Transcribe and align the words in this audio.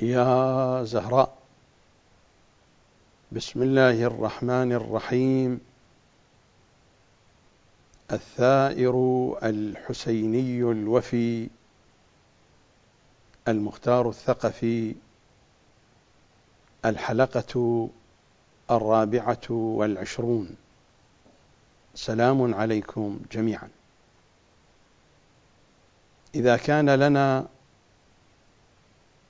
يا 0.00 0.84
زهراء 0.84 1.36
بسم 3.32 3.62
الله 3.62 4.02
الرحمن 4.02 4.72
الرحيم. 4.72 5.60
الثائر 8.12 8.96
الحسيني 9.42 10.60
الوفي 10.62 11.48
المختار 13.48 14.08
الثقفي 14.08 14.94
الحلقة 16.84 17.88
الرابعة 18.70 19.50
والعشرون. 19.50 20.56
سلام 21.94 22.54
عليكم 22.54 23.20
جميعا. 23.32 23.68
إذا 26.34 26.56
كان 26.56 26.90
لنا 26.90 27.46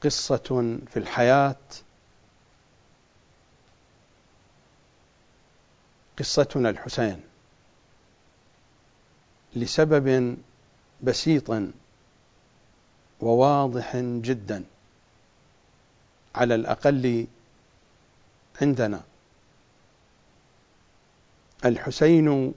قصة 0.03 0.79
في 0.91 0.97
الحياة. 0.97 1.57
قصتنا 6.19 6.71
الحسين. 6.71 7.23
لسبب 9.57 10.37
بسيط 11.03 11.63
وواضح 13.21 13.97
جدا. 13.97 14.65
على 16.35 16.55
الأقل 16.55 17.27
عندنا. 18.63 19.03
الحسين 21.65 22.55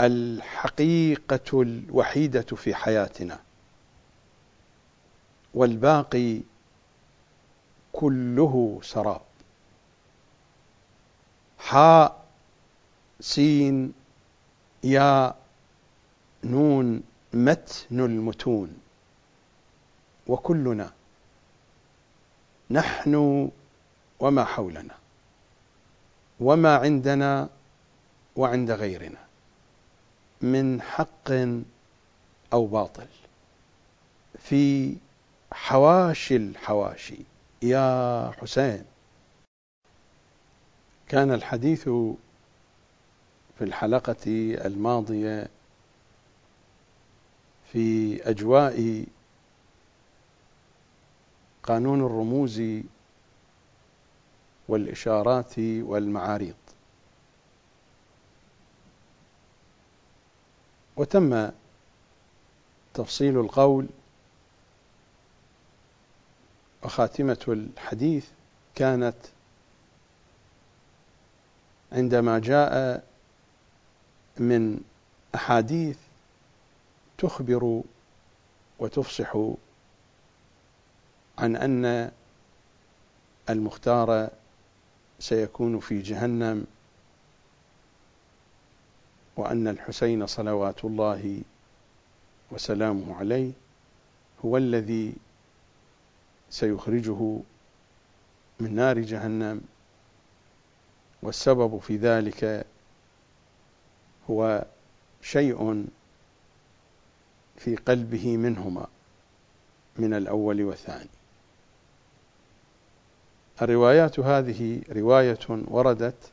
الحقيقة 0.00 1.62
الوحيدة 1.62 2.42
في 2.42 2.74
حياتنا. 2.74 3.40
والباقي 5.54 6.40
كله 7.92 8.80
سراب. 8.82 9.20
حاء 11.58 12.24
سين 13.20 13.92
يا 14.84 15.34
نون 16.44 17.02
متن 17.32 18.00
المتون. 18.00 18.80
وكلنا 20.26 20.92
نحن 22.70 23.50
وما 24.20 24.44
حولنا 24.44 24.94
وما 26.40 26.76
عندنا 26.76 27.48
وعند 28.36 28.70
غيرنا 28.70 29.18
من 30.40 30.82
حق 30.82 31.30
أو 32.52 32.66
باطل. 32.66 33.06
في 34.38 34.96
حواشي 35.52 36.36
الحواشي. 36.36 37.18
يا 37.62 38.30
حسين. 38.40 38.84
كان 41.08 41.32
الحديث 41.32 41.82
في 43.58 43.64
الحلقة 43.64 44.26
الماضية 44.66 45.48
في 47.72 48.20
أجواء 48.30 49.06
قانون 51.62 52.06
الرموز 52.06 52.62
والإشارات 54.68 55.58
والمعاريض. 55.58 56.54
وتم 60.96 61.50
تفصيل 62.94 63.38
القول 63.40 63.86
وخاتمة 66.82 67.44
الحديث 67.48 68.26
كانت 68.74 69.14
عندما 71.92 72.38
جاء 72.38 73.04
من 74.38 74.80
أحاديث 75.34 75.98
تخبر 77.18 77.82
وتفصح 78.78 79.36
عن 81.38 81.56
أن 81.56 82.10
المختار 83.50 84.28
سيكون 85.20 85.80
في 85.80 86.02
جهنم 86.02 86.66
وأن 89.36 89.68
الحسين 89.68 90.26
صلوات 90.26 90.84
الله 90.84 91.42
وسلامه 92.50 93.16
عليه 93.16 93.52
هو 94.44 94.56
الذي 94.56 95.14
سيخرجه 96.52 97.40
من 98.60 98.74
نار 98.74 98.98
جهنم. 98.98 99.60
والسبب 101.22 101.78
في 101.78 101.96
ذلك 101.96 102.66
هو 104.30 104.64
شيء 105.22 105.86
في 107.56 107.76
قلبه 107.76 108.36
منهما 108.36 108.86
من 109.96 110.14
الأول 110.14 110.62
والثاني. 110.62 111.08
الروايات 113.62 114.18
هذه 114.18 114.82
رواية 114.90 115.38
وردت 115.48 116.32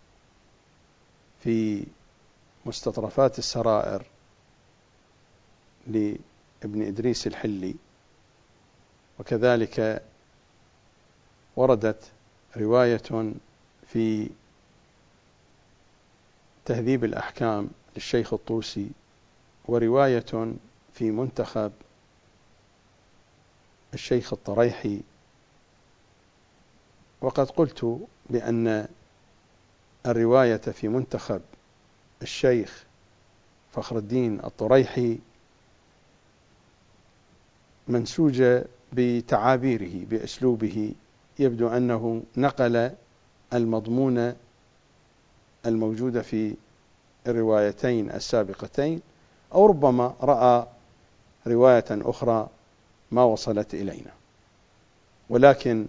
في 1.44 1.86
مستطرفات 2.66 3.40
السرائر 3.40 4.06
لابن 5.88 6.82
إدريس 6.82 7.28
الحلي 7.28 7.76
وكذلك 9.20 10.04
وردت 11.60 12.12
رواية 12.58 13.34
في 13.88 14.30
تهذيب 16.66 17.04
الأحكام 17.04 17.70
للشيخ 17.96 18.34
الطوسي 18.34 18.90
ورواية 19.66 20.54
في 20.94 21.12
منتخب 21.12 21.72
الشيخ 23.94 24.34
الطريحي. 24.34 25.02
وقد 27.22 27.50
قلت 27.50 28.00
بأن 28.30 28.88
الرواية 30.06 30.58
في 30.58 30.88
منتخب 30.88 31.42
الشيخ 32.22 32.84
فخر 33.72 33.98
الدين 33.98 34.40
الطريحي 34.40 35.18
منسوجة 37.88 38.66
بتعابيره 38.94 40.06
بأسلوبه 40.06 40.94
يبدو 41.40 41.68
أنه 41.68 42.24
نقل 42.38 42.92
المضمون 43.54 44.34
الموجود 45.66 46.22
في 46.22 46.56
الروايتين 47.28 48.12
السابقتين 48.12 49.02
أو 49.54 49.66
ربما 49.66 50.16
رأى 50.22 50.68
رواية 51.48 51.86
أخرى 51.92 52.50
ما 53.12 53.24
وصلت 53.24 53.74
إلينا. 53.74 54.12
ولكن 55.30 55.88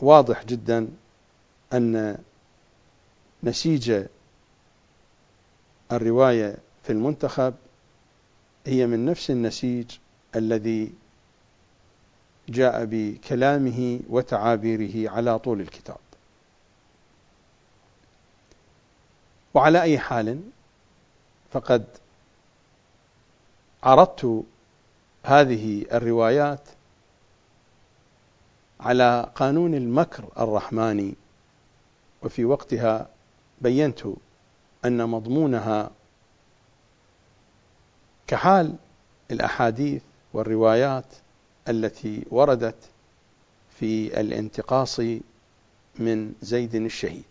واضح 0.00 0.44
جدا 0.44 0.88
أن 1.72 2.18
نسيج 3.42 4.04
الرواية 5.92 6.56
في 6.82 6.92
المنتخب 6.92 7.54
هي 8.66 8.86
من 8.86 9.04
نفس 9.04 9.30
النسيج 9.30 9.86
الذي 10.36 10.92
جاء 12.48 12.84
بكلامه 12.84 14.00
وتعابيره 14.08 15.10
على 15.10 15.38
طول 15.38 15.60
الكتاب. 15.60 15.96
وعلى 19.54 19.82
أي 19.82 19.98
حال 19.98 20.40
فقد 21.50 21.84
عرضت 23.82 24.44
هذه 25.24 25.86
الروايات 25.92 26.60
على 28.80 29.30
قانون 29.34 29.74
المكر 29.74 30.24
الرحماني 30.38 31.14
وفي 32.22 32.44
وقتها 32.44 33.08
بينت 33.60 34.02
أن 34.84 35.08
مضمونها 35.08 35.90
كحال 38.26 38.76
الأحاديث 39.30 40.02
والروايات 40.32 41.06
التي 41.68 42.24
وردت 42.30 42.90
في 43.78 44.20
الانتقاص 44.20 45.00
من 45.98 46.34
زيد 46.42 46.74
الشهيد. 46.74 47.24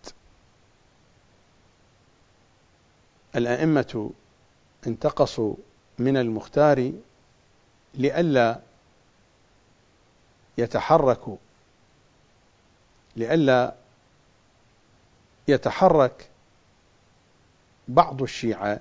الأئمة 3.36 4.12
انتقصوا 4.88 5.56
من 6.00 6.18
المختار 6.18 6.92
لئلا 7.94 8.60
يتحركوا 10.58 11.38
لئلا 13.16 13.76
يتحرك 15.48 16.30
بعض 17.88 18.22
الشيعة 18.22 18.80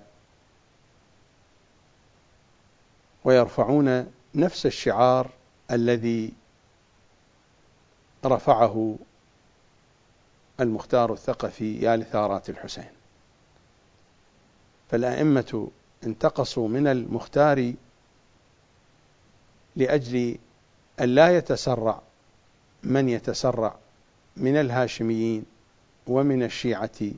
ويرفعون 3.25 4.13
نفس 4.35 4.67
الشعار 4.67 5.31
الذي 5.73 6.33
رفعه 8.25 8.97
المختار 10.61 11.13
الثقفي 11.13 11.81
يا 11.81 11.97
لثارات 11.97 12.51
الحسين. 12.51 12.91
فالأئمة 14.91 15.69
انتقصوا 16.05 16.69
من 16.69 16.87
المختار 16.87 17.73
لأجل 19.77 20.39
أن 21.01 21.09
لا 21.09 21.37
يتسرع 21.37 22.01
من 22.83 23.09
يتسرع 23.09 23.75
من 24.37 24.57
الهاشميين 24.57 25.45
ومن 26.07 26.43
الشيعة. 26.43 27.13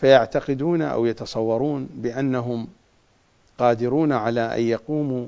فيعتقدون 0.00 0.82
أو 0.82 1.06
يتصورون 1.06 1.88
بأنهم 1.92 2.68
قادرون 3.58 4.12
على 4.12 4.56
أن 4.56 4.62
يقوموا 4.62 5.26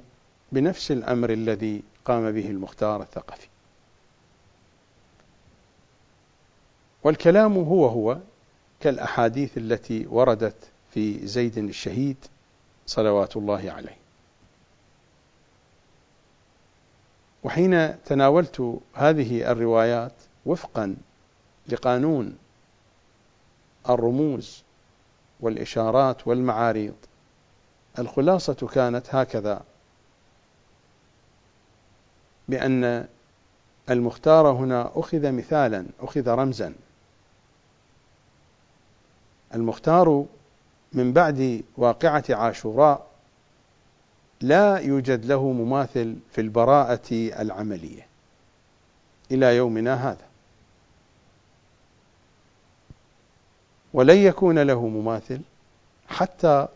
بنفس 0.52 0.90
الأمر 0.90 1.30
الذي 1.30 1.82
قام 2.04 2.32
به 2.32 2.50
المختار 2.50 3.02
الثقفي. 3.02 3.48
والكلام 7.04 7.58
هو 7.58 7.86
هو 7.86 8.18
كالأحاديث 8.80 9.58
التي 9.58 10.06
وردت 10.06 10.56
في 10.90 11.26
زيد 11.26 11.58
الشهيد 11.58 12.16
صلوات 12.86 13.36
الله 13.36 13.70
عليه. 13.70 13.96
وحين 17.44 18.04
تناولت 18.04 18.80
هذه 18.94 19.52
الروايات 19.52 20.12
وفقا 20.46 20.96
لقانون 21.68 22.38
الرموز 23.88 24.62
والإشارات 25.40 26.26
والمعاريض 26.26 26.94
الخلاصة 27.98 28.68
كانت 28.74 29.14
هكذا 29.14 29.62
بأن 32.50 33.06
المختار 33.90 34.46
هنا 34.46 34.90
أخذ 34.94 35.32
مثالا 35.32 35.86
أخذ 36.00 36.28
رمزا. 36.28 36.74
المختار 39.54 40.26
من 40.92 41.12
بعد 41.12 41.62
واقعة 41.76 42.24
عاشوراء 42.30 43.06
لا 44.40 44.78
يوجد 44.78 45.24
له 45.24 45.52
مماثل 45.52 46.16
في 46.32 46.40
البراءة 46.40 47.12
العملية 47.12 48.06
إلى 49.30 49.56
يومنا 49.56 50.10
هذا. 50.10 50.26
ولن 53.94 54.16
يكون 54.16 54.58
له 54.58 54.88
مماثل 54.88 55.40
حتى 56.08 56.68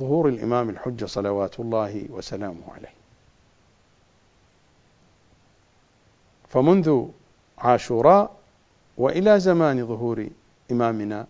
ظهور 0.00 0.28
الإمام 0.28 0.70
الحجة 0.70 1.06
صلوات 1.06 1.60
الله 1.60 2.04
وسلامه 2.10 2.72
عليه. 2.76 2.99
فمنذ 6.50 7.04
عاشوراء 7.58 8.36
وإلى 8.96 9.40
زمان 9.40 9.86
ظهور 9.86 10.28
إمامنا 10.70 11.26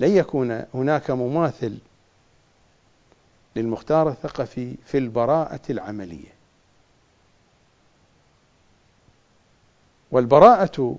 لن 0.00 0.10
يكون 0.10 0.64
هناك 0.74 1.10
مماثل 1.10 1.78
للمختار 3.56 4.08
الثقفي 4.08 4.74
في 4.86 4.98
البراءة 4.98 5.60
العملية. 5.70 6.40
والبراءة 10.10 10.96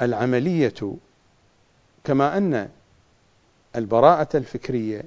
العملية 0.00 0.94
كما 2.04 2.36
أن 2.36 2.70
البراءة 3.76 4.36
الفكرية 4.36 5.04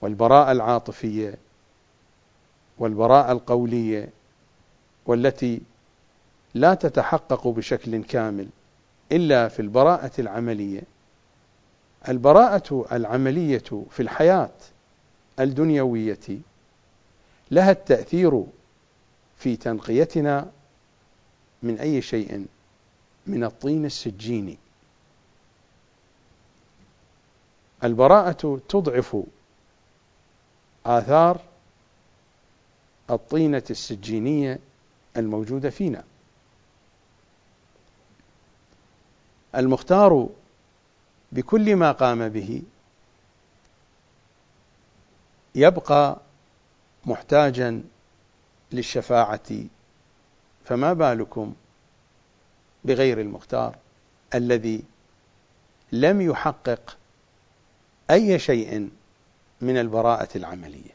والبراءة 0.00 0.52
العاطفية 0.52 1.34
والبراءة 2.78 3.32
القولية 3.32 4.08
والتي 5.06 5.60
لا 6.54 6.74
تتحقق 6.74 7.48
بشكل 7.48 8.04
كامل 8.04 8.48
إلا 9.12 9.48
في 9.48 9.62
البراءة 9.62 10.10
العملية. 10.18 10.82
البراءة 12.08 12.86
العملية 12.92 13.62
في 13.90 14.00
الحياة 14.00 14.50
الدنيوية 15.40 16.18
لها 17.50 17.70
التأثير 17.70 18.44
في 19.38 19.56
تنقيتنا 19.56 20.50
من 21.62 21.78
أي 21.78 22.02
شيء؟ 22.02 22.46
من 23.26 23.44
الطين 23.44 23.84
السجيني 23.84 24.58
البراءة 27.84 28.60
تضعف 28.68 29.16
آثار 30.86 31.40
الطينة 33.10 33.62
السجينية 33.70 34.58
الموجودة 35.16 35.70
فينا. 35.70 36.04
المختار 39.54 40.28
بكل 41.32 41.76
ما 41.76 41.92
قام 41.92 42.28
به 42.28 42.62
يبقى 45.54 46.20
محتاجا 47.06 47.82
للشفاعة. 48.72 49.64
فما 50.64 50.92
بالكم 50.92 51.54
بغير 52.84 53.20
المختار 53.20 53.76
الذي 54.34 54.82
لم 55.92 56.20
يحقق 56.20 56.96
أي 58.10 58.38
شيء 58.38 58.90
من 59.60 59.76
البراءة 59.76 60.28
العملية. 60.36 60.90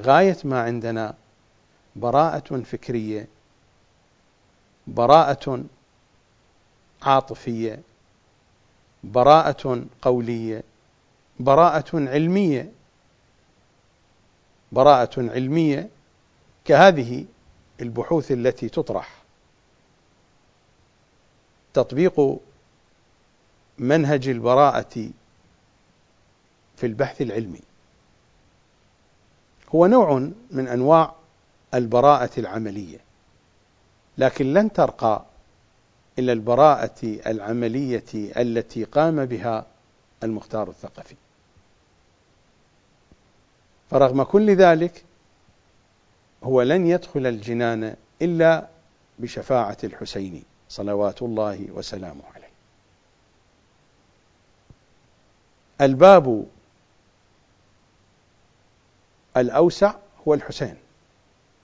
غاية 0.00 0.36
ما 0.44 0.62
عندنا 0.62 1.14
براءة 1.96 2.60
فكرية 2.60 3.28
براءة 4.88 5.64
عاطفية 7.02 7.82
براءة 9.04 9.84
قولية 10.02 10.62
براءة 11.40 11.90
علمية. 11.94 12.72
براءة 14.72 15.10
علمية 15.18 15.88
كهذه 16.64 17.24
البحوث 17.80 18.32
التي 18.32 18.68
تطرح. 18.68 19.22
تطبيق 21.74 22.40
منهج 23.78 24.28
البراءة 24.28 25.10
في 26.76 26.86
البحث 26.86 27.22
العلمي. 27.22 27.60
هو 29.74 29.86
نوع 29.86 30.30
من 30.50 30.68
أنواع 30.68 31.14
البراءة 31.74 32.40
العملية. 32.40 33.07
لكن 34.18 34.52
لن 34.52 34.72
ترقى 34.72 35.24
إلى 36.18 36.32
البراءة 36.32 37.20
العملية 37.26 38.04
التي 38.14 38.84
قام 38.84 39.24
بها 39.24 39.66
المختار 40.22 40.68
الثقفي. 40.68 41.14
فرغم 43.90 44.22
كل 44.22 44.56
ذلك 44.56 45.04
هو 46.44 46.62
لن 46.62 46.86
يدخل 46.86 47.26
الجنان 47.26 47.96
إلا 48.22 48.68
بشفاعة 49.18 49.76
الحسين 49.84 50.44
صلوات 50.68 51.22
الله 51.22 51.66
وسلامه 51.70 52.22
عليه. 52.34 52.48
الباب 55.80 56.46
الأوسع 59.36 59.94
هو 60.28 60.34
الحسين. 60.34 60.76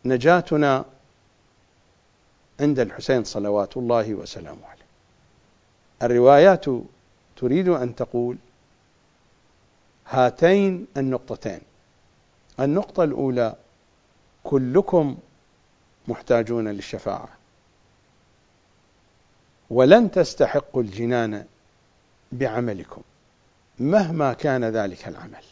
نجاتنا 0.05 0.85
عند 2.61 2.79
الحسين 2.79 3.25
صلوات 3.25 3.77
الله 3.77 4.15
وسلامه 4.15 4.67
عليه. 4.67 4.85
الروايات 6.03 6.65
تريد 7.37 7.69
أن 7.69 7.95
تقول 7.95 8.37
هاتين 10.09 10.87
النقطتين. 10.97 11.61
النقطة 12.61 13.05
الأولى 13.05 13.57
كلكم 14.45 15.17
محتاجون 16.09 16.69
للشفاعة. 16.69 17.29
ولن 19.71 20.11
تستحقوا 20.11 20.83
الجنان 20.83 21.47
بعملكم 22.33 23.03
مهما 23.79 24.33
كان 24.33 24.65
ذلك 24.65 25.09
العمل. 25.09 25.45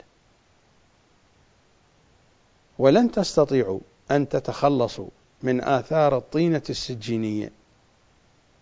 ولن 2.79 3.11
تستطيعوا 3.11 3.81
أن 4.11 4.29
تتخلصوا 4.29 5.09
من 5.43 5.65
آثار 5.65 6.17
الطينة 6.17 6.63
السجينية 6.71 7.51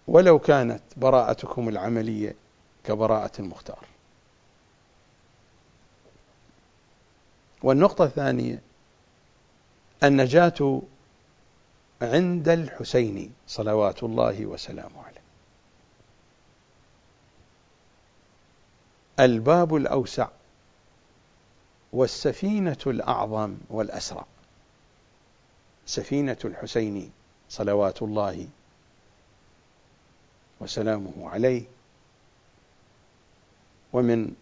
ولو 0.09 0.39
كانت 0.39 0.83
براءتكم 0.97 1.69
العملية 1.69 2.35
كبراءة 2.85 3.41
المختار. 3.41 3.85
والنقطة 7.63 8.05
الثانية 8.05 8.63
النجاة 10.05 10.83
عند 12.03 12.49
الحسين 12.49 13.33
صلوات 13.47 14.03
الله 14.03 14.47
وسلامه 14.47 15.03
عليه. 15.03 15.21
الباب 19.21 19.77
الأوسع 19.77 20.29
والسفينة 21.93 22.79
الأعظم 22.87 23.57
والأسرع. 23.71 24.25
سفينة 25.91 26.37
الحسين 26.45 27.13
صلوات 27.49 28.03
الله 28.03 28.49
وسلامه 30.61 31.31
عليه. 31.31 31.63
ومن 33.93 34.35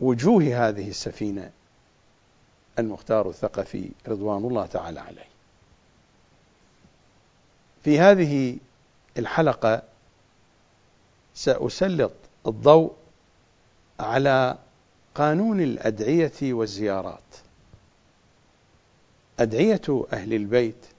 وجوه 0.00 0.68
هذه 0.68 0.88
السفينة 0.88 1.50
المختار 2.78 3.28
الثقفي 3.28 3.90
رضوان 4.08 4.44
الله 4.44 4.66
تعالى 4.66 5.00
عليه. 5.00 5.28
في 7.82 7.98
هذه 8.00 8.56
الحلقة 9.18 9.82
سأسلط 11.34 12.12
الضوء 12.46 12.94
على 14.00 14.58
قانون 15.14 15.60
الأدعية 15.60 16.52
والزيارات. 16.52 17.20
أدعية 19.38 20.06
أهل 20.12 20.34
البيت 20.34 20.93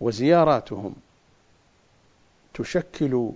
وزياراتهم 0.00 0.94
تشكل 2.54 3.30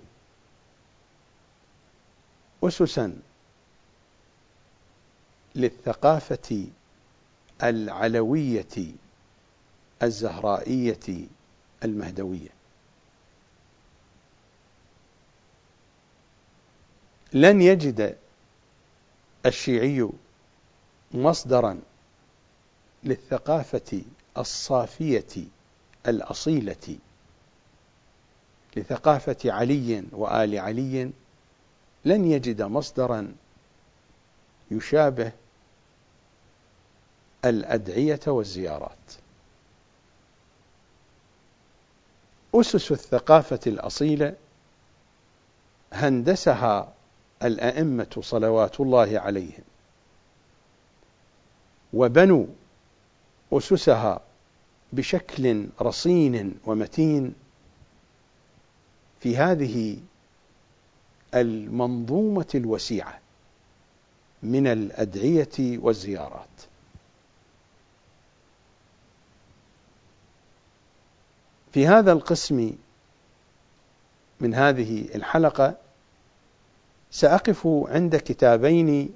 أسسا 2.63 3.19
للثقافة 5.55 6.67
العلوية 7.63 8.93
الزهرائية 10.03 11.27
المهدوية. 11.83 12.49
لن 17.33 17.61
يجد 17.61 18.17
الشيعي 19.45 20.09
مصدرا 21.11 21.81
للثقافة 23.03 24.01
الصافية 24.37 25.45
الأصيلة 26.07 26.97
لثقافة 28.75 29.37
علي 29.45 30.03
وآل 30.11 30.59
علي 30.59 31.11
لن 32.05 32.31
يجد 32.31 32.61
مصدرا 32.61 33.35
يشابه 34.71 35.31
الأدعية 37.45 38.19
والزيارات. 38.27 38.97
أسس 42.55 42.91
الثقافة 42.91 43.59
الأصيلة 43.67 44.35
هندسها 45.93 46.93
الأئمة 47.43 48.17
صلوات 48.21 48.79
الله 48.79 49.19
عليهم 49.19 49.63
وبنوا 51.93 52.45
أسسها 53.53 54.21
بشكل 54.93 55.67
رصين 55.81 56.55
ومتين 56.65 57.33
في 59.19 59.37
هذه 59.37 59.97
المنظومة 61.33 62.47
الوسيعة 62.55 63.19
من 64.43 64.67
الأدعية 64.67 65.77
والزيارات. 65.77 66.47
في 71.73 71.87
هذا 71.87 72.11
القسم 72.11 72.75
من 74.39 74.53
هذه 74.53 75.15
الحلقة 75.15 75.77
سأقف 77.11 77.67
عند 77.67 78.15
كتابين 78.15 79.09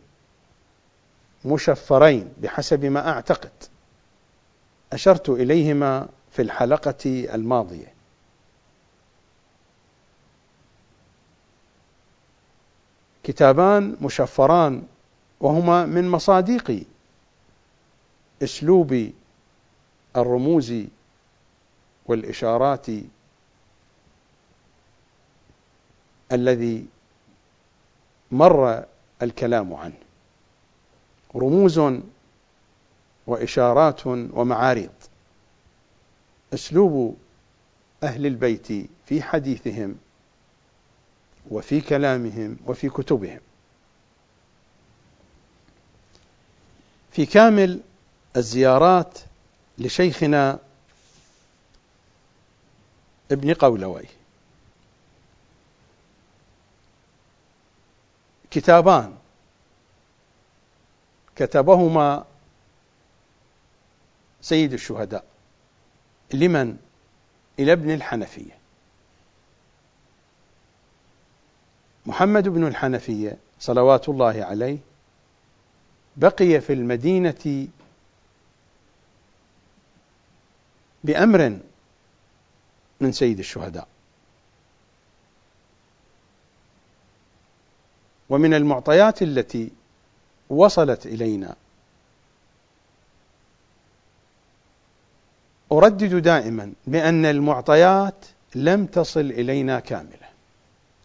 مشفرين 1.45 2.33
بحسب 2.41 2.85
ما 2.85 3.09
أعتقد. 3.09 3.51
أشرت 4.95 5.29
إليهما 5.29 6.07
في 6.31 6.41
الحلقة 6.41 7.05
الماضية. 7.05 7.93
كتابان 13.23 13.97
مشفران 14.01 14.83
وهما 15.39 15.85
من 15.85 16.09
مصاديق 16.09 16.85
أسلوب 18.43 19.11
الرموز 20.15 20.73
والإشارات 22.05 22.87
الذي 26.31 26.85
مر 28.31 28.85
الكلام 29.21 29.73
عنه. 29.73 29.97
رموز 31.35 31.79
وإشارات 33.27 34.07
ومعاريض 34.07 34.91
أسلوب 36.53 37.17
أهل 38.03 38.25
البيت 38.25 38.67
في 39.05 39.21
حديثهم 39.21 39.97
وفي 41.51 41.81
كلامهم 41.81 42.57
وفي 42.65 42.89
كتبهم. 42.89 43.39
في 47.11 47.25
كامل 47.25 47.81
الزيارات 48.37 49.19
لشيخنا 49.77 50.59
ابن 53.31 53.53
قولوي. 53.53 54.05
كتابان 58.51 59.15
كتبهما 61.35 62.25
سيد 64.45 64.73
الشهداء. 64.73 65.23
لمن؟ 66.33 66.77
إلى 67.59 67.73
ابن 67.73 67.91
الحنفية. 67.91 68.57
محمد 72.05 72.47
بن 72.47 72.67
الحنفية 72.67 73.37
صلوات 73.59 74.09
الله 74.09 74.45
عليه 74.45 74.77
بقي 76.17 76.61
في 76.61 76.73
المدينة 76.73 77.67
بأمر 81.03 81.59
من 83.01 83.11
سيد 83.11 83.39
الشهداء. 83.39 83.87
ومن 88.29 88.53
المعطيات 88.53 89.21
التي 89.21 89.71
وصلت 90.49 91.05
إلينا 91.05 91.55
أردد 95.71 96.15
دائما 96.15 96.73
بأن 96.87 97.25
المعطيات 97.25 98.25
لم 98.55 98.85
تصل 98.85 99.19
إلينا 99.19 99.79
كاملة 99.79 100.29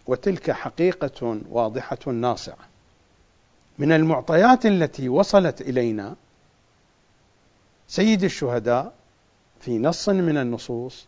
وتلك 0.06 0.50
حقيقة 0.50 1.40
واضحة 1.50 2.12
ناصعة 2.12 2.70
من 3.78 3.92
المعطيات 3.92 4.66
التي 4.66 5.08
وصلت 5.08 5.60
إلينا 5.60 6.16
سيد 7.88 8.24
الشهداء 8.24 8.92
في 9.60 9.78
نص 9.78 10.08
من 10.08 10.38
النصوص 10.38 11.06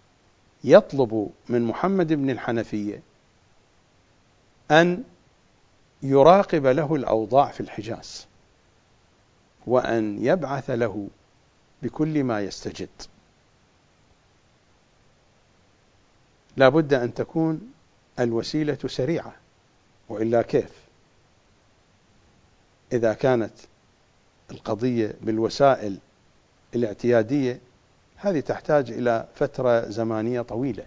يطلب 0.65 1.31
من 1.49 1.63
محمد 1.63 2.13
بن 2.13 2.31
الحنفية 2.31 3.03
أن 4.71 5.05
يراقب 6.03 6.67
له 6.67 6.95
الأوضاع 6.95 7.51
في 7.51 7.61
الحجاز 7.61 8.27
وأن 9.67 10.25
يبعث 10.25 10.71
له 10.71 11.09
بكل 11.83 12.25
ما 12.25 12.41
يستجد. 12.41 12.89
لا 16.57 16.69
بد 16.69 16.95
أن 16.95 17.15
تكون 17.15 17.73
الوسيلة 18.21 18.79
سريعة 18.87 19.35
وإلا 20.09 20.43
كيف؟ 20.43 20.71
إذا 22.93 23.13
كانت 23.13 23.53
القضية 24.51 25.15
بالوسائل 25.21 25.99
الاعتيادية 26.75 27.61
هذه 28.17 28.41
تحتاج 28.41 28.91
إلى 28.91 29.29
فترة 29.35 29.91
زمانية 29.91 30.41
طويلة. 30.41 30.85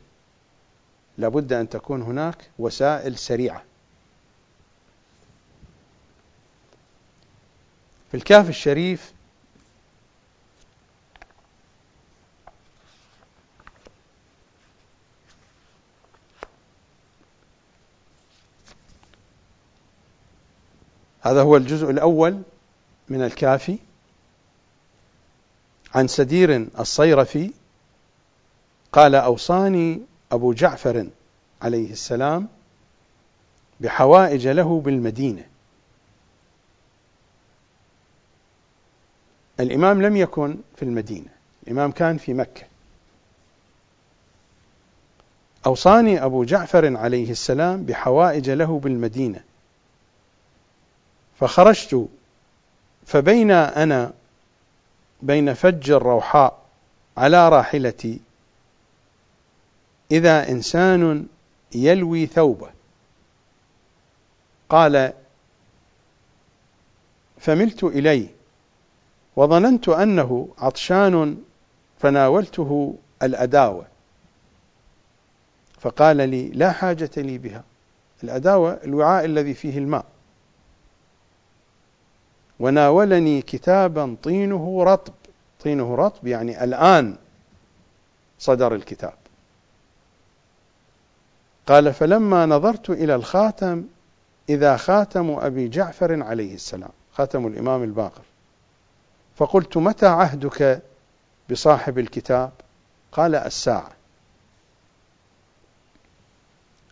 لابد 1.18 1.54
أن 1.54 1.70
تكون 1.70 2.02
هناك 2.02 2.50
وسائل 2.60 3.18
سريعة. 3.18 3.64
في 8.12 8.18
الكهف 8.18 8.50
الشريف 8.50 9.14
هذا 21.26 21.42
هو 21.42 21.58
الجزء 21.58 21.90
الأول 21.90 22.42
من 23.10 23.22
الكافي 23.22 23.78
عن 25.96 26.08
سدير 26.08 26.68
الصيرفي 26.80 27.52
قال 28.92 29.16
أوصاني 29.16 30.02
أبو 30.32 30.54
جعفر 30.54 31.08
عليه 31.62 31.92
السلام 31.92 32.48
بحوائج 33.80 34.48
له 34.48 34.80
بالمدينة. 34.80 35.46
الإمام 39.60 40.02
لم 40.02 40.16
يكن 40.16 40.58
في 40.76 40.84
المدينة 40.84 41.30
الإمام 41.64 41.92
كان 41.92 42.18
في 42.18 42.34
مكة. 42.34 42.64
أوصاني 45.66 46.24
أبو 46.26 46.44
جعفر 46.44 46.98
عليه 46.98 47.32
السلام 47.32 47.84
بحوائج 47.84 48.50
له 48.50 48.80
بالمدينة. 48.80 49.44
فخرجت 51.40 52.08
فبين 53.06 53.52
أنا 53.52 54.14
بين 55.22 55.54
فج 55.54 55.92
الروحاء 55.92 56.66
على 57.18 57.50
راحلتي 57.50 58.20
إذا 60.12 60.50
إنسان 60.50 61.28
يلوي 61.76 62.26
ثوبه. 62.26 62.70
قال 64.70 65.14
فملت 67.40 67.84
إليه 67.84 68.28
وظننت 69.36 69.90
أنه 69.90 70.50
عطشان 70.58 71.44
فناولته 72.00 72.96
الأداوة. 73.24 73.88
فقال 75.80 76.18
لي 76.18 76.48
لا 76.48 76.72
حاجة 76.72 77.12
لي 77.18 77.38
بها. 77.38 77.64
الأداوة 78.24 78.80
الوعاء 78.84 79.26
الذي 79.26 79.54
فيه 79.54 79.78
الماء. 79.78 80.06
وناولني 82.60 83.42
كتابا 83.42 84.16
طينه 84.24 84.84
رطب. 84.84 85.14
طينه 85.64 85.96
رطب 85.96 86.28
يعني 86.28 86.64
الآن 86.64 87.16
صدر 88.40 88.76
الكتاب. 88.76 89.14
قال 91.68 91.94
فلما 91.94 92.46
نظرت 92.46 92.90
إلى 92.90 93.16
الخاتم 93.16 93.84
إذا 94.50 94.78
خاتم 94.78 95.30
أبي 95.40 95.68
جعفر 95.68 96.24
عليه 96.24 96.54
السلام 96.54 96.90
خاتم 97.14 97.48
الإمام 97.48 97.84
الباقر 97.84 98.22
فقلت 99.36 99.78
متى 99.78 100.06
عهدك 100.06 100.82
بصاحب 101.50 102.00
الكتاب؟ 102.00 102.52
قال 103.12 103.36
الساعة. 103.36 103.92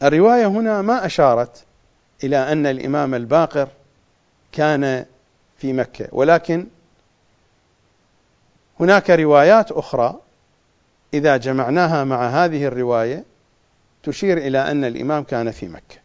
الرواية 0.04 0.48
هنا 0.48 0.82
ما 0.82 1.06
أشارت 1.06 1.64
إلى 2.24 2.52
أن 2.52 2.66
الإمام 2.66 3.16
الباقر 3.16 3.68
كان 4.52 5.06
في 5.64 5.74
مكة. 5.74 6.08
ولكن 6.12 6.68
هناك 8.80 9.10
روايات 9.10 9.72
أخرى 9.72 10.20
إذا 11.14 11.38
جمعناها 11.38 12.04
مع 12.04 12.28
هذه 12.28 12.66
الرواية 12.66 13.24
تشير 14.04 14.38
إلى 14.38 14.72
أن 14.72 14.84
الإمام 14.84 15.24
كان 15.24 15.52
في 15.52 15.68
مكة. 15.68 15.98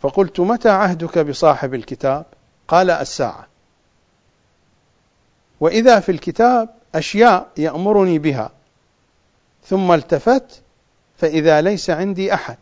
فقلت 0.00 0.40
متى 0.40 0.68
عهدك 0.68 1.18
بصاحب 1.18 1.74
الكتاب؟ 1.74 2.24
قال 2.68 2.90
الساعة. 2.90 3.46
وإذا 5.60 6.00
في 6.00 6.12
الكتاب 6.12 6.68
أشياء 6.94 7.48
يأمرني 7.56 8.18
بها. 8.18 8.50
ثم 9.64 9.92
التفت 9.92 10.62
فإذا 11.18 11.60
ليس 11.60 11.90
عندي 11.90 12.34
أحد. 12.34 12.58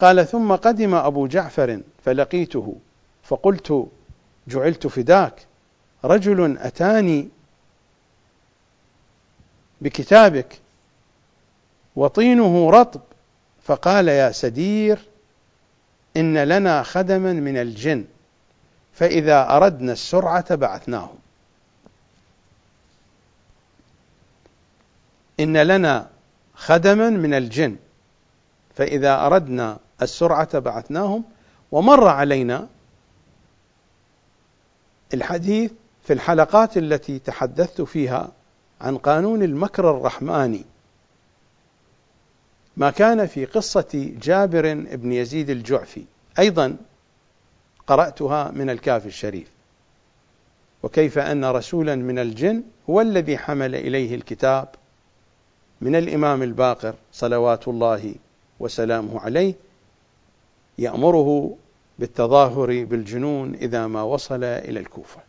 قال 0.00 0.26
ثم 0.26 0.52
قدم 0.52 0.94
أبو 0.94 1.26
جعفر 1.26 1.80
فلقيته. 2.04 2.76
فقلت 3.28 3.88
جعلت 4.48 4.86
فداك. 4.86 5.46
رجل 6.04 6.58
أتاني 6.58 7.28
بكتابك 9.80 10.60
وطينه 11.96 12.70
رطب 12.70 13.00
فقال 13.64 14.08
يا 14.08 14.32
سدير 14.32 14.98
إن 16.16 16.38
لنا 16.38 16.82
خدما 16.82 17.32
من 17.32 17.56
الجن 17.56 18.04
فإذا 18.94 19.56
أردنا 19.56 19.92
السرعة 19.92 20.54
بعثناهم 20.54 21.18
إن 25.40 25.56
لنا 25.56 26.10
خدما 26.54 27.10
من 27.10 27.34
الجن 27.34 27.76
فإذا 28.76 29.26
أردنا 29.26 29.78
السرعة 30.02 30.58
بعثناهم 30.58 31.24
ومر 31.72 32.08
علينا 32.08 32.68
الحديث 35.14 35.72
في 36.02 36.12
الحلقات 36.12 36.76
التي 36.76 37.18
تحدثت 37.18 37.80
فيها 37.80 38.32
عن 38.80 38.98
قانون 38.98 39.42
المكر 39.42 39.90
الرحماني. 39.90 40.64
ما 42.76 42.90
كان 42.90 43.26
في 43.26 43.44
قصة 43.44 44.12
جابر 44.22 44.74
بن 44.74 45.12
يزيد 45.12 45.50
الجعفي. 45.50 46.04
أيضا 46.38 46.76
قرأتها 47.86 48.50
من 48.50 48.70
الكافي 48.70 49.06
الشريف. 49.06 49.48
وكيف 50.82 51.18
أن 51.18 51.44
رسولا 51.44 51.94
من 51.94 52.18
الجن 52.18 52.62
هو 52.90 53.00
الذي 53.00 53.38
حمل 53.38 53.74
إليه 53.74 54.14
الكتاب 54.14 54.68
من 55.80 55.96
الإمام 55.96 56.42
الباقر 56.42 56.94
صلوات 57.12 57.68
الله 57.68 58.14
وسلامه 58.60 59.20
عليه 59.20 59.54
يأمره 60.78 61.56
بالتظاهر 61.98 62.84
بالجنون 62.84 63.54
إذا 63.54 63.86
ما 63.86 64.02
وصل 64.02 64.44
إلى 64.44 64.80
الكوفة. 64.80 65.20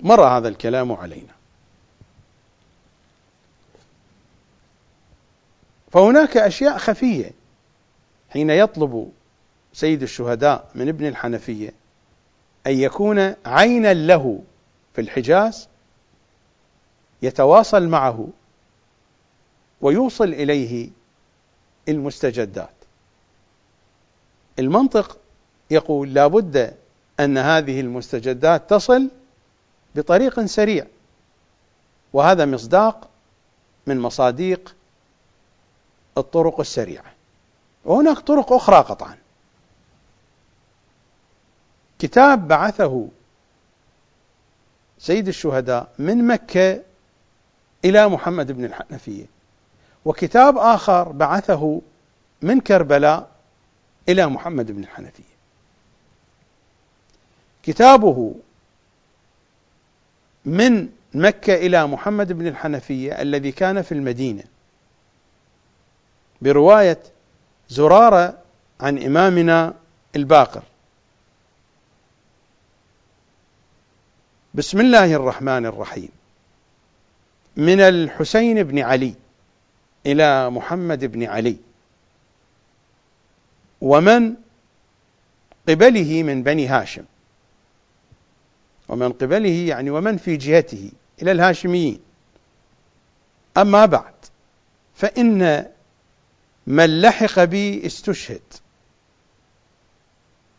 مر 0.00 0.24
هذا 0.24 0.48
الكلام 0.48 0.92
علينا. 0.92 1.32
فهناك 5.92 6.36
أشياء 6.36 6.78
خفية 6.78 7.30
حين 8.30 8.50
يطلب 8.50 9.12
سيد 9.72 10.02
الشهداء 10.02 10.70
من 10.74 10.88
ابن 10.88 11.06
الحنفية 11.06 11.72
أن 12.66 12.72
يكون 12.72 13.34
عينا 13.46 13.94
له 13.94 14.42
في 14.94 15.00
الحجاز 15.00 15.68
يتواصل 17.22 17.88
معه 17.88 18.28
ويوصل 19.80 20.24
إليه 20.28 20.90
المستجدات. 21.88 22.74
المنطق 24.58 25.18
يقول 25.72 26.14
لا 26.14 26.26
بد 26.26 26.76
أن 27.20 27.38
هذه 27.38 27.80
المستجدات 27.80 28.70
تصل 28.70 29.10
بطريق 29.94 30.44
سريع 30.44 30.86
وهذا 32.12 32.44
مصداق 32.44 33.08
من 33.86 34.00
مصاديق 34.00 34.74
الطرق 36.18 36.60
السريعة. 36.60 37.12
وهناك 37.84 38.18
طرق 38.18 38.52
أخرى 38.52 38.76
قطعا. 38.76 39.16
كتاب 41.98 42.48
بعثه 42.48 43.08
سيد 44.98 45.28
الشهداء 45.28 45.92
من 45.98 46.26
مكة 46.26 46.82
إلى 47.84 48.08
محمد 48.08 48.52
بن 48.52 48.64
الحنفية 48.64 49.26
وكتاب 50.04 50.58
آخر 50.58 51.12
بعثه 51.12 51.80
من 52.42 52.60
كربلاء 52.60 53.28
إلى 54.08 54.26
محمد 54.26 54.72
بن 54.72 54.82
الحنفية. 54.82 55.31
كتابه 57.62 58.34
من 60.44 60.88
مكة 61.14 61.54
إلى 61.54 61.86
محمد 61.86 62.32
بن 62.32 62.46
الحنفية 62.46 63.22
الذي 63.22 63.52
كان 63.52 63.82
في 63.82 63.92
المدينة. 63.92 64.44
برواية 66.42 66.98
زرارة 67.68 68.38
عن 68.80 68.98
إمامنا 68.98 69.74
الباقر. 70.16 70.62
بسم 74.54 74.80
الله 74.80 75.14
الرحمن 75.14 75.66
الرحيم. 75.66 76.08
من 77.56 77.80
الحسين 77.80 78.62
بن 78.62 78.78
علي 78.78 79.14
إلى 80.06 80.50
محمد 80.50 81.04
بن 81.04 81.24
علي. 81.24 81.56
ومن 83.80 84.34
قبله 85.68 86.22
من 86.22 86.42
بني 86.42 86.66
هاشم. 86.66 87.04
ومن 88.88 89.12
قبله 89.12 89.66
يعني 89.68 89.90
ومن 89.90 90.16
في 90.16 90.36
جهته 90.36 90.90
إلى 91.22 91.32
الهاشميين. 91.32 92.00
أما 93.56 93.86
بعد 93.86 94.14
فإن 94.94 95.66
من 96.66 97.00
لحق 97.00 97.44
بي 97.44 97.86
استشهد 97.86 98.42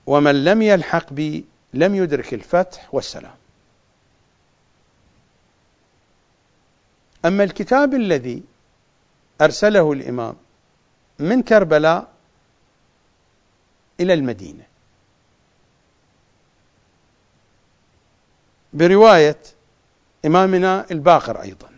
ومن 0.06 0.44
لم 0.44 0.62
يلحق 0.62 1.14
بي 1.14 1.46
لم 1.74 1.96
يدرك 1.96 2.34
الفتح 2.34 2.94
والسلام. 2.94 3.36
أما 7.26 7.44
الكتاب 7.44 7.94
الذي 7.94 8.44
أرسله 9.42 9.92
الإمام 9.92 10.36
من 11.20 11.42
كربلاء 11.42 12.08
إلى 14.00 14.14
المدينة 14.14 14.73
برواية 18.74 19.38
إمامنا 20.26 20.86
الباقر 20.92 21.42
أيضا. 21.42 21.70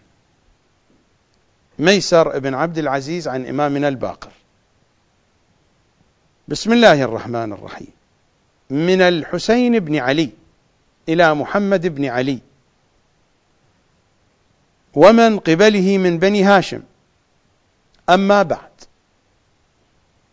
ميسر 1.79 2.39
بن 2.39 2.53
عبد 2.53 2.77
العزيز 2.77 3.27
عن 3.27 3.45
إمامنا 3.45 3.87
الباقر. 3.87 4.31
بسم 6.47 6.73
الله 6.73 7.03
الرحمن 7.03 7.53
الرحيم. 7.53 7.91
من 8.69 9.01
الحسين 9.01 9.79
بن 9.79 9.95
علي 9.95 10.29
إلى 11.09 11.33
محمد 11.33 11.87
بن 11.87 12.05
علي. 12.05 12.39
ومن 14.93 15.39
قبله 15.39 15.97
من 15.97 16.19
بني 16.19 16.43
هاشم. 16.43 16.81
أما 18.09 18.43
بعد. 18.43 18.71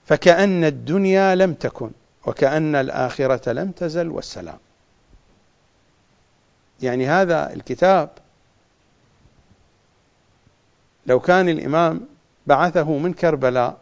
فكأن 0.07 0.65
الدنيا 0.65 1.35
لم 1.35 1.55
تكن 1.55 1.91
وكأن 2.27 2.75
الآخرة 2.75 3.53
لم 3.53 3.71
تزل 3.71 4.09
والسلام. 4.09 4.59
يعني 6.83 7.07
هذا 7.07 7.53
الكتاب 7.53 8.11
لو 11.07 11.21
كان 11.21 11.49
الإمام 11.49 12.01
بعثه 12.47 12.99
من 12.99 13.13
كربلاء 13.13 13.79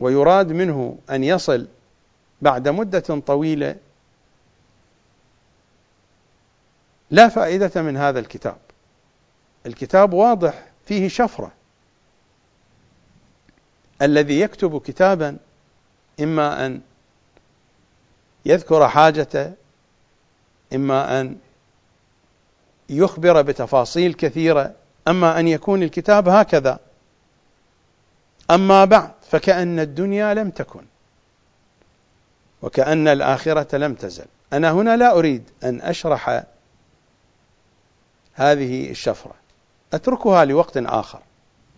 ويراد 0.00 0.52
منه 0.52 0.98
أن 1.10 1.24
يصل 1.24 1.68
بعد 2.42 2.68
مدة 2.68 3.20
طويلة 3.26 3.76
لا 7.10 7.28
فائدة 7.28 7.82
من 7.82 7.96
هذا 7.96 8.18
الكتاب. 8.18 8.56
الكتاب 9.66 10.12
واضح 10.12 10.66
فيه 10.86 11.08
شفرة. 11.08 11.52
الذي 14.02 14.40
يكتب 14.40 14.80
كتابا 14.80 15.36
إما 16.20 16.66
أن 16.66 16.80
يذكر 18.46 18.88
حاجته 18.88 19.52
إما 20.74 21.20
أن 21.20 21.36
يخبر 22.88 23.42
بتفاصيل 23.42 24.14
كثيرة 24.14 24.74
أما 25.08 25.40
أن 25.40 25.48
يكون 25.48 25.82
الكتاب 25.82 26.28
هكذا. 26.28 26.78
أما 28.50 28.84
بعد 28.84 29.10
فكأن 29.30 29.80
الدنيا 29.80 30.34
لم 30.34 30.50
تكن 30.50 30.84
وكأن 32.62 33.08
الآخرة 33.08 33.76
لم 33.76 33.94
تزل. 33.94 34.24
أنا 34.52 34.70
هنا 34.70 34.96
لا 34.96 35.12
أريد 35.18 35.50
أن 35.64 35.80
أشرح 35.80 36.42
هذه 38.34 38.90
الشفرة. 38.90 39.34
أتركها 39.92 40.44
لوقت 40.44 40.76
آخر. 40.76 41.20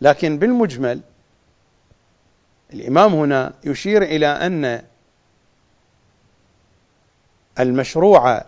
لكن 0.01 0.39
بالمجمل 0.39 1.01
الإمام 2.73 3.15
هنا 3.15 3.53
يشير 3.65 4.03
إلى 4.03 4.27
أن 4.27 4.83
المشروع 7.61 8.45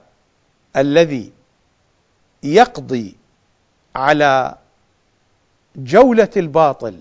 يقضي 2.43 3.17
على 3.97 4.59
جولة 5.77 6.31
الباطل 6.37 7.01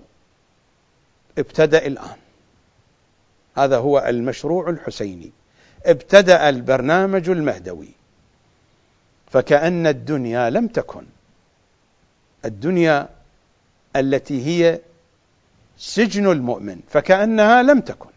ابتدأ 1.38 1.86
الآن. 1.86 2.16
هذا 3.56 3.76
هو 3.76 3.98
المشروع 3.98 4.70
الحسيني. 4.70 5.32
ابتدأ 5.86 6.48
البرنامج 6.48 7.28
المهدوي. 7.28 7.88
فكأن 9.30 9.86
الدنيا 9.86 10.50
لم 10.50 10.66
تكن. 10.68 11.06
الدنيا 12.44 13.08
التي 13.96 14.46
هي 14.46 14.80
سجن 15.78 16.26
المؤمن 16.26 16.80
فكأنها 16.88 17.62
لم 17.62 17.80
تكن. 17.80 18.10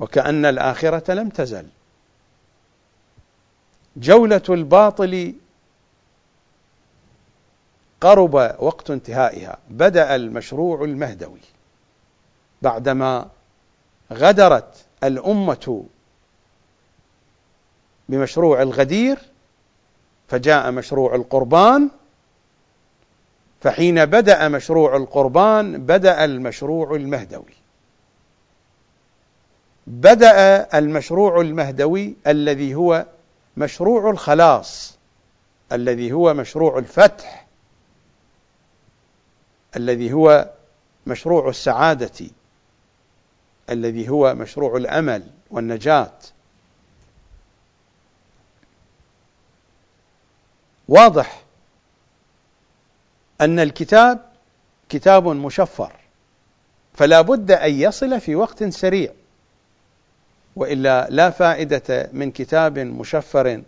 وكأن 0.00 0.44
الآخرة 0.44 1.12
لم 1.12 1.28
تزل. 1.28 1.66
جولة 3.98 4.42
الباطل 4.48 5.34
قرب 8.00 8.34
وقت 8.58 8.90
انتهائها. 8.90 9.58
بدأ 9.70 10.14
المشروع 10.14 10.84
المهدوي 10.84 11.40
بعدما 12.62 13.28
غدرت 14.12 14.84
الأمة 15.04 15.84
بمشروع 18.08 18.62
الغدير 18.62 19.18
فجاء 20.28 20.70
مشروع 20.70 21.14
القربان 21.14 21.90
فحين 23.60 24.04
بدأ 24.04 24.48
مشروع 24.48 24.96
القربان 24.96 25.86
بدأ 25.86 26.24
المشروع 26.24 26.94
المهدوي. 26.94 27.54
بدأ 29.86 30.78
المشروع 30.78 31.40
المهدوي 31.40 32.14
الذي 32.26 32.74
هو 32.74 33.06
مشروع 33.58 34.10
الخلاص 34.10 34.98
الذي 35.72 36.12
هو 36.12 36.34
مشروع 36.34 36.78
الفتح 36.78 37.46
الذي 39.76 40.12
هو 40.12 40.50
مشروع 41.06 41.48
السعادة 41.48 42.30
الذي 43.70 44.08
هو 44.08 44.34
مشروع 44.34 44.76
الأمل 44.76 45.30
والنجاة. 45.50 46.12
واضح 50.88 51.42
أن 53.40 53.60
الكتاب 53.60 54.32
كتاب 54.88 55.28
مشفر 55.28 55.92
فلا 56.94 57.20
بد 57.20 57.50
أن 57.50 57.72
يصل 57.72 58.20
في 58.20 58.34
وقت 58.34 58.64
سريع. 58.64 59.12
وإلا 60.58 61.06
لا 61.10 61.30
فائدة 61.30 62.10
من 62.12 62.30
كتاب 62.30 62.78
مشفر 62.78 63.62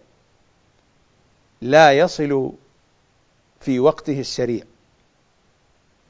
لا 1.63 1.93
يصل 1.93 2.53
في 3.61 3.81
وقته 3.81 4.21
السريع 4.21 4.65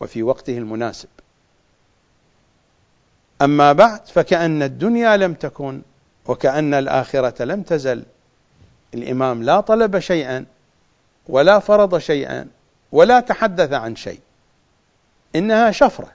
وفي 0.00 0.22
وقته 0.22 0.58
المناسب. 0.58 1.08
أما 3.42 3.72
بعد 3.72 4.06
فكأن 4.06 4.62
الدنيا 4.62 5.16
لم 5.16 5.34
تكن 5.34 5.82
وكأن 6.26 6.74
الآخرة 6.74 7.44
لم 7.44 7.62
تزل. 7.62 8.04
الإمام 8.94 9.42
لا 9.42 9.60
طلب 9.60 9.98
شيئا 9.98 10.46
ولا 11.28 11.58
فرض 11.58 11.98
شيئا 11.98 12.48
ولا 12.92 13.20
تحدث 13.20 13.72
عن 13.72 13.96
شيء. 13.96 14.20
إنها 15.36 15.70
شفرة. 15.70 16.12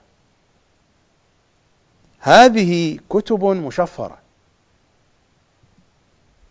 هذه 2.20 2.98
كتب 3.10 3.44
مشفرة. 3.44 4.25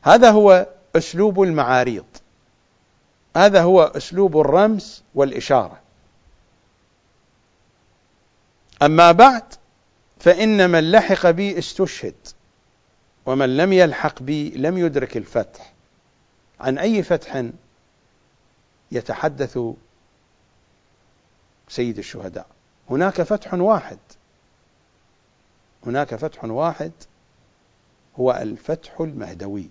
هذا 0.05 0.31
هو 0.31 0.67
أسلوب 0.95 1.41
المعاريض. 1.41 2.05
هذا 3.37 3.61
هو 3.61 3.83
أسلوب 3.83 4.37
الرمز 4.37 5.03
والإشارة. 5.15 5.79
أما 8.81 9.11
بعد 9.11 9.43
فإن 10.19 10.69
من 10.69 10.91
لحق 10.91 11.29
بي 11.29 11.59
استشهد 11.59 12.15
ومن 13.25 13.57
لم 13.57 13.73
يلحق 13.73 14.21
بي 14.21 14.49
لم 14.49 14.77
يدرك 14.77 15.17
الفتح. 15.17 15.73
عن 16.59 16.77
أي 16.77 17.03
فتح 17.03 17.45
يتحدث 18.91 19.59
سيد 21.69 21.97
الشهداء؟ 21.97 22.47
هناك 22.89 23.21
فتح 23.21 23.53
واحد. 23.53 23.99
هناك 25.85 26.15
فتح 26.15 26.43
واحد 26.43 26.91
هو 28.19 28.31
الفتح 28.31 28.99
المهدوي. 28.99 29.69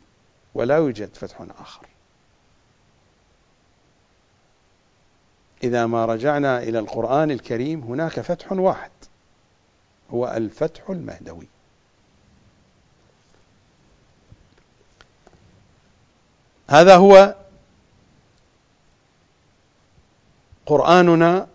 ولا 0.54 0.76
يوجد 0.76 1.14
فتح 1.14 1.46
آخر. 1.58 1.86
إذا 5.64 5.86
ما 5.86 6.04
رجعنا 6.04 6.62
إلى 6.62 6.78
القرآن 6.78 7.30
الكريم 7.30 7.80
هناك 7.80 8.20
فتح 8.20 8.52
واحد 8.52 8.90
هو 10.10 10.28
الفتح 10.28 10.90
المهدوي. 10.90 11.46
هذا 16.68 16.96
هو 16.96 17.34
قرآننا. 20.66 21.48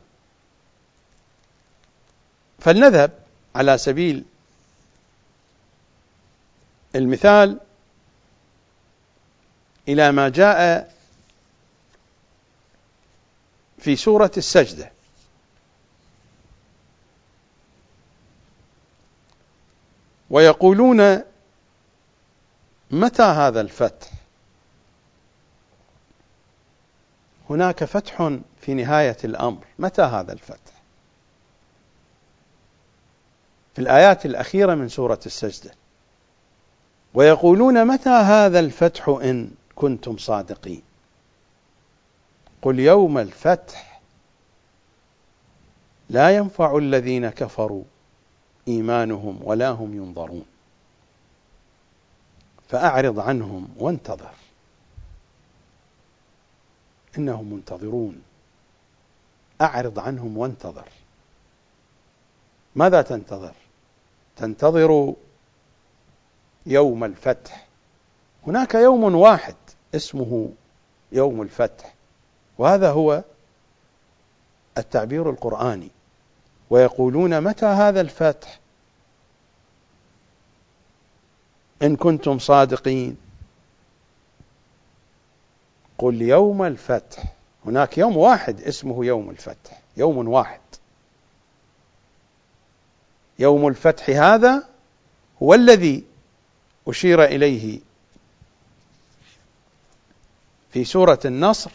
فلنذهب 2.59 3.11
على 3.55 3.77
سبيل 3.77 4.25
المثال 6.95 7.59
إلى 9.89 10.11
ما 10.11 10.29
جاء 10.29 10.91
في 13.77 13.95
سورة 13.95 14.31
السجدة. 14.37 14.91
ويقولون 20.29 21.23
متى 22.91 23.23
هذا 23.23 23.61
الفتح؟ 23.61 24.07
هناك 27.49 27.83
فتح 27.83 28.37
في 28.61 28.73
نهاية 28.73 29.17
الأمر. 29.23 29.65
متى 29.79 30.01
هذا 30.01 30.33
الفتح؟ 30.33 30.73
في 33.75 33.81
الآيات 33.81 34.25
الأخيرة 34.25 34.75
من 34.75 34.89
سورة 34.89 35.19
السجدة. 35.25 35.71
ويقولون 37.13 37.87
متى 37.87 38.09
هذا 38.09 38.59
الفتح 38.59 39.09
إن؟ 39.09 39.51
كنتم 39.79 40.17
صادقين. 40.17 40.81
قل 42.61 42.79
يوم 42.79 43.17
الفتح 43.17 44.01
لا 46.09 46.35
ينفع 46.35 46.77
الذين 46.77 47.29
كفروا 47.29 47.83
إيمانهم 48.67 49.39
ولا 49.43 49.69
هم 49.69 49.93
ينظرون. 49.93 50.45
فأعرض 52.69 53.19
عنهم 53.19 53.67
وانتظر. 53.77 54.33
إنهم 57.17 57.53
منتظرون. 57.53 58.21
أعرض 59.61 59.99
عنهم 59.99 60.37
وانتظر. 60.37 60.87
ماذا 62.75 63.01
تنتظر؟ 63.01 63.53
تنتظر 64.35 65.13
يوم 66.65 67.03
الفتح. 67.03 67.67
هناك 68.47 68.75
يوم 68.75 69.15
واحد. 69.15 69.55
اسمه 69.95 70.49
يوم 71.11 71.41
الفتح. 71.41 71.93
وهذا 72.57 72.91
هو 72.91 73.23
التعبير 74.77 75.29
القرآني. 75.29 75.89
ويقولون 76.69 77.41
متى 77.41 77.65
هذا 77.65 78.01
الفتح؟ 78.01 78.59
إن 81.83 81.95
كنتم 81.95 82.39
صادقين. 82.39 83.17
قل 85.97 86.21
يوم 86.21 86.63
الفتح. 86.63 87.23
هناك 87.65 87.97
يوم 87.97 88.17
واحد 88.17 88.61
اسمه 88.61 89.05
يوم 89.05 89.29
الفتح. 89.29 89.81
يوم 89.97 90.27
واحد. 90.27 90.59
يوم 93.39 93.67
الفتح 93.67 94.09
هذا 94.09 94.67
هو 95.43 95.53
الذي 95.53 96.03
أشير 96.87 97.23
إليه 97.23 97.79
في 100.71 100.85
سورة 100.85 101.19
النصر. 101.25 101.71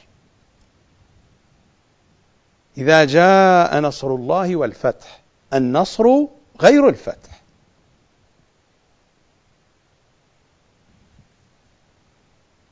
إذا 2.78 3.04
جاء 3.04 3.80
نصر 3.80 4.07
الله 4.07 4.57
والفتح 4.57 5.20
النصر 5.54 6.04
غير 6.61 6.88
الفتح. 6.88 7.40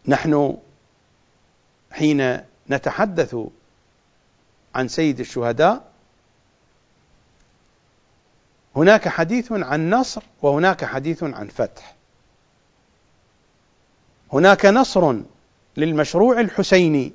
نحن 0.06 0.58
حين 1.92 2.40
نتحدث 2.70 3.36
عن 4.74 4.88
سيد 4.88 5.20
الشهداء 5.20 5.92
هناك 8.76 9.08
حديث 9.08 9.52
عن 9.52 9.90
نصر 9.90 10.22
وهناك 10.42 10.84
حديث 10.84 11.22
عن 11.22 11.48
فتح. 11.48 11.94
هناك 14.32 14.66
نصر 14.66 15.14
للمشروع 15.76 16.40
الحسيني. 16.40 17.12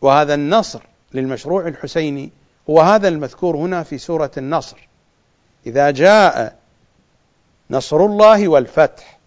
وهذا 0.00 0.34
النصر 0.34 0.82
للمشروع 1.14 1.68
الحسيني 1.68 2.30
هو 2.70 2.80
هذا 2.80 3.08
المذكور 3.08 3.56
هنا 3.56 3.82
في 3.82 3.98
سورة 3.98 4.30
النصر. 4.36 4.88
إذا 5.66 5.90
جاء 5.90 6.58
نصر 7.70 7.96
الله 7.96 8.48
والفتح 8.48 9.18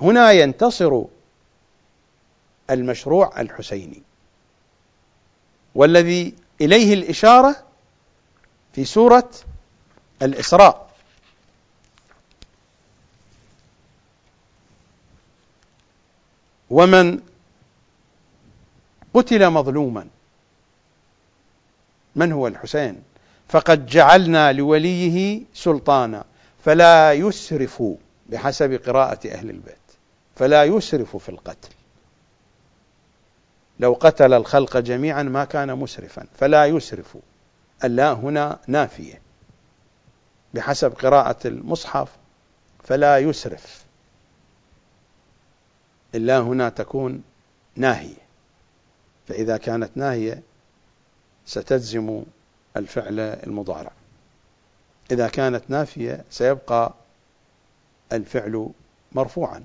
هنا 0.00 0.30
ينتصر 0.32 1.02
المشروع 2.70 3.40
الحسيني. 3.40 4.02
والذي 5.74 6.34
إليه 6.60 6.94
الإشارة 6.94 7.56
في 8.72 8.84
سورة 8.84 9.30
الإسراء. 10.22 10.85
ومن 16.70 17.20
قتل 19.14 19.50
مظلوما. 19.50 20.06
من 22.16 22.32
هو 22.32 22.46
الحسين؟ 22.46 23.02
فقد 23.48 23.86
جعلنا 23.86 24.52
لوليه 24.52 25.42
سلطانا. 25.54 26.24
فلا 26.64 27.12
يسرف 27.12 27.82
بحسب 28.28 28.80
قراءة 28.86 29.28
أهل 29.28 29.50
البيت. 29.50 29.76
فلا 30.36 30.64
يسرف 30.64 31.16
في 31.16 31.28
القتل. 31.28 31.68
لو 33.80 33.92
قتل 34.00 34.34
الخلق 34.34 34.76
جميعا 34.76 35.22
ما 35.22 35.44
كان 35.44 35.74
مسرفا. 35.74 36.26
فلا 36.38 36.66
يسرف. 36.66 37.16
اللا 37.84 38.12
هنا 38.12 38.58
نافية. 38.66 39.20
بحسب 40.54 40.92
قراءة 40.92 41.46
المصحف 41.46 42.08
فلا 42.84 43.18
يسرف. 43.18 43.85
إلا 46.14 46.38
هنا 46.38 46.68
تكون 46.68 47.22
ناهية. 47.76 48.26
فإذا 49.28 49.56
كانت 49.56 49.90
ناهية 49.94 50.42
ستجزم 51.46 52.22
الفعل 52.76 53.20
المضارع. 53.20 53.92
إذا 55.10 55.28
كانت 55.28 55.62
نافية 55.68 56.24
سيبقى 56.30 56.94
الفعل 58.12 58.70
مرفوعا. 59.12 59.64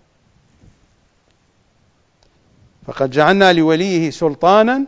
فقد 2.85 3.09
جعلنا 3.09 3.53
لوليه 3.53 4.09
سلطانا 4.09 4.85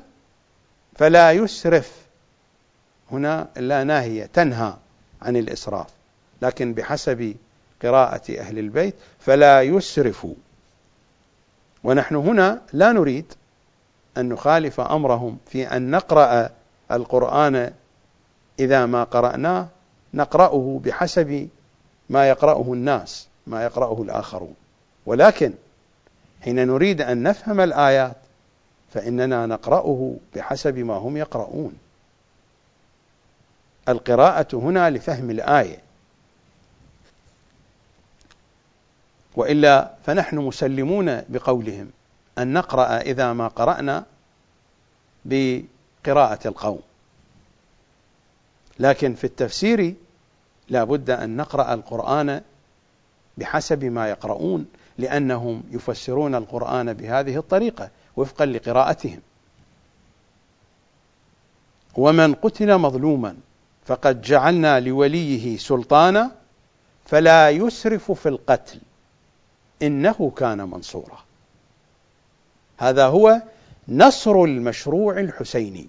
فلا 0.96 1.32
يسرف. 1.32 2.04
هنا 3.12 3.50
لا 3.58 3.84
ناهية 3.84 4.26
تنهى 4.26 4.74
عن 5.22 5.38
الإسراف. 5.38 5.90
لكن 6.42 6.74
بحسب 6.74 7.36
قراءة 7.82 8.40
أهل 8.40 8.60
البيت 8.60 8.96
فلا 9.20 9.62
يسرف. 9.62 10.28
ونحن 11.84 12.16
هنا 12.16 12.62
لا 12.74 12.92
نريد 12.92 13.34
أن 14.18 14.30
نخالف 14.30 14.80
أمرهم 14.80 15.38
في 15.48 15.68
أن 15.68 15.92
نقرأ 15.92 16.50
القرآن 16.92 17.74
إذا 18.60 18.86
ما 18.86 19.04
قرأناه 19.04 19.68
نقرأه 20.14 20.82
بحسب 20.84 21.50
ما 22.10 22.30
يقرأه 22.30 22.74
الناس 22.74 23.28
ما 23.48 23.64
يقرأه 23.64 24.02
الآخرون. 24.02 24.56
ولكن 25.06 25.54
حين 26.42 26.68
نريد 26.68 27.02
أن 27.02 27.24
نفهم 27.24 27.60
الآيات 27.60 28.16
فإننا 28.94 29.46
نقرأه 29.46 30.16
بحسب 30.36 30.78
ما 30.78 30.94
هم 30.94 31.18
يقرؤون. 31.18 31.74
القراءة 33.90 34.48
هنا 34.54 34.90
لفهم 34.90 35.30
الآية. 35.30 35.83
وإلا 39.36 39.92
فنحن 40.06 40.38
مسلمون 40.38 41.22
بقولهم 41.30 41.90
أن 42.38 42.54
نقرأ 42.54 42.98
إذا 43.02 43.34
ما 43.34 43.48
قرأنا 43.48 44.06
بقراءة 45.26 46.48
القوم. 46.48 46.82
لكن 48.80 49.16
في 49.16 49.24
التفسير 49.24 49.94
لا 50.70 50.84
بد 50.84 51.10
أن 51.10 51.36
نقرأ 51.36 51.74
القرآن 51.74 52.42
بحسب 53.38 53.84
ما 53.84 54.10
يقرؤون 54.10 54.66
لأنهم 54.98 55.64
يفسرون 55.72 56.36
القرآن 56.36 56.94
بهذه 56.94 57.38
الطريقة 57.38 57.90
وفقا 58.16 58.46
لقراءتهم. 58.46 59.20
ومن 61.96 62.34
قتل 62.34 62.78
مظلوما 62.78 63.36
فقد 63.86 64.22
جعلنا 64.22 64.80
لوليه 64.80 65.58
سلطانا 65.58 66.32
فلا 67.06 67.50
يسرف 67.50 68.12
في 68.12 68.30
القتل. 68.30 68.80
إنه 69.84 70.32
كان 70.38 70.58
منصورا. 70.70 71.24
هذا 72.78 73.06
هو 73.06 73.42
نصر 73.88 74.44
المشروع 74.44 75.20
الحسيني. 75.20 75.88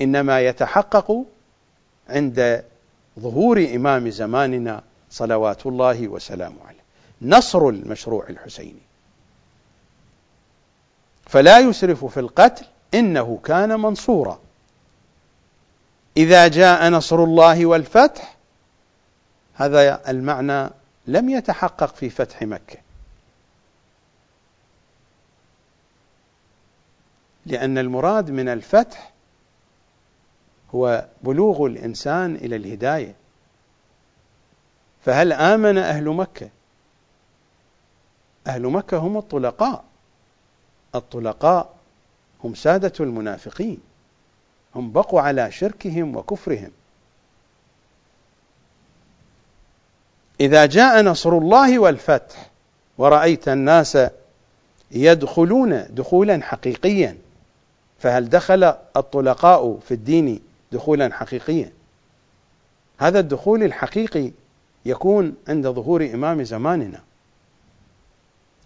إنما 0.00 0.40
يتحقق 0.40 1.24
عند 2.08 2.64
ظهور 3.20 3.68
إمام 3.74 4.10
زماننا 4.10 4.82
صلوات 5.10 5.66
الله 5.66 6.08
وسلامه 6.08 6.56
عليه. 6.66 6.78
نصر 7.22 7.68
المشروع 7.68 8.28
الحسيني. 8.28 8.82
فلا 11.26 11.58
يسرف 11.58 12.04
في 12.04 12.20
القتل 12.20 12.64
إنه 12.94 13.40
كان 13.44 13.80
منصورا. 13.80 14.38
إذا 16.16 16.48
جاء 16.48 16.88
نصر 16.88 17.24
الله 17.24 17.66
والفتح 17.66 18.36
هذا 19.54 20.10
المعنى 20.10 20.70
لم 21.08 21.28
يتحقق 21.28 21.94
في 21.94 22.10
فتح 22.10 22.42
مكة. 22.42 22.78
لأن 27.46 27.78
المراد 27.78 28.30
من 28.30 28.48
الفتح 28.48 29.12
هو 30.74 31.08
بلوغ 31.22 31.66
الإنسان 31.66 32.34
إلى 32.34 32.56
الهداية. 32.56 33.14
فهل 35.04 35.32
آمن 35.32 35.78
أهل 35.78 36.08
مكة؟ 36.08 36.50
أهل 38.46 38.62
مكة 38.62 38.96
هم 38.96 39.16
الطلقاء. 39.16 39.84
الطلقاء 40.94 41.74
هم 42.44 42.54
سادة 42.54 42.92
المنافقين. 43.00 43.80
هم 44.74 44.92
بقوا 44.92 45.20
على 45.20 45.50
شركهم 45.50 46.16
وكفرهم. 46.16 46.70
إذا 50.40 50.66
جاء 50.66 51.02
نصر 51.02 51.38
الله 51.38 51.78
والفتح 51.78 52.50
ورأيت 52.98 53.48
الناس 53.48 53.98
يدخلون 54.90 55.86
دخولا 55.90 56.42
حقيقيا 56.42 57.16
فهل 57.98 58.28
دخل 58.28 58.64
الطلقاء 58.96 59.78
في 59.88 59.94
الدين 59.94 60.40
دخولا 60.72 61.14
حقيقيا؟ 61.14 61.72
هذا 62.98 63.20
الدخول 63.20 63.62
الحقيقي 63.62 64.30
يكون 64.84 65.34
عند 65.48 65.68
ظهور 65.68 66.04
إمام 66.04 66.44
زماننا. 66.44 67.00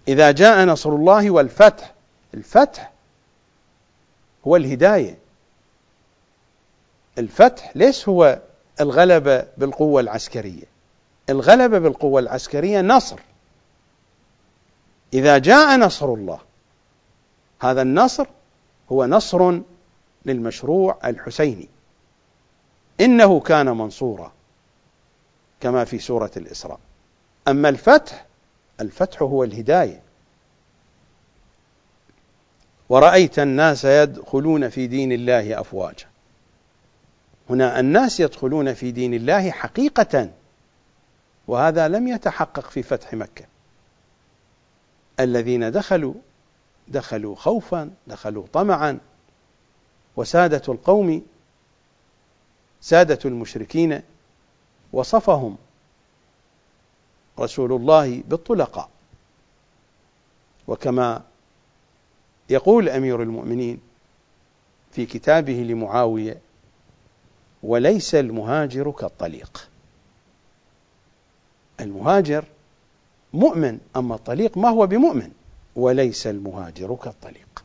إذا 0.09 0.31
جاء 0.31 0.65
نصر 0.65 0.91
الله 0.91 1.31
والفتح 1.31 1.95
الفتح 2.35 2.93
هو 4.47 4.57
الهداية. 4.57 5.19
الفتح 7.19 7.73
ليس 7.75 8.09
هو 8.09 8.39
الغلبة 8.81 9.45
بالقوة 9.57 10.01
العسكرية؟ 10.01 10.72
الغلبة 11.31 11.79
بالقوة 11.79 12.21
العسكرية 12.21 12.81
نصر. 12.81 13.21
إذا 15.15 15.39
جاء 15.39 15.77
نصر 15.77 16.15
الله 16.15 16.41
هذا 17.61 17.83
النصر 17.83 18.27
هو 18.93 19.07
نصر 19.07 19.61
للمشروع 20.27 20.99
الحسيني. 21.05 21.69
إنه 23.01 23.41
كان 23.41 23.67
منصورا 23.67 24.33
كما 25.61 25.85
في 25.85 25.99
سورة 25.99 26.31
الإسراء. 26.37 26.79
أما 27.49 27.69
الفتح 27.69 28.27
الفتح 28.81 29.23
هو 29.23 29.45
الهداية. 29.45 30.01
ورأيت 32.89 33.39
الناس 33.39 33.85
يدخلون 33.85 34.69
في 34.69 34.87
دين 34.87 35.13
الله 35.13 35.61
أفواجا. 35.61 36.07
هنا 37.51 37.81
الناس 37.81 38.21
يدخلون 38.21 38.75
في 38.75 38.91
دين 38.91 39.15
الله 39.15 39.51
حقيقة. 39.51 40.31
وهذا 41.49 41.89
لم 41.89 42.09
يتحقق 42.09 42.71
في 42.71 42.83
فتح 42.83 43.15
مكة. 43.15 43.45
الذين 45.21 45.71
دخلوا 45.71 46.15
دخلوا 46.89 47.37
خوفا 47.37 47.91
دخلوا 48.07 48.47
طمعا 48.53 48.99
وسادة 50.17 50.63
القوم 50.69 51.23
سادة 52.81 53.19
المشركين 53.25 54.03
وصفهم 54.93 55.57
رسول 57.39 57.73
الله 57.73 58.23
بالطلقاء. 58.29 58.89
وكما 60.69 61.23
يقول 62.51 62.89
أمير 62.89 63.23
المؤمنين 63.23 63.81
في 64.93 65.07
كتابه 65.07 65.53
لمعاوية 65.53 66.41
وليس 67.63 68.15
المهاجر 68.15 68.91
كالطليق. 68.91 69.72
المهاجر 71.83 72.45
مؤمن 73.33 73.79
أما 73.97 74.15
الطليق 74.15 74.59
ما 74.59 74.69
هو 74.69 74.87
بمؤمن؟ 74.87 75.31
وليس 75.77 76.27
المهاجر 76.27 76.95
كالطليق. 76.95 77.65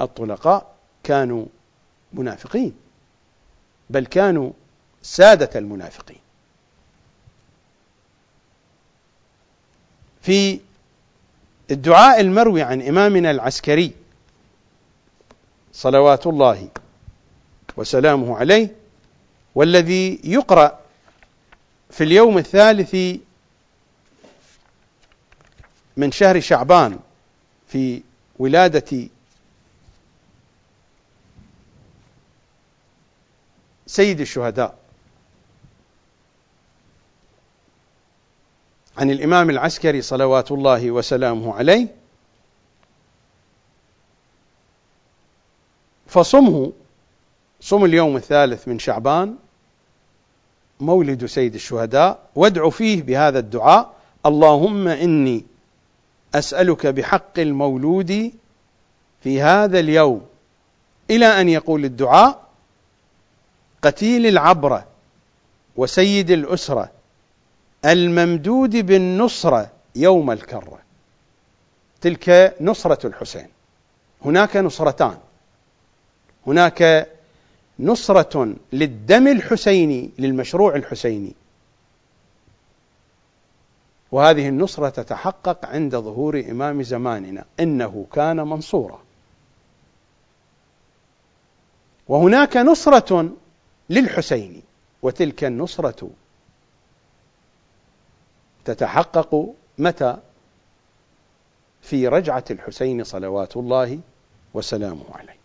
الطلقاء 0.00 0.74
كانوا 1.04 1.46
منافقين 2.12 2.74
بل 3.90 4.06
كانوا 4.06 4.50
سادة 5.02 5.58
المنافقين. 5.58 6.18
في 10.22 10.60
الدعاء 11.70 12.20
المروي 12.20 12.62
عن 12.62 12.82
إمامنا 12.82 13.30
العسكري 13.30 13.92
صلوات 15.72 16.26
الله 16.26 16.68
وسلامه 17.76 18.36
عليه 18.36 18.74
والذي 19.54 20.20
يقرأ 20.24 20.78
في 21.96 22.04
اليوم 22.04 22.38
الثالث 22.38 23.20
من 25.96 26.12
شهر 26.12 26.40
شعبان 26.40 26.98
في 27.68 28.02
ولادة 28.38 29.08
سيد 33.86 34.20
الشهداء. 34.20 34.78
عن 38.96 39.10
الإمام 39.10 39.50
العسكري 39.50 40.02
صلوات 40.02 40.52
الله 40.52 40.90
وسلامه 40.90 41.54
عليه. 41.54 41.94
فصمه 46.06 46.72
صم 47.60 47.84
اليوم 47.84 48.16
الثالث 48.16 48.68
من 48.68 48.78
شعبان 48.78 49.36
مولد 50.80 51.26
سيد 51.26 51.54
الشهداء 51.54 52.18
وادع 52.34 52.70
فيه 52.70 53.02
بهذا 53.02 53.38
الدعاء 53.38 53.94
اللهم 54.26 54.88
إني 54.88 55.44
أسألك 56.34 56.86
بحق 56.86 57.38
المولود 57.38 58.32
في 59.22 59.42
هذا 59.42 59.78
اليوم. 59.78 60.26
إلى 61.10 61.26
أن 61.26 61.48
يقول 61.48 61.84
الدعاء 61.84 62.46
قتيل 63.82 64.26
العبرة 64.26 64.86
وسيد 65.76 66.30
الأسرة 66.30 66.90
الممدود 67.84 68.76
بالنصرة 68.76 69.70
يوم 69.96 70.30
الكرة 70.30 70.78
تلك 72.00 72.56
نصرة 72.60 73.06
الحسين. 73.06 73.48
هناك 74.24 74.56
نصرتان. 74.56 75.18
هناك 76.46 77.08
نصرة 77.80 78.54
للدم 78.72 79.28
الحسيني 79.28 80.10
للمشروع 80.18 80.74
الحسيني. 80.76 81.34
وهذه 84.12 84.48
النصرة 84.48 84.88
تتحقق 84.88 85.66
عند 85.66 85.96
ظهور 85.96 86.40
إمام 86.50 86.82
زماننا 86.82 87.44
إنه 87.60 88.06
كان 88.12 88.36
منصورا. 88.36 89.02
وهناك 92.08 92.56
نصرة 92.56 93.30
للحسين 93.90 94.62
وتلك 95.02 95.44
النصرة 95.44 96.10
تتحقق 98.64 99.54
متى؟ 99.78 100.16
في 101.82 102.08
رجعة 102.08 102.44
الحسين 102.50 103.04
صلوات 103.04 103.56
الله 103.56 104.00
وسلامه 104.54 105.04
عليه. 105.14 105.35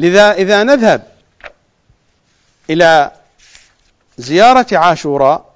لذا 0.00 0.32
إذا 0.32 0.62
نذهب 0.62 1.12
إلى 2.70 3.12
زيارة 4.18 4.66
عاشوراء 4.72 5.54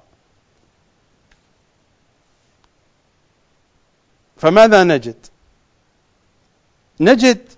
فماذا 4.37 4.83
نجد؟ 4.83 5.25
نجد 6.99 7.49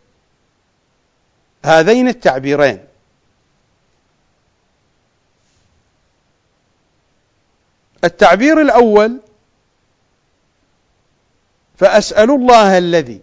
هذين 1.65 2.08
التعبيرين 2.08 2.86
التعبير 8.04 8.62
الأول 8.62 9.19
فأسأل 11.78 12.32
الله 12.32 12.78
الذي 12.78 13.21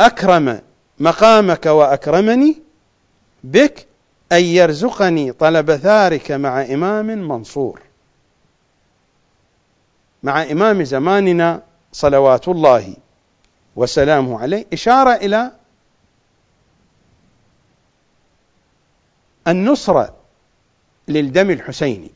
أكرم 0.00 0.60
مقامك 0.98 1.66
وأكرمني 1.66 2.61
بك 3.44 3.86
أن 4.32 4.42
يرزقني 4.42 5.32
طلب 5.32 5.76
ثارك 5.76 6.30
مع 6.30 6.62
إمام 6.62 7.06
منصور. 7.06 7.82
مع 10.22 10.42
إمام 10.42 10.84
زماننا 10.84 11.62
صلوات 11.92 12.48
الله 12.48 12.96
وسلامه 13.76 14.40
عليه 14.40 14.66
إشارة 14.72 15.10
إلى 15.14 15.52
النصرة 19.48 20.16
للدم 21.08 21.50
الحسيني. 21.50 22.10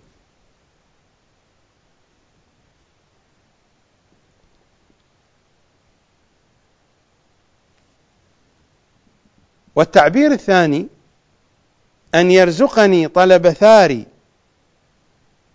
والتعبير 9.75 10.33
الثاني 10.33 10.89
أن 12.17 12.31
يرزقني 12.31 13.09
طلب 13.09 13.49
ثاري 13.49 14.07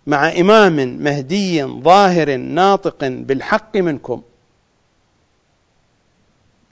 مع 0.06 0.32
إمام 0.32 0.76
مهدي 0.76 1.64
ظاهر 1.64 2.36
ناطق 2.36 3.04
بالحق 3.04 3.76
منكم. 3.76 4.22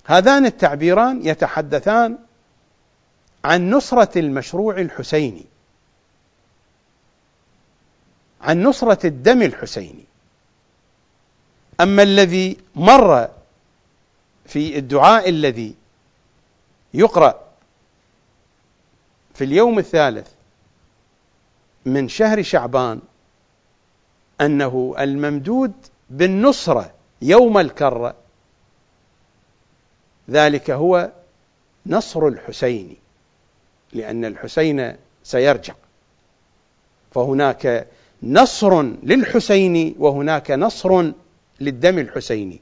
هذان 0.04 0.46
التعبيران 0.46 1.26
يتحدثان 1.26 2.18
عن 3.44 3.70
نصرة 3.70 4.18
المشروع 4.18 4.80
الحسيني 4.80 5.44
عن 8.40 8.62
نصرة 8.62 9.06
الدم 9.06 9.42
الحسيني. 9.42 10.04
أما 11.80 12.02
الذي 12.02 12.56
مر 12.74 13.28
في 14.46 14.78
الدعاء 14.78 15.28
الذي 15.28 15.74
يقرأ 16.94 17.49
في 19.40 19.46
اليوم 19.46 19.78
الثالث 19.78 20.28
من 21.86 22.08
شهر 22.08 22.42
شعبان 22.42 23.00
أنه 24.40 24.94
الممدود 24.98 25.72
بالنصرة 26.10 26.92
يوم 27.22 27.58
الكرة. 27.58 28.14
ذلك 30.30 30.70
هو 30.70 31.10
نصر 31.86 32.26
الحسين 32.26 32.96
لأن 33.92 34.24
الحسين 34.24 34.96
سيرجع. 35.24 35.74
فهناك 37.12 37.86
نصر 38.22 38.82
للحسين 38.82 39.94
وهناك 39.98 40.50
نصر 40.50 41.12
للدم 41.60 41.98
الحسيني. 41.98 42.60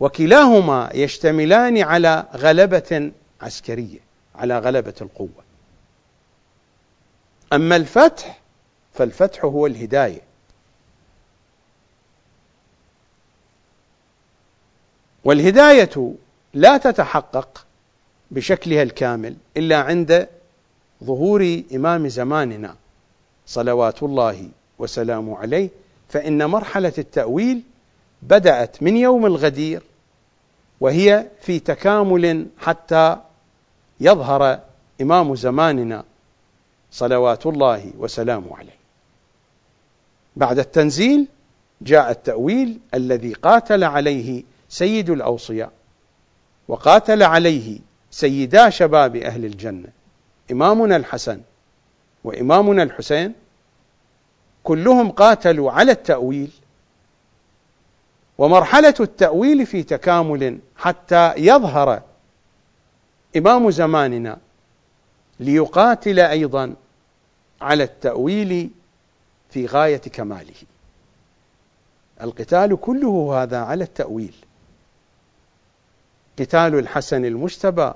وكلاهما 0.00 0.90
يشتملان 0.94 1.78
على 1.78 2.26
غلبة 2.36 3.12
عسكرية 3.40 3.98
على 4.34 4.58
غلبة 4.58 4.94
القوة. 5.00 5.49
أما 7.52 7.76
الفتح 7.76 8.40
فالفتح 8.92 9.44
هو 9.44 9.66
الهداية. 9.66 10.20
والهداية 15.24 16.14
لا 16.54 16.76
تتحقق 16.76 17.66
بشكلها 18.30 18.82
الكامل 18.82 19.36
إلا 19.56 19.76
عند 19.76 20.28
ظهور 21.04 21.62
إمام 21.74 22.08
زماننا 22.08 22.76
صلوات 23.46 24.02
الله 24.02 24.48
وسلامه 24.78 25.38
عليه 25.38 25.68
فإن 26.08 26.46
مرحلة 26.46 26.92
التأويل 26.98 27.62
بدأت 28.22 28.82
من 28.82 28.96
يوم 28.96 29.26
الغدير 29.26 29.82
وهي 30.80 31.26
في 31.42 31.58
تكامل 31.58 32.46
حتى 32.58 33.16
يظهر 34.00 34.60
إمام 35.00 35.34
زماننا 35.34 36.04
صلوات 36.90 37.46
الله 37.46 37.92
وسلامه 37.98 38.56
عليه. 38.56 38.80
بعد 40.36 40.58
التنزيل 40.58 41.26
جاء 41.82 42.10
التأويل 42.10 42.78
الذي 42.94 43.32
قاتل 43.32 43.84
عليه 43.84 44.42
سيد 44.68 45.10
الأوصياء 45.10 45.72
وقاتل 46.68 47.22
عليه 47.22 47.78
سيدا 48.10 48.70
شباب 48.70 49.16
أهل 49.16 49.44
الجنة 49.44 49.88
إمامنا 50.52 50.96
الحسن 50.96 51.40
وإمامنا 52.24 52.82
الحسين 52.82 53.32
كلهم 54.64 55.10
قاتلوا 55.10 55.70
على 55.70 55.92
التأويل. 55.92 56.50
ومرحلة 58.38 58.94
التأويل 59.00 59.66
في 59.66 59.82
تكامل 59.82 60.58
حتى 60.76 61.34
يظهر 61.36 62.02
إمام 63.36 63.70
زماننا 63.70 64.38
ليقاتل 65.40 66.20
أيضا 66.20 66.74
على 67.60 67.84
التأويل 67.84 68.70
في 69.50 69.66
غاية 69.66 69.96
كماله. 69.96 70.54
القتال 72.22 72.76
كله 72.80 73.42
هذا 73.42 73.58
على 73.58 73.84
التأويل. 73.84 74.34
قتال 76.38 76.74
الحسن 76.74 77.24
المجتبى 77.24 77.92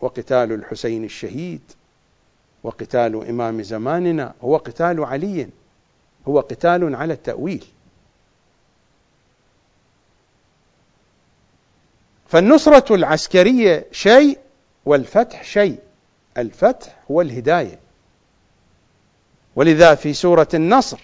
وقتال 0.00 0.52
الحسين 0.52 1.04
الشهيد 1.04 1.60
وقتال 2.62 3.28
إمام 3.28 3.62
زماننا 3.62 4.34
هو 4.42 4.56
قتال 4.56 5.04
علي 5.04 5.48
هو 6.28 6.40
قتال 6.40 6.94
على 6.94 7.12
التأويل. 7.12 7.64
فالنصرة 12.28 12.94
العسكرية 12.94 13.86
شيء 13.92 14.38
والفتح 14.84 15.44
شيء. 15.44 15.78
الفتح 16.40 16.96
هو 17.10 17.20
الهداية. 17.20 17.78
ولذا 19.56 19.94
في 19.94 20.12
سورة 20.12 20.48
النصر 20.54 20.98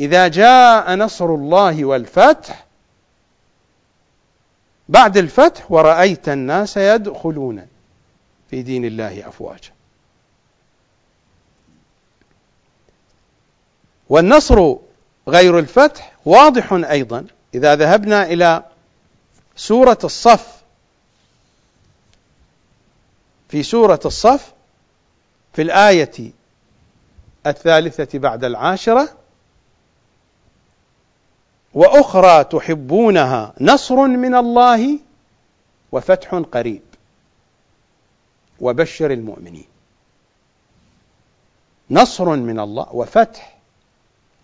إذا 0.00 0.28
جاء 0.28 0.94
نصر 0.94 1.34
الله 1.34 1.84
والفتح 1.84 2.66
بعد 4.88 5.16
الفتح 5.16 5.72
ورأيت 5.72 6.28
الناس 6.28 6.76
يدخلون 6.76 7.66
في 8.50 8.62
دين 8.62 8.84
الله 8.84 9.28
أفواجا. 9.28 9.70
والنصر 14.08 14.76
غير 15.28 15.58
الفتح 15.58 16.12
واضح 16.24 16.72
أيضا 16.72 17.26
إذا 17.54 17.76
ذهبنا 17.76 18.22
إلى 18.22 18.64
سورة 19.56 19.98
الصف 20.04 20.59
في 23.50 23.62
سورة 23.62 24.00
الصف 24.04 24.52
في 25.52 25.62
الآية 25.62 26.32
الثالثة 27.46 28.18
بعد 28.18 28.44
العاشرة 28.44 29.08
وأخرى 31.74 32.44
تحبونها 32.44 33.52
نصر 33.60 33.96
من 34.06 34.34
الله 34.34 34.98
وفتح 35.92 36.34
قريب 36.34 36.82
وبشر 38.60 39.10
المؤمنين. 39.10 39.66
نصر 41.90 42.36
من 42.36 42.60
الله 42.60 42.86
وفتح 42.92 43.58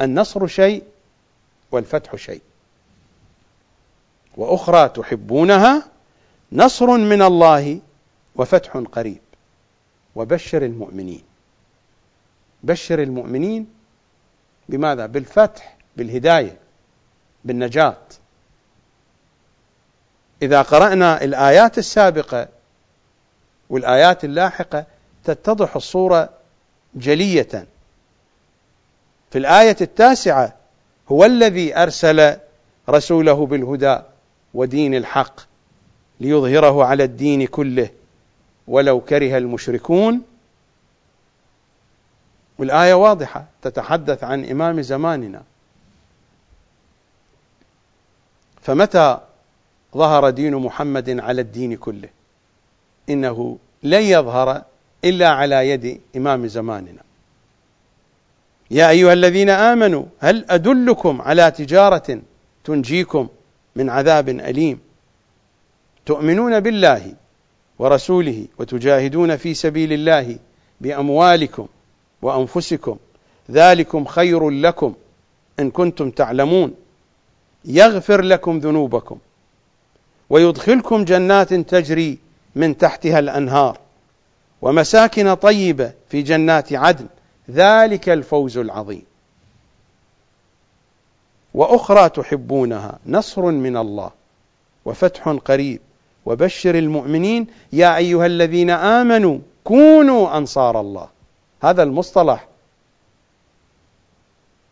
النصر 0.01 0.47
شيء 0.47 0.83
والفتح 1.73 2.17
شيء. 2.17 2.43
وأخرى 4.37 4.89
تحبونها 4.89 5.83
نصر 6.53 6.87
من 6.87 7.23
الله 7.23 7.81
وفتح 8.37 8.77
قريب. 8.77 9.21
وبشر 10.15 10.63
المؤمنين. 10.63 11.23
بشر 12.63 13.03
المؤمنين 13.03 13.67
بماذا؟ 14.69 15.07
بالفتح 15.07 15.77
بالهداية 15.97 16.59
بالنجاة. 17.45 18.03
إذا 20.43 20.63
قرأنا 20.63 21.25
الآيات 21.25 21.79
السابقة 21.79 22.49
والآيات 23.71 24.25
اللاحقة 24.25 24.87
تتضح 25.25 25.77
الصورة 25.77 26.31
جلية. 26.95 27.67
في 29.31 29.39
الآية 29.39 29.77
التاسعة 29.81 30.55
هو 31.09 31.25
الذي 31.25 31.77
أرسل 31.77 32.37
رسوله 32.89 33.47
بالهدى 33.47 33.99
ودين 34.55 34.95
الحق 34.95 35.41
ليظهره 36.21 36.85
على 36.85 37.05
الدين 37.05 37.47
كله. 37.47 37.91
ولو 38.69 39.01
كره 39.01 39.39
المشركون. 39.39 40.23
والآية 42.59 42.95
واضحة 42.95 43.45
تتحدث 43.63 44.25
عن 44.25 44.45
إمام 44.45 44.81
زماننا. 44.81 45.43
فمتى 48.63 49.21
ظهر 49.97 50.31
دين 50.31 50.55
محمد 50.57 51.21
على 51.21 51.41
الدين 51.41 51.77
كله؟ 51.77 52.09
إنه 53.09 53.59
لن 53.83 54.03
يظهر 54.03 54.63
إلا 55.05 55.29
على 55.29 55.71
يد 55.71 56.01
إمام 56.17 56.47
زماننا. 56.47 57.03
يا 58.71 58.91
أيها 58.91 59.13
الذين 59.13 59.51
آمنوا 59.51 60.05
هل 60.21 60.45
أدلكم 60.51 61.23
على 61.23 61.51
تجارة 61.51 62.21
تنجيكم 62.65 63.29
من 63.77 63.91
عذاب 63.91 64.29
أليم؟ 64.29 64.81
تؤمنون 66.07 66.61
بالله؟ 66.61 67.15
ورسوله 67.79 68.47
وتجاهدون 68.59 69.37
في 69.37 69.55
سبيل 69.55 69.93
الله 69.93 70.39
بأموالكم 70.81 71.67
وأنفسكم 72.23 72.97
ذلكم 73.51 74.05
خير 74.05 74.51
لكم 74.51 74.95
إن 75.61 75.71
كنتم 75.71 76.11
تعلمون 76.11 76.75
يغفر 77.65 78.23
لكم 78.23 78.59
ذنوبكم 78.59 79.19
ويدخلكم 80.31 81.05
جنات 81.05 81.55
تجري 81.55 82.19
من 82.55 82.79
تحتها 82.79 83.19
الأنهار 83.19 83.79
ومساكن 84.63 85.35
طيبة 85.35 85.93
في 86.09 86.23
جنات 86.23 86.73
عدن 86.73 87.07
ذلك 87.51 88.09
الفوز 88.09 88.59
العظيم 88.59 89.05
وأخرى 91.55 92.09
تحبونها 92.09 92.99
نصر 93.07 93.43
من 93.43 93.77
الله 93.77 94.11
وفتح 94.85 95.29
قريب 95.29 95.81
وبشر 96.27 96.75
المؤمنين 96.75 97.47
يا 97.73 97.97
أيها 97.97 98.27
الذين 98.27 98.71
آمنوا 98.71 99.39
كونوا 99.65 100.37
أنصار 100.39 100.81
الله. 100.81 101.09
هذا 101.63 101.83
المصطلح 101.83 102.49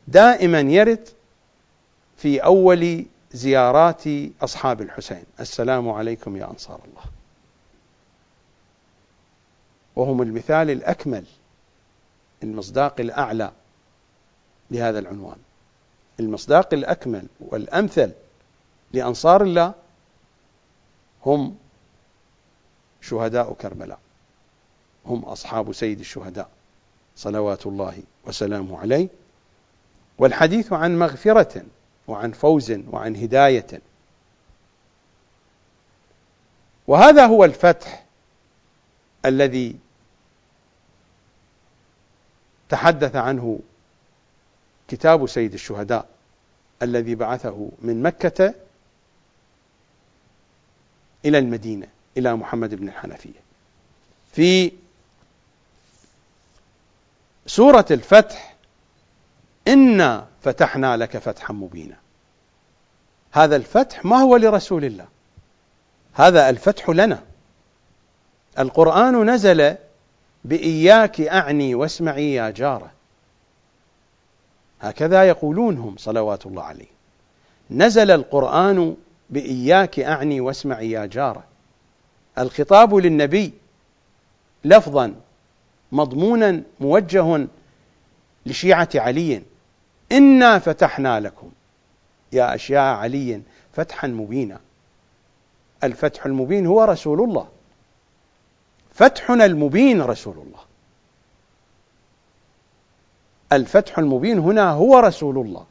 دائما 0.09 0.61
يرد 0.61 1.09
في 2.17 2.39
أول 2.39 3.05
زيارات 3.33 4.03
أصحاب 4.43 4.83
الحسين. 4.83 5.25
السلام 5.41 5.91
عليكم 5.91 6.37
يا 6.37 6.51
أنصار 6.51 6.81
الله. 6.85 7.05
وهم 9.97 10.23
المثال 10.23 10.71
الأكمل 10.71 11.25
المصداق 12.43 13.01
الأعلى 13.01 13.53
لهذا 14.71 14.99
العنوان. 14.99 15.37
المصداق 16.21 16.75
الأكمل 16.75 17.27
والأمثل 17.41 18.11
لأنصار 18.93 19.43
الله 19.43 19.75
هم 21.27 21.57
شهداء 23.01 23.53
كربلاء. 23.53 23.99
هم 25.07 25.25
أصحاب 25.25 25.73
سيد 25.73 26.01
الشهداء. 26.01 26.49
صلوات 27.17 27.67
الله 27.67 28.03
وسلامه 28.25 28.79
عليه. 28.79 29.09
والحديث 30.19 30.73
عن 30.73 30.99
مغفرة 30.99 31.63
وعن 32.09 32.33
فوز 32.33 32.73
وعن 32.91 33.17
هداية. 33.17 33.81
وهذا 36.87 37.27
هو 37.27 37.45
الفتح 37.45 38.05
الذي 39.27 39.77
تحدث 42.69 43.17
عنه 43.17 43.61
كتاب 44.89 45.27
سيد 45.27 45.53
الشهداء 45.53 46.09
الذي 46.83 47.15
بعثه 47.15 47.69
من 47.83 48.03
مكة 48.03 48.55
إلى 51.25 51.39
المدينة 51.39 51.87
إلى 52.17 52.37
محمد 52.37 52.75
بن 52.75 52.89
الحنفية. 52.89 53.45
في 54.33 54.73
سورة 57.47 57.87
الفتح 57.91 58.55
إنا 59.69 60.27
فتحنا 60.43 60.97
لك 60.97 61.19
فتحا 61.19 61.53
مبينا. 61.53 61.97
هذا 63.33 63.57
الفتح 63.57 64.05
ما 64.05 64.17
هو 64.17 64.37
لرسول 64.37 64.85
الله؟ 64.85 65.07
هذا 66.13 66.51
الفتح 66.51 66.89
لنا. 66.89 67.23
القرآن 68.59 69.31
نزل 69.31 69.77
بإياك 70.45 71.21
أعني 71.21 71.75
واسمعي 71.75 72.35
يا 72.35 72.51
جارة. 72.51 72.91
هكذا 74.81 75.25
يقولون 75.25 75.79
هم 75.79 75.97
صلوات 75.99 76.47
الله 76.47 76.63
عليه 76.63 76.95
نزل 77.71 78.11
القرآن 78.11 78.97
بإياك 79.31 80.01
أعني 80.01 80.41
واسمعي 80.41 80.91
يا 80.91 81.07
جارة. 81.07 81.45
الخطاب 82.39 82.95
للنبي 82.95 83.53
لفظا 84.65 85.15
مضمونا 85.93 86.63
موجه 86.81 87.47
لشيعة 88.47 88.89
علي. 88.95 89.43
إنا 90.13 90.59
فتحنا 90.59 91.21
لكم. 91.21 91.51
يا 92.33 92.55
أشياء 92.55 92.97
علي 92.97 93.43
فتحا 93.73 94.09
مبينا. 94.09 94.61
الفتح 95.85 96.27
المبين 96.27 96.67
هو 96.67 96.85
رسول 96.85 97.21
الله. 97.21 97.49
فتحنا 98.95 99.45
المبين 99.45 100.03
رسول 100.03 100.35
الله. 100.35 100.61
الفتح 103.53 103.99
المبين 103.99 104.39
هنا 104.39 104.71
هو 104.71 104.99
رسول 104.99 105.39
الله. 105.39 105.67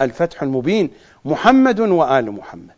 الفتح 0.00 0.42
المبين 0.42 0.90
محمد 1.24 1.80
وآل 1.80 2.32
محمد. 2.32 2.74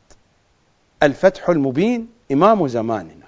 الفتح 1.02 1.48
المبين 1.48 2.08
إمام 2.32 2.68
زماننا. 2.68 3.26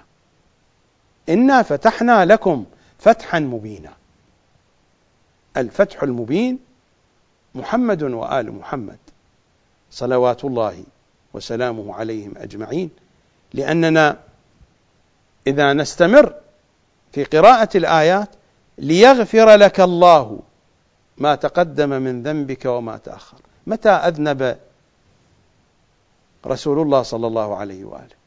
إنا 1.29 1.61
فتحنا 1.61 2.25
لكم 2.25 2.65
فتحا 2.99 3.39
مبينا. 3.39 3.93
الفتح 5.57 6.03
المبين 6.03 6.59
محمد 7.55 8.03
وآل 8.03 8.51
محمد. 8.51 8.97
صلوات 9.91 10.45
الله 10.45 10.83
وسلامه 11.33 11.95
عليهم 11.95 12.33
أجمعين. 12.37 12.89
لأننا 13.53 14.17
إذا 15.47 15.73
نستمر 15.73 16.33
في 17.11 17.23
قراءة 17.23 17.77
الآيات 17.77 18.29
ليغفر 18.77 19.55
لك 19.55 19.79
الله 19.79 20.39
ما 21.17 21.35
تقدم 21.35 21.89
من 21.89 22.23
ذنبك 22.23 22.65
وما 22.65 22.97
تأخر. 22.97 23.37
متى 23.67 23.89
أذنب 23.89 24.57
رسول 26.45 26.81
الله 26.81 27.01
صلى 27.01 27.27
الله 27.27 27.55
عليه 27.57 27.85
وآله. 27.85 28.19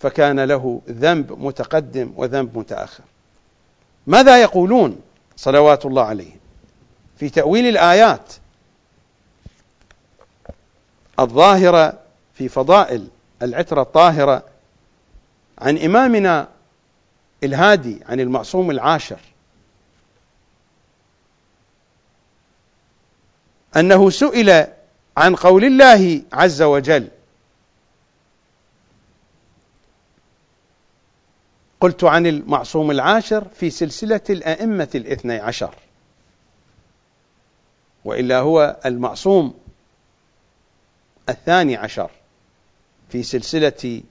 فكان 0.00 0.40
له 0.40 0.80
ذنب 0.88 1.32
متقدم 1.38 2.12
وذنب 2.16 2.58
متأخر. 2.58 3.04
ماذا 4.06 4.42
يقولون 4.42 5.00
صلوات 5.36 5.86
الله 5.86 6.02
عليهم 6.02 6.38
في 7.18 7.30
تأويل 7.30 7.66
الآيات 7.66 8.32
الظاهرة 11.20 11.98
في 12.34 12.48
فضائل 12.48 13.08
العترة 13.42 13.82
الطاهرة 13.82 14.42
عن 15.58 15.78
إمامنا 15.78 16.48
الهادي 17.44 18.00
عن 18.08 18.20
المعصوم 18.20 18.70
العاشر. 18.70 19.20
أنه 23.76 24.10
سئل 24.10 24.66
عن 25.16 25.34
قول 25.34 25.64
الله 25.64 26.22
عز 26.32 26.62
وجل 26.62 27.08
قلت 31.80 32.04
عن 32.04 32.26
المعصوم 32.26 32.90
العاشر 32.90 33.44
في 33.54 33.70
سلسلة 33.70 34.20
الأئمة 34.30 34.88
الاثني 34.94 35.36
عشر. 35.36 35.74
وإلا 38.04 38.38
هو 38.38 38.76
المعصوم 38.86 39.54
الثاني 41.28 41.76
عشر 41.76 42.10
في 43.08 43.22
سلسلة 43.22 44.02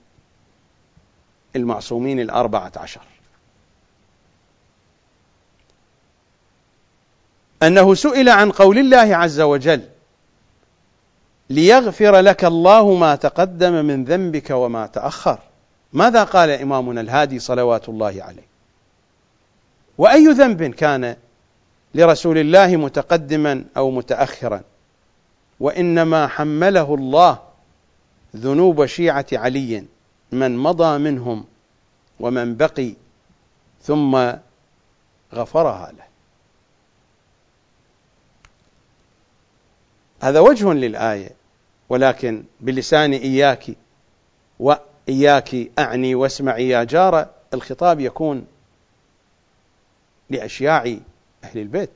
المعصومين 1.56 2.20
الأربعة 2.20 2.72
عشر. 2.76 3.02
أنه 7.62 7.94
سئل 7.94 8.28
عن 8.28 8.50
قول 8.50 8.78
الله 8.78 9.16
عز 9.16 9.40
وجل 9.40 9.88
ليغفر 11.50 12.20
لك 12.20 12.44
الله 12.44 12.94
ما 12.94 13.14
تقدم 13.14 13.84
من 13.84 14.04
ذنبك 14.04 14.50
وما 14.50 14.86
تأخر 14.86 15.38
ماذا 15.92 16.24
قال 16.24 16.50
إمامنا 16.50 17.00
الهادي 17.00 17.38
صلوات 17.38 17.88
الله 17.88 18.22
عليه؟ 18.22 18.48
وأي 19.98 20.26
ذنب 20.26 20.62
كان 20.62 21.16
لرسول 21.94 22.38
الله 22.38 22.76
متقدما 22.76 23.64
أو 23.76 23.90
متأخرا؟ 23.90 24.62
وإنما 25.60 26.26
حمله 26.26 26.94
الله 26.94 27.38
ذنوب 28.36 28.86
شيعة 28.86 29.26
علي 29.32 29.84
من 30.32 30.56
مضى 30.56 30.98
منهم 30.98 31.44
ومن 32.20 32.56
بقي 32.56 32.92
ثم 33.82 34.32
غفرها 35.34 35.92
له. 35.92 36.04
هذا 40.20 40.40
وجه 40.40 40.72
للآية 40.72 41.30
ولكن 41.88 42.44
بلسان 42.60 43.12
إياك 43.12 43.66
وإياك 45.08 45.70
أعني 45.78 46.14
واسمعي 46.14 46.68
يا 46.68 46.84
جار 46.84 47.28
الخطاب 47.54 48.00
يكون 48.00 48.46
لأشياع 50.30 50.82
أهل 51.44 51.58
البيت. 51.60 51.90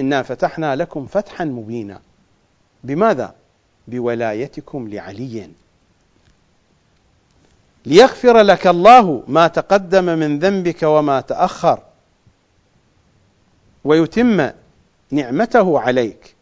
إنا 0.00 0.22
فتحنا 0.22 0.76
لكم 0.76 1.06
فتحا 1.06 1.44
مبينا. 1.44 2.00
بماذا؟ 2.84 3.34
بولايتكم 3.88 4.88
لعلي. 4.88 5.50
ليغفر 7.86 8.40
لك 8.40 8.66
الله 8.66 9.22
ما 9.28 9.46
تقدم 9.46 10.04
من 10.04 10.38
ذنبك 10.38 10.82
وما 10.82 11.20
تأخر 11.20 11.82
ويتم 13.84 14.50
نعمته 15.10 15.80
عليك. 15.80 16.33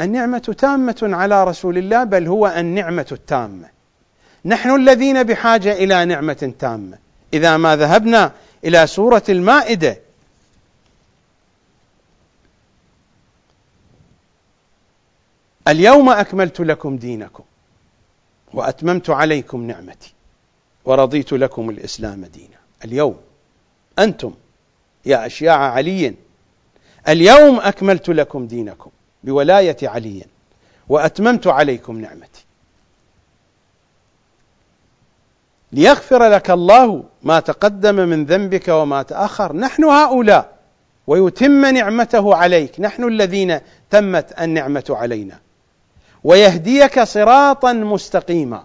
النعمة 0.00 0.54
تامة 0.58 0.96
على 1.02 1.44
رسول 1.44 1.78
الله 1.78 2.04
بل 2.04 2.26
هو 2.26 2.46
النعمة 2.46 3.06
التامة. 3.12 3.68
نحن 4.44 4.74
الذين 4.74 5.22
بحاجة 5.22 5.72
إلى 5.72 6.04
نعمة 6.04 6.52
تامة. 6.58 6.98
إذا 7.34 7.56
ما 7.56 7.76
ذهبنا 7.76 8.32
إلى 8.64 8.86
سورة 8.86 9.22
المائدة. 9.28 9.98
اليوم 15.68 16.08
أكملت 16.08 16.60
لكم 16.60 16.96
دينكم 16.96 17.44
وأتممت 18.54 19.10
عليكم 19.10 19.66
نعمتي 19.66 20.14
ورضيت 20.84 21.32
لكم 21.32 21.70
الإسلام 21.70 22.24
دينا. 22.24 22.56
اليوم 22.84 23.16
أنتم 23.98 24.34
يا 25.06 25.26
أشياع 25.26 25.56
علي 25.56 26.14
اليوم 27.08 27.60
أكملت 27.60 28.08
لكم 28.08 28.46
دينكم 28.46 28.90
بولاية 29.26 29.76
علي. 29.82 30.24
وأتممت 30.88 31.46
عليكم 31.46 32.00
نعمتي. 32.00 32.44
ليغفر 35.72 36.28
لك 36.28 36.50
الله 36.50 37.04
ما 37.22 37.40
تقدم 37.40 37.94
من 37.94 38.24
ذنبك 38.24 38.68
وما 38.68 39.02
تأخر. 39.02 39.56
نحن 39.56 39.84
هؤلاء 39.84 40.56
ويتم 41.06 41.66
نعمته 41.66 42.34
عليك. 42.34 42.80
نحن 42.80 43.04
الذين 43.04 43.60
تمت 43.90 44.40
النعمة 44.40 44.84
علينا. 44.90 45.38
ويهديك 46.24 47.02
صراطا 47.02 47.72
مستقيما. 47.72 48.64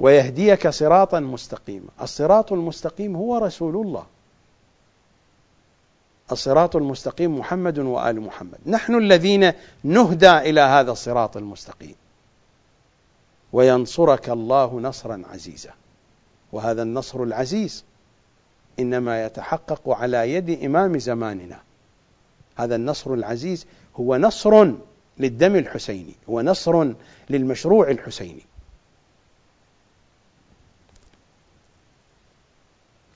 ويهديك 0.00 0.68
صراطا 0.68 1.20
مستقيما. 1.20 1.88
الصراط 2.02 2.52
المستقيم 2.52 3.16
هو 3.16 3.38
رسول 3.38 3.86
الله. 3.86 4.06
الصراط 6.32 6.76
المستقيم 6.76 7.38
محمد 7.38 7.78
وآل 7.78 8.20
محمد. 8.20 8.58
نحن 8.66 8.94
الذين 8.94 9.52
نهدى 9.84 10.38
إلى 10.38 10.60
هذا 10.60 10.90
الصراط 10.92 11.36
المستقيم. 11.36 11.94
وينصرك 13.52 14.28
الله 14.28 14.80
نصرا 14.80 15.22
عزيزا. 15.32 15.70
وهذا 16.52 16.82
النصر 16.82 17.22
العزيز 17.22 17.84
إنما 18.80 19.24
يتحقق 19.24 19.88
على 19.88 20.32
يد 20.32 20.64
إمام 20.64 20.98
زماننا. 20.98 21.60
هذا 22.56 22.76
النصر 22.76 23.14
العزيز 23.14 23.66
هو 23.96 24.16
نصر 24.16 24.72
للدم 25.18 25.56
الحسيني 25.56 26.14
هو 26.30 26.40
نصر 26.40 26.92
للمشروع 27.30 27.90
الحسيني. 27.90 28.42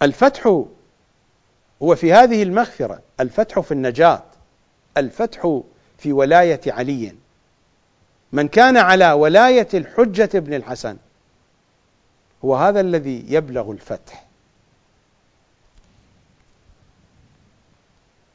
الفتح 0.02 0.64
هو 1.82 1.96
في 1.96 2.12
هذه 2.12 2.42
المغفرة 2.42 3.02
الفتح 3.20 3.60
في 3.60 3.72
النجاة 3.72 4.22
الفتح 4.96 5.60
في 5.98 6.12
ولاية 6.12 6.60
علي. 6.66 7.14
من 8.32 8.48
كان 8.48 8.76
على 8.76 9.12
ولاية 9.12 9.68
الحجة 9.74 10.30
ابن 10.34 10.54
الحسن 10.54 10.96
هو 12.44 12.56
هذا 12.56 12.80
الذي 12.80 13.24
يبلغ 13.28 13.70
الفتح. 13.70 14.26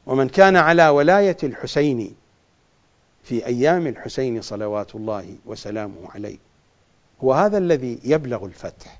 ومن 0.05 0.29
كان 0.29 0.55
على 0.55 0.89
ولاية 0.89 1.37
الحسين 1.43 2.15
في 3.23 3.45
أيام 3.45 3.87
الحسين 3.87 4.41
صلوات 4.41 4.95
الله 4.95 5.35
وسلامه 5.45 6.11
عليه 6.15 6.37
هو 7.23 7.33
هذا 7.33 7.57
الذي 7.57 7.99
يبلغ 8.03 8.45
الفتح. 8.45 8.99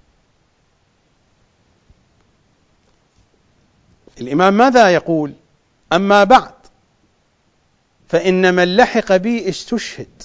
الإمام 4.22 4.54
ماذا 4.54 4.90
يقول؟ 4.90 5.34
أما 5.94 6.24
بعد 6.24 6.54
فإن 8.08 8.54
من 8.54 8.76
لحق 8.76 9.16
بي 9.16 9.50
استشهد 9.50 10.24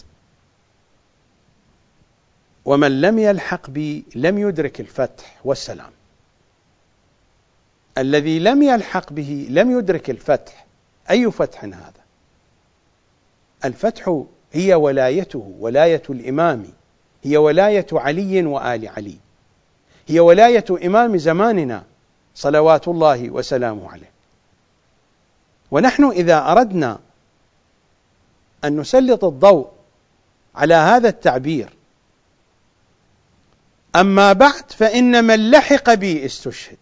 ومن 2.64 3.01
لم 3.01 3.18
يلحق 3.18 3.70
بي 3.70 4.05
لم 4.14 4.38
يدرك 4.38 4.80
الفتح 4.80 5.40
والسلام. 5.45 5.90
الذي 7.99 8.38
لم 8.38 8.62
يلحق 8.62 9.12
به 9.12 9.47
لم 9.51 9.78
يدرك 9.78 10.11
الفتح 10.11 10.66
أي 11.11 11.30
فتح 11.30 11.64
هذا؟ 11.64 12.03
الفتح 13.64 14.24
هي 14.53 14.74
ولايته 14.74 15.55
ولاية 15.59 16.03
الإمام 16.11 16.66
هي 17.24 17.36
ولاية 17.36 17.86
علي 17.93 18.47
وآل 18.47 18.88
علي. 18.88 19.16
هي 20.07 20.20
ولاية 20.20 20.64
إمام 20.86 21.16
زماننا 21.16 21.84
صلوات 22.34 22.88
الله 22.88 23.30
وسلامه 23.30 23.92
عليه. 23.92 24.10
ونحن 25.70 26.04
إذا 26.04 26.52
أردنا 26.52 26.98
أن 28.64 28.76
نسلط 28.76 29.24
الضوء 29.24 29.70
على 30.54 30.74
هذا 30.74 31.08
التعبير 31.08 31.72
أما 33.96 34.32
بعد 34.32 34.72
فإن 34.72 35.24
من 35.24 35.50
لحق 35.50 35.94
بي 35.94 36.26
استشهد. 36.26 36.78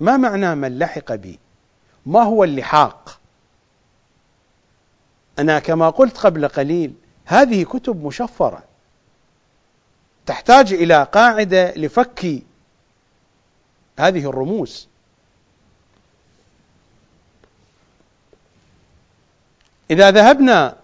ما 0.00 0.16
معنى 0.16 0.54
من 0.54 0.78
لحق 0.78 1.14
بي؟ 1.14 1.38
ما 2.06 2.22
هو 2.22 2.44
اللحاق؟ 2.44 3.20
أنا 5.38 5.58
كما 5.58 5.90
قلت 5.90 6.18
قبل 6.18 6.48
قليل 6.48 6.94
هذه 7.24 7.64
كتب 7.64 8.04
مشفرة 8.04 8.62
تحتاج 10.26 10.72
إلى 10.72 11.02
قاعدة 11.02 11.74
لفك 11.74 12.42
هذه 13.98 14.28
الرموز. 14.28 14.88
إذا 19.90 20.10
ذهبنا 20.10 20.76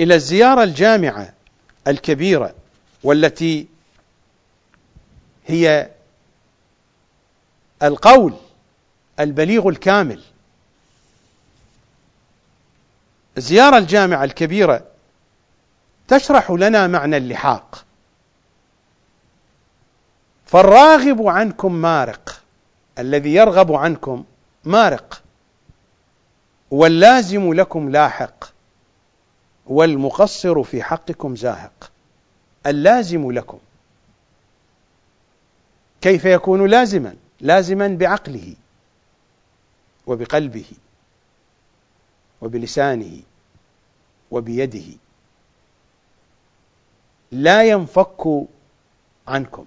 إلى 0.00 0.14
الزيارة 0.14 0.62
الجامعة 0.62 1.32
الكبيرة 1.88 2.54
والتي 3.02 3.66
هي 5.46 5.90
القول 7.82 8.34
البليغ 9.20 9.68
الكامل 9.68 10.22
الزيارة 13.36 13.78
الجامعة 13.78 14.24
الكبيرة 14.24 14.86
تشرح 16.08 16.50
لنا 16.50 16.86
معنى 16.86 17.16
اللحاق. 17.16 17.84
فالراغب 20.54 21.26
عنكم 21.26 21.72
مارق. 21.72 22.42
الذي 22.98 23.34
يرغب 23.34 23.72
عنكم 23.72 24.24
مارق. 24.64 25.22
واللازم 26.70 27.52
لكم 27.54 27.90
لاحق. 27.90 28.44
والمقصر 29.66 30.62
في 30.62 30.82
حقكم 30.82 31.36
زاهق. 31.36 31.90
اللازم 32.66 33.32
لكم. 33.32 33.58
كيف 36.00 36.24
يكون 36.24 36.66
لازما؟ 36.66 37.16
لازما 37.40 37.88
بعقله 37.88 38.54
وبقلبه 40.06 40.70
وبلسانه 42.40 43.20
وبيده. 44.30 44.86
لا 47.32 47.64
ينفك 47.64 48.46
عنكم. 49.28 49.66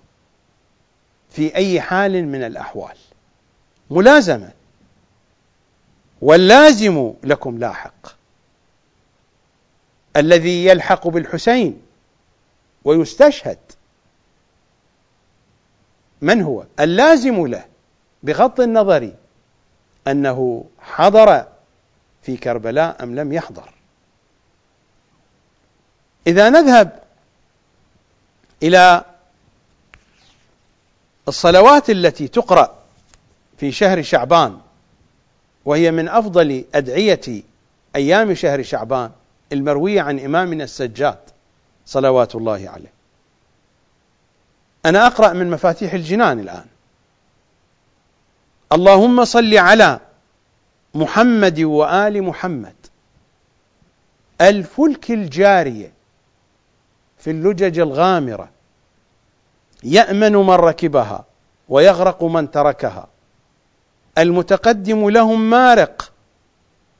في 1.38 1.55
أي 1.55 1.81
حال 1.81 2.27
من 2.27 2.43
الأحوال. 2.43 2.97
ملازمة. 3.89 4.51
واللازم 6.21 7.13
لكم 7.23 7.57
لاحق 7.59 8.15
الذي 10.15 10.65
يلحق 10.65 11.07
بالحسين 11.07 11.81
ويستشهد. 12.83 13.57
من 16.21 16.41
هو؟ 16.41 16.65
اللازم 16.79 17.47
له 17.47 17.65
بغض 18.23 18.61
النظر 18.61 19.13
أنه 20.07 20.65
حضر 20.79 21.45
في 22.21 22.38
كربلاء 22.38 23.03
أم 23.03 23.15
لم 23.15 23.33
يحضر. 23.33 23.73
إذا 26.27 26.49
نذهب 26.49 27.03
إلى 28.63 29.05
الصلوات 31.28 31.89
التي 31.89 32.28
تقرأ 32.28 32.75
في 33.57 33.71
شهر 33.71 34.01
شعبان 34.01 34.57
وهي 35.65 35.91
من 35.91 36.09
أفضل 36.09 36.65
أدعية 36.75 37.43
أيام 37.95 38.34
شهر 38.34 38.63
شعبان 38.63 39.11
المروية 39.51 40.01
عن 40.01 40.19
إمامنا 40.19 40.63
السجاد 40.63 41.19
صلوات 41.86 42.36
الله 42.36 42.69
عليه. 42.69 42.91
أنا 44.86 45.07
أقرأ 45.07 45.34
من 45.34 45.49
مفاتيح 45.49 45.93
الجنان 45.93 46.39
الآن. 46.39 46.65
اللهم 48.71 49.25
صل 49.25 49.57
على 49.57 49.99
محمد 50.95 51.59
وآل 51.59 52.23
محمد 52.23 52.75
الفلك 54.41 55.11
الجارية 55.11 55.91
في 57.17 57.32
اللجج 57.32 57.80
الغامرة 57.80 58.49
يأمن 59.88 60.31
من 60.31 60.49
ركبها 60.49 61.25
ويغرق 61.69 62.23
من 62.23 62.51
تركها. 62.51 63.07
المتقدم 64.17 65.09
لهم 65.09 65.49
مارق 65.49 66.13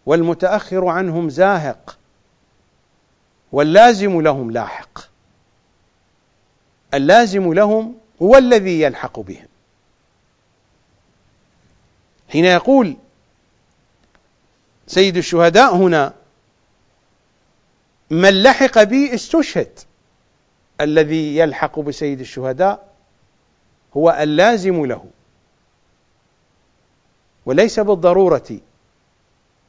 والمتأخر 0.06 0.88
عنهم 0.88 1.30
زاهق 1.30 1.98
واللازم 3.52 4.22
لهم 4.22 4.52
لاحق. 4.52 5.00
اللازم 6.94 7.54
لهم 7.54 7.96
هو 8.22 8.38
الذي 8.38 8.82
يلحق 8.82 9.20
بهم. 9.20 9.48
حين 12.30 12.46
يقول 12.46 12.98
سيد 14.88 15.18
الشهداء 15.18 15.76
هنا 15.76 16.14
من 18.10 18.44
لحق 18.44 18.84
بي 18.84 19.16
استشهد. 19.16 19.80
الذي 20.82 21.38
يلحق 21.38 21.80
بسيد 21.80 22.20
الشهداء 22.20 22.94
هو 23.98 24.18
اللازم 24.22 24.86
له. 24.86 25.06
وليس 27.46 27.80
بالضرورة 27.80 28.60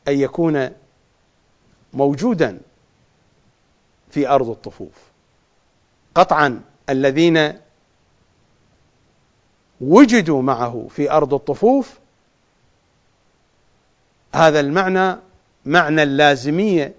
أن 0.08 0.20
يكون 0.20 0.70
موجودا 1.92 2.60
في 4.10 4.28
أرض 4.28 4.50
الطفوف. 4.50 5.08
قطعا 6.14 6.60
الذين 6.90 7.52
وجدوا 9.80 10.42
معه 10.42 10.86
في 10.90 11.10
أرض 11.10 11.34
الطفوف 11.34 11.98
هذا 14.34 14.60
المعنى 14.60 15.16
معنى 15.64 16.02
اللازمية 16.02 16.94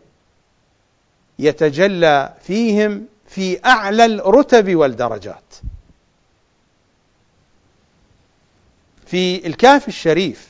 يتجلى 1.40 2.34
فيهم 2.42 3.08
في 3.30 3.66
أعلى 3.66 4.06
الرتب 4.06 4.76
والدرجات. 4.76 5.56
في 9.06 9.48
الكافي 9.48 9.88
الشريف. 9.88 10.50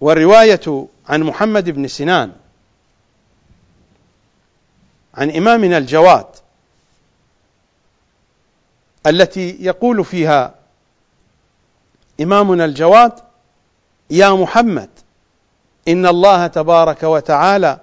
والرواية 0.00 0.88
عن 1.08 1.22
محمد 1.22 1.70
بن 1.70 1.88
سنان. 1.88 2.32
عن 5.14 5.30
إمامنا 5.30 5.78
الجواد. 5.78 6.26
التي 9.06 9.56
يقول 9.60 10.04
فيها 10.04 10.54
إمامنا 12.20 12.64
الجواد 12.64 13.12
يا 14.10 14.30
محمد 14.30 14.90
إن 15.92 16.06
الله 16.06 16.46
تبارك 16.46 17.02
وتعالى 17.02 17.78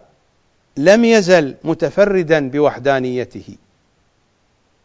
لم 0.77 1.05
يزل 1.05 1.55
متفردا 1.63 2.49
بوحدانيته. 2.49 3.55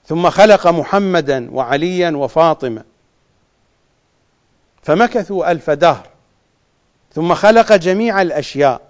ثم 0.06 0.30
خلق 0.30 0.66
محمدا 0.66 1.50
وعليا 1.50 2.10
وفاطمة. 2.10 2.84
فمكثوا 4.82 5.50
ألف 5.50 5.70
دهر. 5.70 6.06
ثم 7.14 7.34
خلق 7.34 7.72
جميع 7.72 8.22
الأشياء 8.22 8.80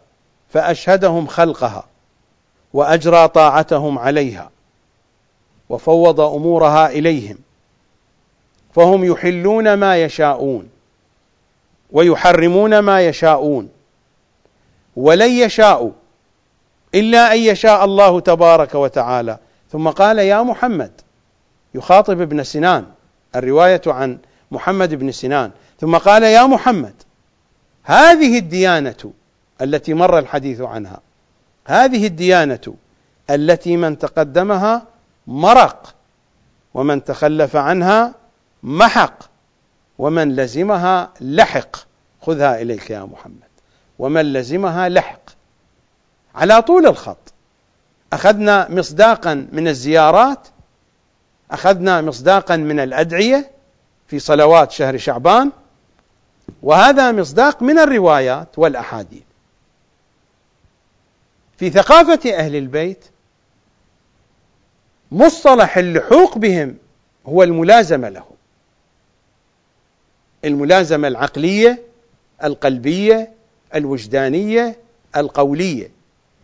فأشهدهم 0.53 1.27
خلقها 1.27 1.85
وأجرى 2.73 3.29
طاعتهم 3.29 3.99
عليها 3.99 4.51
وفوض 5.69 6.21
أمورها 6.21 6.89
إليهم. 6.89 7.39
فهم 8.75 9.05
يحلون 9.05 9.75
ما 9.75 10.03
يشاءون 10.03 10.69
ويحرمون 11.93 12.79
ما 12.79 13.07
يشاءون. 13.07 13.69
ولن 14.97 15.31
يشاءوا 15.31 15.91
إلا 16.95 17.33
أن 17.33 17.39
يشاء 17.39 17.85
الله 17.85 18.21
تبارك 18.21 18.75
وتعالى. 18.75 19.39
ثم 19.73 19.89
قال 19.89 20.19
يا 20.19 20.43
محمد 20.43 20.93
يخاطب 21.75 22.21
ابن 22.21 22.43
سنان 22.43 22.87
الرواية 23.37 23.83
عن 23.87 24.19
محمد 24.51 24.95
بن 24.95 25.13
سنان. 25.13 25.51
ثم 25.81 25.97
قال 25.97 26.23
يا 26.23 26.47
محمد 26.47 26.95
هذه 27.83 28.39
الديانة 28.39 29.13
التي 29.61 29.95
مر 29.95 30.19
الحديث 30.19 30.61
عنها 30.61 31.01
هذه 31.67 32.07
الديانة 32.07 32.75
التي 33.31 33.77
من 33.77 33.99
تقدمها 33.99 34.83
مرق 35.27 35.95
ومن 36.75 37.05
تخلف 37.05 37.57
عنها 37.57 38.15
محق 38.63 39.19
ومن 39.99 40.37
لزمها 40.37 41.11
لحق. 41.21 41.77
خذها 42.23 42.63
إليك 42.63 42.91
يا 42.91 43.05
محمد. 43.05 43.52
ومن 44.03 44.33
لزمها 44.33 44.89
لحق. 44.89 45.21
على 46.35 46.63
طول 46.63 46.87
الخط. 46.87 47.33
أخذنا 48.13 48.71
مصداقا 48.71 49.49
من 49.53 49.69
الزيارات 49.69 50.49
أخذنا 51.51 52.01
مصداقا 52.01 52.57
من 52.57 52.81
الأدعية 52.81 53.51
في 54.09 54.19
صلوات 54.19 54.71
شهر 54.71 54.99
شعبان 54.99 55.53
وهذا 56.63 57.13
مصداق 57.13 57.63
من 57.63 57.79
الروايات 57.79 58.49
والأحاديث. 58.57 59.23
في 61.59 61.71
ثقافة 61.71 62.35
أهل 62.35 62.57
البيت 62.57 63.05
مصطلح 65.13 65.79
اللحوق 65.79 66.39
بهم 66.39 66.77
هو 67.27 67.43
الملازمة 67.43 68.09
لهم. 68.09 68.37
الملازمة 70.45 71.09
العقلية 71.09 71.83
القلبية 72.45 73.42
الوجدانية 73.75 74.79
القولية. 75.17 75.91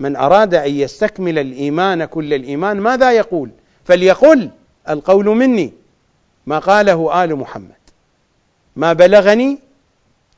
من 0.00 0.16
أراد 0.16 0.54
أن 0.54 0.70
يستكمل 0.70 1.38
الإيمان 1.38 2.04
كل 2.04 2.34
الإيمان 2.34 2.76
ماذا 2.80 3.12
يقول؟ 3.12 3.50
فليقل 3.84 4.50
القول 4.88 5.26
مني 5.26 5.72
ما 6.46 6.58
قاله 6.58 7.24
آل 7.24 7.36
محمد. 7.36 7.72
ما 8.76 8.92
بلغني 8.92 9.58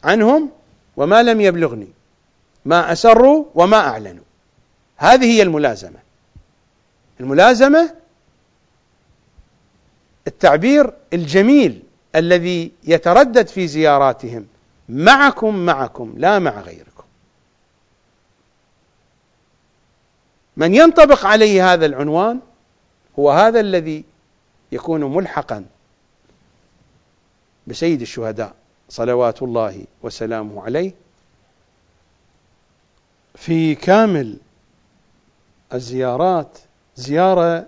عنهم 0.05 0.51
وما 0.97 1.22
لم 1.22 1.41
يبلغني 1.41 1.88
ما 2.64 2.93
اسروا 2.93 3.45
وما 3.55 3.76
اعلنوا 3.76 4.24
هذه 4.97 5.24
هي 5.24 5.43
الملازمة. 5.43 5.99
الملازمة 7.20 7.95
التعبير 10.26 10.93
الجميل 11.12 11.82
الذي 12.16 12.70
يتردد 12.84 13.49
في 13.49 13.66
زياراتهم. 13.66 14.47
معكم 14.91 15.55
معكم 15.66 16.14
لا 16.16 16.38
مع 16.38 16.61
غيركم. 16.61 17.05
من 20.57 20.74
ينطبق 20.74 21.26
عليه 21.26 21.72
هذا 21.72 21.86
العنوان 21.86 22.41
هو 23.18 23.30
هذا 23.30 23.61
الذي 23.61 24.05
يكون 24.72 25.05
ملحقا 25.05 25.66
بسيد 27.66 28.01
الشهداء 28.01 28.55
صلوات 28.88 29.43
الله 29.43 29.84
وسلامه 30.03 30.64
عليه 30.64 30.93
في 33.34 33.74
كامل 33.74 34.36
الزيارات 35.72 36.59
زيارة 36.97 37.66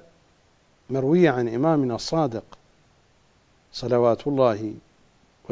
مروية 0.91 1.31
عن 1.31 1.49
إمامنا 1.49 1.95
الصادق 1.95 2.45
صلوات 3.73 4.27
الله 4.27 4.75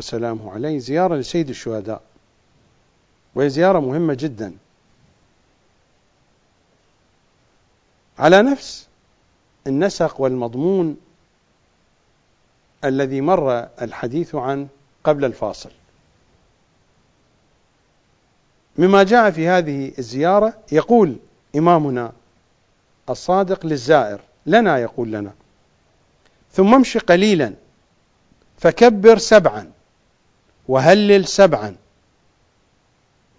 وسلامه 0.00 0.52
عليه 0.52 0.78
زيارة 0.78 1.16
لسيد 1.16 1.48
الشهداء. 1.48 2.02
وهي 3.34 3.50
زيارة 3.50 3.80
مهمة 3.80 4.14
جدا. 4.14 4.52
على 8.18 8.42
نفس 8.42 8.86
النسق 9.66 10.20
والمضمون 10.20 10.96
الذي 12.84 13.20
مر 13.20 13.68
الحديث 13.82 14.34
عنه 14.34 14.68
قبل 15.04 15.24
الفاصل. 15.24 15.70
مما 18.78 19.02
جاء 19.02 19.30
في 19.30 19.48
هذه 19.48 19.92
الزيارة 19.98 20.58
يقول 20.72 21.16
إمامنا 21.56 22.12
الصادق 23.10 23.66
للزائر 23.66 24.20
لنا 24.46 24.78
يقول 24.78 25.12
لنا 25.12 25.32
ثم 26.52 26.74
امش 26.74 26.96
قليلا 26.96 27.54
فكبر 28.58 29.18
سبعا. 29.18 29.70
وهلل 30.70 31.26
سبعا. 31.26 31.76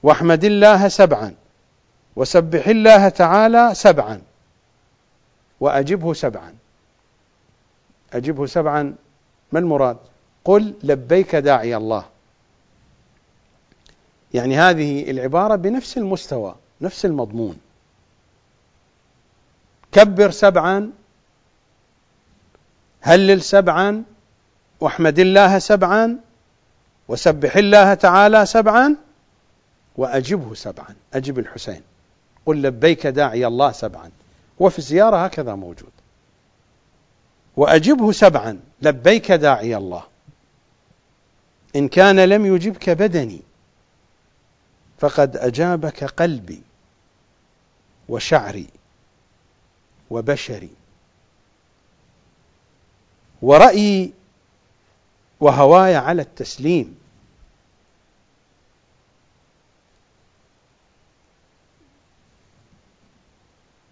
واحمد 0.03 0.43
الله 0.43 0.87
سبعا. 0.87 1.35
وسبح 2.15 2.67
الله 2.67 3.09
تعالى 3.09 3.71
سبعا. 3.73 4.21
وأجبه 5.59 6.13
سبعا. 6.13 6.53
أجبه 8.13 8.45
سبعا. 8.45 8.95
ما 9.51 9.59
المراد؟ 9.59 9.97
قل 10.45 10.73
لبيك 10.83 11.35
داعي 11.35 11.75
الله. 11.75 12.05
يعني 14.33 14.57
هذه 14.57 15.11
العبارة 15.11 15.55
بنفس 15.55 15.97
المستوى 15.97 16.55
نفس 16.81 17.05
المضمون. 17.05 17.57
كبر 19.91 20.31
سبعا. 20.31 20.91
هلل 23.01 23.41
سبعا. 23.41 24.03
واحمد 24.79 25.19
الله 25.19 25.59
سبعا. 25.59 26.30
وسبح 27.11 27.57
الله 27.57 27.93
تعالى 27.93 28.45
سبعا 28.45 28.95
وأجبه 29.97 30.53
سبعا 30.53 30.95
أجب 31.13 31.39
الحسين. 31.39 31.81
قل 32.45 32.61
لبيك 32.61 33.07
داعي 33.07 33.47
الله 33.47 33.71
سبعا. 33.71 34.11
وفي 34.59 34.79
الزيارة 34.79 35.25
هكذا 35.25 35.55
موجود. 35.55 35.91
وأجبه 37.57 38.11
سبعا 38.11 38.59
لبيك 38.81 39.31
داعي 39.31 39.75
الله. 39.75 40.03
إن 41.75 41.87
كان 41.87 42.19
لم 42.19 42.55
يجبك 42.55 42.89
بدني 42.89 43.41
فقد 44.99 45.37
أجابك 45.37 46.03
قلبي 46.03 46.61
وشعري 48.09 48.67
وبشري. 50.09 50.69
ورأيي 53.41 54.13
وهواي 55.39 55.95
على 55.95 56.21
التسليم. 56.21 57.00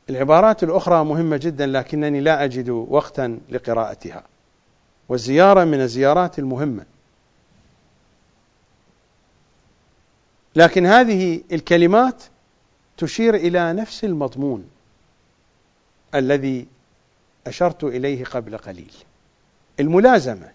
العبارات 0.10 0.64
الأخرى 0.64 1.06
مهمة 1.06 1.38
جدا 1.38 1.66
لكنني 1.66 2.20
لا 2.20 2.44
أجد 2.44 2.70
وقتا 2.70 3.40
لقراءتها. 3.50 4.24
والزيارة 5.10 5.64
من 5.64 5.82
الزيارات 5.82 6.40
المهمة. 6.40 6.86
لكن 10.56 10.86
هذه 10.86 11.42
الكلمات 11.52 12.24
تشير 12.98 13.36
إلى 13.36 13.74
نفس 13.74 14.04
المضمون 14.04 14.70
الذي 16.16 16.68
أشرت 17.48 17.84
إليه 17.84 18.26
قبل 18.26 18.58
قليل. 18.58 18.94
الملازمة. 19.80 20.52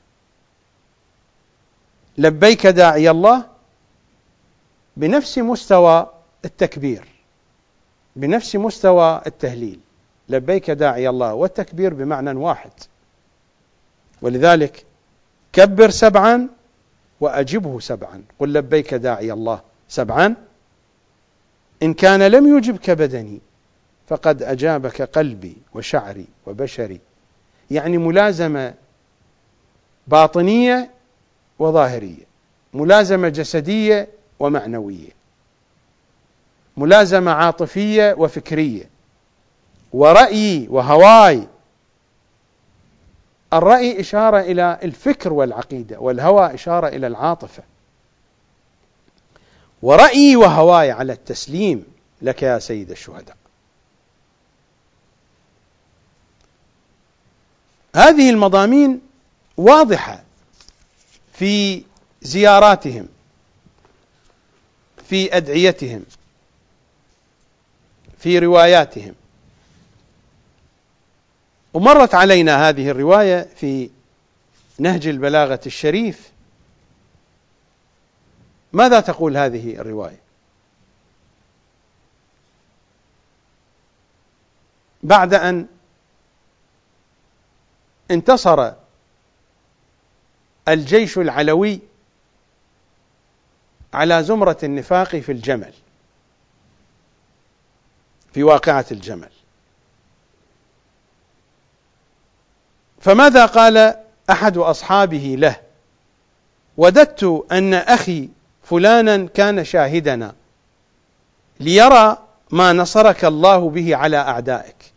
لبيك 2.18 2.66
داعي 2.66 3.11
الله 3.11 3.46
بنفس 4.96 5.38
مستوى 5.38 6.11
التكبير. 6.44 7.13
بنفس 8.16 8.56
مستوى 8.56 9.22
التهليل. 9.26 9.80
لبيك 10.28 10.70
داعي 10.70 11.08
الله 11.08 11.34
والتكبير 11.34 11.94
بمعنى 11.94 12.30
واحد. 12.30 12.70
ولذلك 14.22 14.84
كبر 15.52 15.90
سبعا 15.90 16.48
وأجبه 17.20 17.80
سبعا. 17.80 18.22
قل 18.38 18.52
لبيك 18.52 18.94
داعي 18.94 19.32
الله 19.32 19.60
سبعا. 19.88 20.34
إن 21.82 21.94
كان 21.94 22.22
لم 22.22 22.58
يجبك 22.58 22.90
بدني 22.90 23.40
فقد 24.08 24.42
أجابك 24.42 25.02
قلبي 25.02 25.56
وشعري 25.74 26.26
وبشري. 26.46 27.00
يعني 27.70 27.98
ملازمة 27.98 28.74
باطنية 30.06 30.90
وظاهرية 31.58 32.24
ملازمة 32.74 33.28
جسدية 33.28 34.08
ومعنوية. 34.38 35.24
ملازمة 36.77 37.31
عاطفية 37.31 38.14
وفكرية. 38.18 38.91
ورأيي 39.93 40.66
وهواي. 40.70 41.49
الرأي 43.53 44.01
إشارة 44.01 44.41
إلى 44.41 44.79
الفكر 44.83 45.33
والعقيدة 45.33 46.01
والهوى 46.01 46.55
إشارة 46.55 46.89
إلى 46.89 47.07
العاطفة. 47.07 47.62
ورأيي 49.83 50.37
وهواي 50.37 50.91
على 50.91 51.12
التسليم 51.12 51.85
لك 52.22 52.43
يا 52.43 52.59
سيد 52.59 52.91
الشهداء. 52.91 53.37
هذه 57.97 58.31
المضامين 58.31 59.01
واضحة 59.57 60.22
في 61.33 61.83
زياراتهم 62.22 63.09
في 65.09 65.37
أدعيتهم 65.37 66.05
في 68.25 68.39
رواياتهم. 68.39 69.14
ومرت 71.75 72.14
علينا 72.14 72.68
هذه 72.68 72.91
الرواية 72.91 73.49
في 73.57 73.91
نهج 74.79 75.07
البلاغة 75.07 75.61
الشريف. 75.66 76.31
ماذا 78.72 79.01
تقول 79.01 79.37
هذه 79.37 79.77
الرواية؟ 79.77 80.18
بعد 85.03 85.35
أن 85.35 85.66
انتصر 88.11 88.72
الجيش 90.68 91.18
العلوي 91.18 91.81
على 93.95 94.22
زمرة 94.22 94.59
النفاق 94.62 95.16
في 95.16 95.33
الجمل. 95.33 95.72
في 98.35 98.43
واقعة 98.43 98.85
الجمل. 98.91 99.28
فماذا 103.01 103.47
قال 103.47 103.95
أحد 104.30 104.57
أصحابه 104.57 105.37
له؟ 105.39 105.57
وددت 106.76 107.45
أن 107.53 107.74
أخي 107.74 108.28
فلانا 108.62 109.26
كان 109.26 109.64
شاهدنا 109.64 110.35
ليرى 111.61 112.18
ما 112.51 112.72
نصرك 112.72 113.24
الله 113.24 113.70
به 113.70 113.97
على 113.97 114.16
أعدائك. 114.16 114.93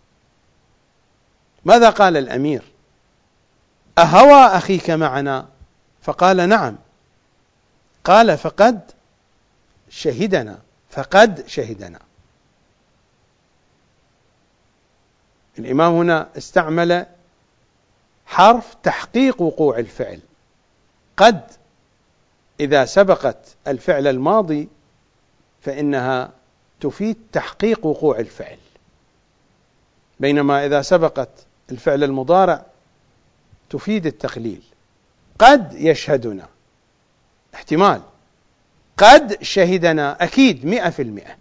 ماذا 1.66 1.90
قال 1.90 2.18
الأمير؟ 2.18 2.64
أهوى 3.98 4.46
أخيك 4.46 4.90
معنا؟ 4.90 5.48
فقال 6.02 6.50
نعم. 6.50 6.76
قال 8.04 8.38
فقد 8.38 8.92
شهدنا 9.90 10.60
فقد 10.90 11.48
شهدنا. 11.48 12.07
الإمام 15.60 15.94
هنا 15.94 16.30
استعمل 16.38 17.06
حرف 18.26 18.76
تحقيق 18.84 19.42
وقوع 19.42 19.80
الفعل. 19.80 20.20
قد 21.18 21.42
إذا 22.60 22.86
سبقت 22.86 23.56
الفعل 23.68 24.08
الماضي 24.08 24.68
فإنها 25.62 26.32
تفيد 26.80 27.18
تحقيق 27.32 27.86
وقوع 27.86 28.20
الفعل. 28.20 28.58
بينما 30.20 30.66
إذا 30.66 30.82
سبقت 30.82 31.30
الفعل 31.72 32.04
المضارع 32.04 32.66
تفيد 33.70 34.06
التقليل. 34.06 34.62
قد 35.40 35.74
يشهدنا. 35.74 36.48
احتمال. 37.56 38.02
قد 38.98 39.44
شهدنا 39.44 40.24
أكيد 40.24 40.66
مئة 40.66 40.90
في 40.90 41.02
المئة. 41.02 41.36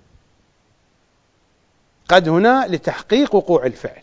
قد 2.08 2.28
هنا 2.28 2.66
لتحقيق 2.68 3.34
وقوع 3.34 3.66
الفعل. 3.66 4.02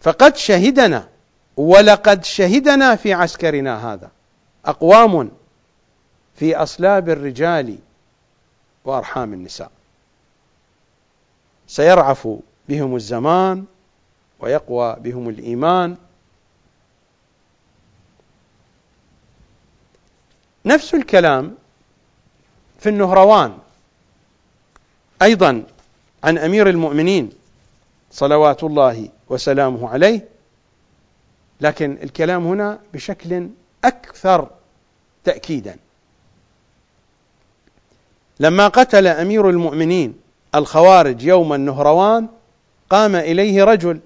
فقد 0.00 0.36
شهدنا 0.36 1.08
ولقد 1.56 2.24
شهدنا 2.24 2.96
في 2.96 3.12
عسكرنا 3.12 3.92
هذا. 3.92 4.10
أقوام 4.64 5.30
في 6.36 6.56
أصلاب 6.56 7.08
الرجال 7.08 7.78
وأرحام 8.84 9.32
النساء. 9.32 9.70
سيرعف 11.66 12.28
بهم 12.68 12.96
الزمان 12.96 13.64
ويقوى 14.40 14.96
بهم 15.00 15.28
الإيمان. 15.28 15.96
نفس 20.64 20.94
الكلام 20.94 21.54
في 22.80 22.88
النهروان. 22.88 23.58
أيضا 25.22 25.64
عن 26.24 26.38
أمير 26.38 26.68
المؤمنين 26.68 27.30
صلوات 28.10 28.64
الله 28.64 29.08
وسلامه 29.28 29.88
عليه 29.88 30.28
لكن 31.60 31.98
الكلام 32.02 32.46
هنا 32.46 32.78
بشكل 32.94 33.48
أكثر 33.84 34.50
تأكيدا. 35.24 35.76
لما 38.40 38.68
قتل 38.68 39.06
أمير 39.06 39.50
المؤمنين 39.50 40.14
الخوارج 40.54 41.22
يوم 41.22 41.52
النهروان 41.54 42.28
قام 42.90 43.16
إليه 43.16 43.64
رجل 43.64 44.00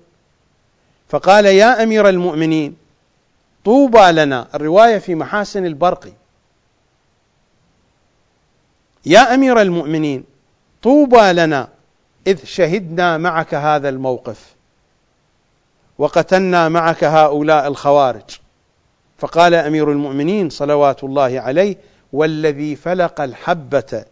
فقال 1.08 1.46
يا 1.46 1.82
أمير 1.82 2.08
المؤمنين 2.08 2.76
طوبى 3.64 4.12
لنا. 4.12 4.48
الرواية 4.54 4.98
في 4.98 5.14
محاسن 5.14 5.66
البرقي. 5.66 6.12
يا 9.06 9.34
أمير 9.34 9.60
المؤمنين 9.62 10.24
طوبى 10.82 11.32
لنا. 11.32 11.68
إذ 12.26 12.44
شهدنا 12.44 13.18
معك 13.18 13.54
هذا 13.54 13.88
الموقف 13.88 14.54
وقتلنا 15.98 16.68
معك 16.68 17.04
هؤلاء 17.04 17.68
الخوارج. 17.68 18.38
فقال 19.18 19.54
أمير 19.54 19.92
المؤمنين 19.92 20.50
صلوات 20.50 21.04
الله 21.04 21.40
عليه 21.40 21.76
والذي 22.12 22.76
فلق 22.76 23.20
الحبة 23.20 24.04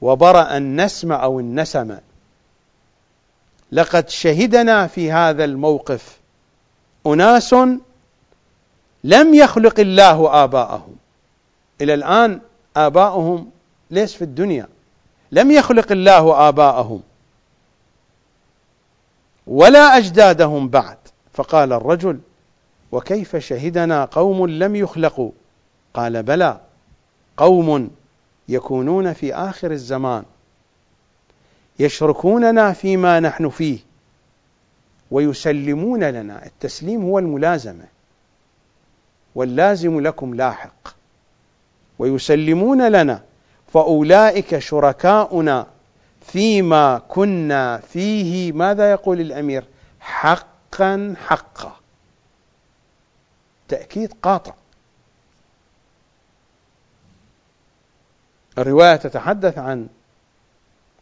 وبرأ 0.00 0.56
النسم 0.56 1.12
أو 1.12 1.40
النسم 1.40 1.96
لقد 3.72 4.08
شهدنا 4.08 4.86
في 4.86 5.12
هذا 5.12 5.44
الموقف 5.44 6.18
أناس 7.06 7.54
لم 9.04 9.34
يخلق 9.34 9.80
الله 9.80 10.44
آباءهم. 10.44 10.96
إلى 11.80 11.94
الآن 11.94 12.40
آباؤهم 12.76 13.50
ليس 13.90 14.14
في 14.14 14.22
الدنيا. 14.22 14.68
لم 15.34 15.50
يخلق 15.50 15.92
الله 15.92 16.48
آباءهم 16.48 17.02
ولا 19.46 19.98
أجدادهم 19.98 20.68
بعد. 20.68 20.96
فقال 21.32 21.72
الرجل 21.72 22.20
وكيف 22.92 23.36
شهدنا 23.36 24.04
قوم 24.04 24.46
لم 24.46 24.76
يخلقوا؟ 24.76 25.30
قال 25.94 26.22
بلى 26.22 26.60
قوم 27.36 27.90
يكونون 28.48 29.12
في 29.12 29.34
آخر 29.34 29.70
الزمان 29.70 30.24
يشركوننا 31.78 32.72
فيما 32.72 33.20
نحن 33.20 33.48
فيه 33.48 33.78
ويسلمون 35.10 36.04
لنا. 36.04 36.46
التسليم 36.46 37.02
هو 37.02 37.18
الملازمة 37.18 37.84
واللازم 39.34 40.00
لكم 40.00 40.34
لاحق 40.34 40.94
ويسلمون 41.98 42.88
لنا. 42.88 43.22
فأولئك 43.74 44.58
شركاؤنا 44.58 45.66
فيما 46.20 46.98
كنا 47.08 47.78
فيه. 47.78 48.52
ماذا 48.52 48.90
يقول 48.90 49.20
الأمير؟ 49.20 49.64
حقا 50.00 51.14
حقا. 51.26 51.76
تأكيد 53.68 54.12
قاطع. 54.22 54.54
الرواية 58.58 58.96
تتحدث 58.96 59.58
عن 59.58 59.88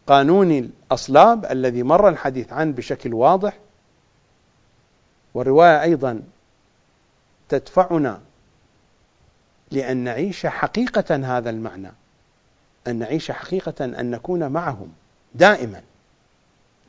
قانون 0.07 0.51
الأصلاب 0.51 1.45
الذي 1.45 1.83
مر 1.83 2.09
الحديث 2.09 2.53
عنه 2.53 2.73
بشكل 2.73 3.13
واضح 3.13 3.57
والرواية 5.33 5.81
أيضا 5.81 6.21
تدفعنا 7.49 8.21
لأن 9.71 9.97
نعيش 9.97 10.45
حقيقة 10.45 11.15
هذا 11.15 11.49
المعنى. 11.49 11.91
أن 12.87 12.99
نعيش 12.99 13.31
حقيقة 13.31 13.85
أن 13.85 14.11
نكون 14.11 14.47
معهم 14.47 14.91
دائما. 15.35 15.81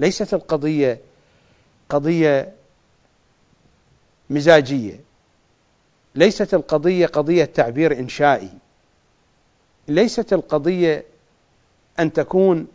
ليست 0.00 0.34
القضية 0.34 1.00
قضية 1.88 2.52
مزاجية. 4.30 5.00
ليست 6.14 6.54
القضية 6.54 7.06
قضية 7.06 7.44
تعبير 7.44 7.98
إنشائي. 7.98 8.50
ليست 9.88 10.32
القضية 10.32 11.04
أن 11.98 12.12
تكون 12.12 12.66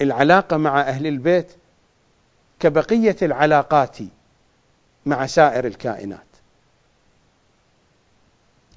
العلاقة 0.00 0.56
مع 0.56 0.80
أهل 0.80 1.06
البيت 1.06 1.52
كبقية 2.60 3.16
العلاقات 3.22 3.96
مع 5.06 5.26
سائر 5.26 5.66
الكائنات. 5.66 6.33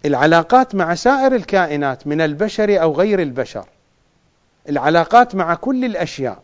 العلاقات 0.06 0.76
مع 0.76 0.96
سائر 0.96 1.36
الكائنات 1.36 2.08
من 2.08 2.22
البشر 2.22 2.82
أو 2.82 2.94
غير 2.94 3.22
البشر. 3.22 3.66
العلاقات 4.70 5.36
مع 5.36 5.56
كل 5.56 5.86
الأشياء. 5.86 6.44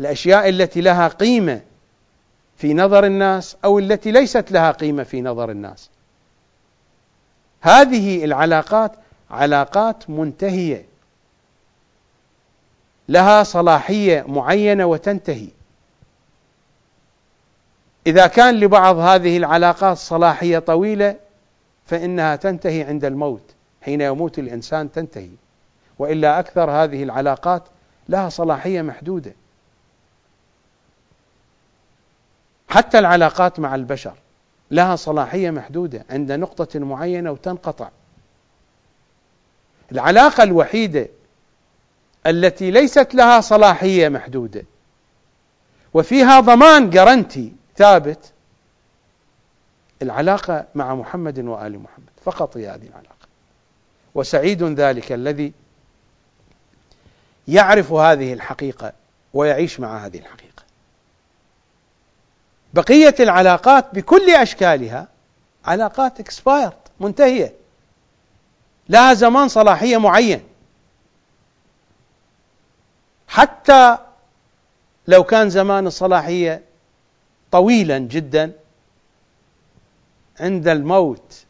الأشياء 0.00 0.48
التي 0.48 0.80
لها 0.80 1.08
قيمة 1.08 1.60
في 2.56 2.74
نظر 2.74 3.04
الناس 3.04 3.56
أو 3.64 3.78
التي 3.78 4.10
ليست 4.10 4.52
لها 4.52 4.70
قيمة 4.70 5.02
في 5.02 5.22
نظر 5.22 5.50
الناس. 5.50 5.90
هذه 7.60 8.24
العلاقات 8.24 8.92
علاقات 9.30 10.10
منتهية. 10.10 10.86
لها 13.08 13.42
صلاحية 13.42 14.24
معينة 14.28 14.86
وتنتهي. 14.86 15.48
إذا 18.06 18.26
كان 18.26 18.60
لبعض 18.60 18.98
هذه 18.98 19.36
العلاقات 19.36 19.96
صلاحية 19.96 20.58
طويلة 20.58 21.25
فإنها 21.86 22.36
تنتهي 22.36 22.82
عند 22.82 23.04
الموت. 23.04 23.54
حين 23.82 24.00
يموت 24.00 24.38
الإنسان 24.38 24.92
تنتهي. 24.92 25.30
وإلا 25.98 26.38
أكثر 26.38 26.70
هذه 26.70 27.02
العلاقات 27.02 27.62
لها 28.08 28.28
صلاحية 28.28 28.82
محدودة. 28.82 29.32
حتى 32.68 32.98
العلاقات 32.98 33.60
مع 33.60 33.74
البشر 33.74 34.14
لها 34.70 34.96
صلاحية 34.96 35.50
محدودة 35.50 36.04
عند 36.10 36.32
نقطة 36.32 36.78
معينة 36.78 37.30
وتنقطع. 37.30 37.88
العلاقة 39.92 40.42
الوحيدة 40.42 41.08
التي 42.26 42.70
ليست 42.70 43.14
لها 43.14 43.40
صلاحية 43.40 44.08
محدودة. 44.08 44.64
وفيها 45.94 46.40
ضمان 46.40 46.90
جرنتي 46.90 47.52
ثابت 47.76 48.32
العلاقة 50.02 50.66
مع 50.74 50.94
محمد 50.94 51.38
وآل 51.38 51.78
محمد. 51.78 52.10
فقط 52.24 52.56
هي 52.56 52.68
هذه 52.68 52.86
العلاقة. 52.86 53.26
وسعيد 54.14 54.62
ذلك 54.62 55.12
الذي 55.12 55.52
يعرف 57.48 57.92
هذه 57.92 58.32
الحقيقة 58.32 58.92
ويعيش 59.34 59.80
مع 59.80 60.06
هذه 60.06 60.18
الحقيقة. 60.18 60.62
بقية 62.74 63.14
العلاقات 63.20 63.94
بكل 63.94 64.30
أشكالها 64.30 65.08
علاقات 65.64 66.20
اكسبايرد 66.20 66.72
منتهية. 67.00 67.52
لها 68.88 69.14
زمان 69.14 69.48
صلاحية 69.48 69.96
معين. 69.96 70.42
حتى 73.28 73.98
لو 75.08 75.24
كان 75.24 75.50
زمان 75.50 75.86
الصلاحية 75.86 76.62
طويلا 77.50 77.98
جدا 77.98 78.52
عند 80.40 80.68
الموت 80.68 81.44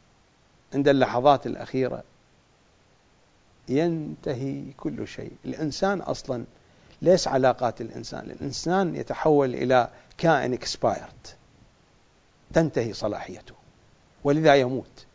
عند 0.74 0.88
اللحظات 0.88 1.46
الأخيرة 1.46 2.02
ينتهي 3.68 4.62
كل 4.76 5.08
شيء. 5.08 5.32
الإنسان 5.44 6.00
أصلا 6.00 6.44
ليس 7.02 7.28
علاقات 7.28 7.80
الإنسان. 7.80 8.30
الإنسان 8.30 8.96
يتحول 8.96 9.54
إلى 9.54 9.88
كائن 10.18 10.52
اكسبايرد 10.52 11.26
تنتهي 12.52 12.92
صلاحيته. 12.92 13.54
ولذا 14.24 14.54
يموت. 14.54 15.06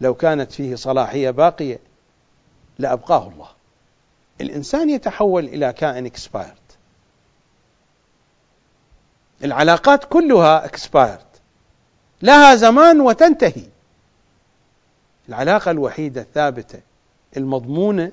لو 0.00 0.14
كانت 0.14 0.52
فيه 0.52 0.74
صلاحية 0.74 1.30
باقية 1.30 1.78
لأبقاه 2.78 3.28
الله. 3.28 3.48
الإنسان 4.40 4.90
يتحول 4.90 5.44
إلى 5.44 5.72
كائن 5.72 6.06
expired 6.06 6.56
العلاقات 9.44 10.04
كلها 10.04 10.64
expired 10.64 11.35
لها 12.22 12.54
زمان 12.54 13.00
وتنتهي. 13.00 13.66
العلاقة 15.28 15.70
الوحيدة 15.70 16.20
الثابتة 16.20 16.80
المضمونة 17.36 18.12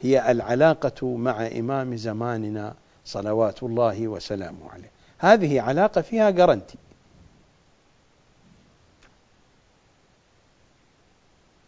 هي 0.00 0.30
العلاقة 0.30 1.16
مع 1.16 1.46
إمام 1.46 1.96
زماننا 1.96 2.74
صلوات 3.04 3.62
الله 3.62 4.08
وسلامه 4.08 4.70
عليه. 4.70 4.90
هذه 5.18 5.60
علاقة 5.60 6.00
فيها 6.00 6.30
guarantee 6.30 6.78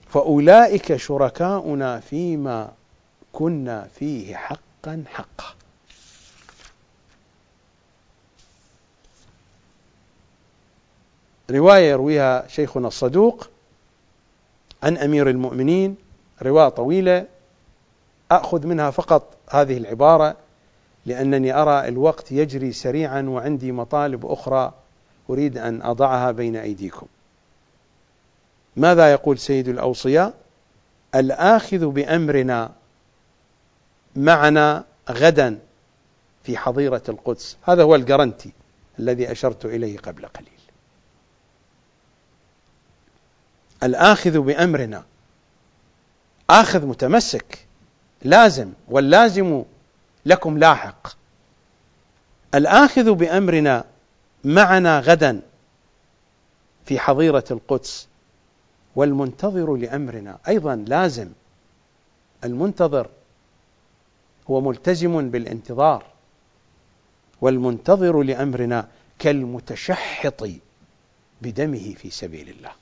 فأولئك 0.08 0.96
شركاؤنا 0.96 2.00
فيما 2.00 2.72
كنا 3.32 3.88
فيه 3.94 4.36
حقا 4.36 5.04
حقا. 5.06 5.54
رواية 11.52 11.90
يرويها 11.90 12.48
شيخنا 12.48 12.88
الصدوق 12.88 13.48
عن 14.82 14.96
أمير 14.96 15.30
المؤمنين 15.30 15.96
رواية 16.42 16.68
طويلة 16.68 17.26
أخذ 18.30 18.66
منها 18.66 18.90
فقط 18.90 19.36
هذه 19.50 19.76
العبارة 19.76 20.36
لأنني 21.06 21.54
أرى 21.62 21.88
الوقت 21.88 22.32
يجري 22.32 22.72
سريعا 22.72 23.22
وعندي 23.22 23.72
مطالب 23.72 24.26
أخرى 24.26 24.72
أريد 25.30 25.58
أن 25.58 25.82
أضعها 25.82 26.30
بين 26.30 26.56
أيديكم. 26.56 27.06
ماذا 28.76 29.12
يقول 29.12 29.38
سيد 29.38 29.68
الأوصياء؟ 29.68 30.34
الآخذ 31.14 31.86
بأمرنا 31.86 32.72
معنا 34.16 34.84
غدا 35.10 35.58
في 36.42 36.56
حظيرة 36.56 37.02
القدس، 37.08 37.56
هذا 37.62 37.82
هو 37.82 37.94
الجرنتي 37.94 38.52
الذي 38.98 39.32
أشرت 39.32 39.64
إليه 39.64 39.98
قبل 39.98 40.26
قليل. 40.26 40.61
الآخذ 43.82 44.38
بأمرنا. 44.38 45.04
آخذ 46.50 46.86
متمسك 46.86 47.66
لازم 48.22 48.72
واللازم 48.88 49.64
لكم 50.26 50.58
لاحق. 50.58 51.16
الآخذ 52.54 53.12
بأمرنا 53.12 53.84
معنا 54.44 55.00
غدا 55.00 55.40
في 56.84 56.98
حظيرة 56.98 57.44
القدس 57.50 58.08
والمنتظر 58.96 59.76
لأمرنا 59.76 60.38
أيضا 60.48 60.76
لازم. 60.76 61.28
المنتظر 62.44 63.08
هو 64.50 64.60
ملتزم 64.60 65.30
بالانتظار 65.30 66.04
والمنتظر 67.40 68.22
لأمرنا 68.22 68.88
كالمتشحط 69.18 70.48
بدمه 71.42 71.94
في 71.94 72.10
سبيل 72.10 72.48
الله. 72.48 72.81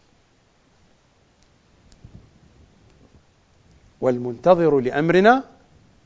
والمنتظر 4.01 4.81
لأمرنا 4.81 5.45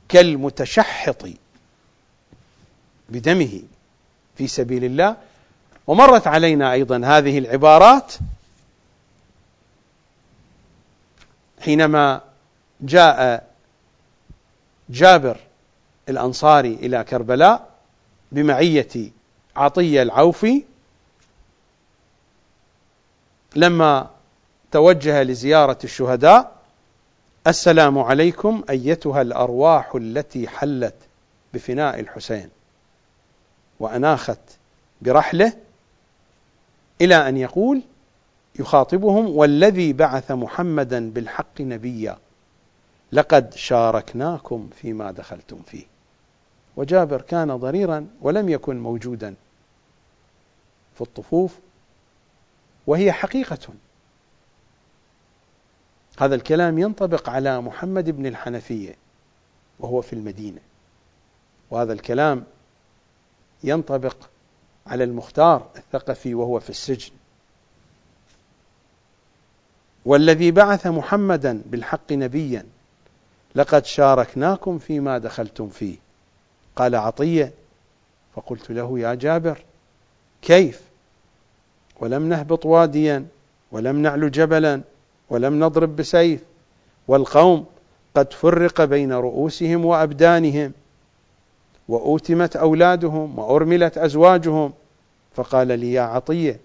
كالمتشحط 0.08 1.26
بدمه 3.08 3.62
في 4.36 4.46
سبيل 4.46 4.84
الله. 4.84 5.16
ومرت 5.86 6.26
علينا 6.26 6.72
أيضا 6.72 7.00
هذه 7.04 7.38
العبارات 7.38 8.12
حينما 11.60 12.20
جاء 12.80 13.46
جابر 14.88 15.36
الأنصاري 16.08 16.74
إلى 16.74 17.04
كربلاء 17.04 17.68
بمعية 18.32 19.10
عطية 19.56 20.02
العوفي 20.02 20.62
لما 23.56 24.10
توجه 24.72 25.22
لزيارة 25.22 25.78
الشهداء 25.84 26.53
السلام 27.46 27.98
عليكم 27.98 28.64
أيتها 28.70 29.22
الأرواح 29.22 29.94
التي 29.94 30.48
حلت 30.48 30.94
بفناء 31.54 32.00
الحسين. 32.00 32.48
وأناخت 33.80 34.38
برحلة 35.02 35.52
إلى 37.00 37.28
أن 37.28 37.36
يقول 37.36 37.82
يخاطبهم 38.58 39.36
والذي 39.36 39.92
بعث 39.92 40.30
محمدا 40.30 41.10
بالحق 41.10 41.60
نبيا 41.60 42.18
لقد 43.12 43.54
شاركناكم 43.54 44.68
فيما 44.76 45.10
دخلتم 45.10 45.62
فيه. 45.66 45.84
وجابر 46.76 47.20
كان 47.20 47.56
ضريرا 47.56 48.06
ولم 48.20 48.48
يكن 48.48 48.80
موجودا 48.80 49.34
في 50.94 51.00
الطفوف 51.00 51.58
وهي 52.86 53.12
حقيقة. 53.12 53.68
هذا 56.18 56.34
الكلام 56.34 56.78
ينطبق 56.78 57.28
على 57.28 57.60
محمد 57.60 58.10
بن 58.10 58.26
الحنفية 58.26 58.94
وهو 59.80 60.00
في 60.00 60.12
المدينة. 60.12 60.60
وهذا 61.70 61.92
الكلام 61.92 62.44
ينطبق 63.64 64.16
على 64.86 65.04
المختار 65.04 65.66
الثقفي 65.76 66.34
وهو 66.34 66.60
في 66.60 66.70
السجن. 66.70 67.12
والذي 70.04 70.50
بعث 70.50 70.86
محمدا 70.86 71.62
بالحق 71.66 72.12
نبيا 72.12 72.66
لقد 73.54 73.84
شاركناكم 73.84 74.78
فيما 74.78 75.18
دخلتم 75.18 75.68
فيه. 75.68 75.96
قال 76.76 76.94
عطية 76.94 77.52
فقلت 78.34 78.70
له 78.70 78.98
يا 78.98 79.14
جابر 79.14 79.58
كيف؟ 80.42 80.80
ولم 82.00 82.28
نهبط 82.28 82.66
واديا 82.66 83.26
ولم 83.72 84.02
نعلو 84.02 84.28
جبلا 84.28 84.80
ولم 85.30 85.64
نضرب 85.64 85.96
بسيف. 85.96 86.40
والقوم 87.08 87.66
قد 88.14 88.32
فرق 88.32 88.84
بين 88.84 89.12
رؤوسهم 89.12 89.84
وأبدانهم 89.84 90.72
وأوتمت 91.88 92.56
أولادهم 92.56 93.38
وأرملت 93.38 93.98
أزواجهم. 93.98 94.72
فقال 95.34 95.68
لي 95.68 95.92
يا 95.92 96.02
عطية 96.02 96.60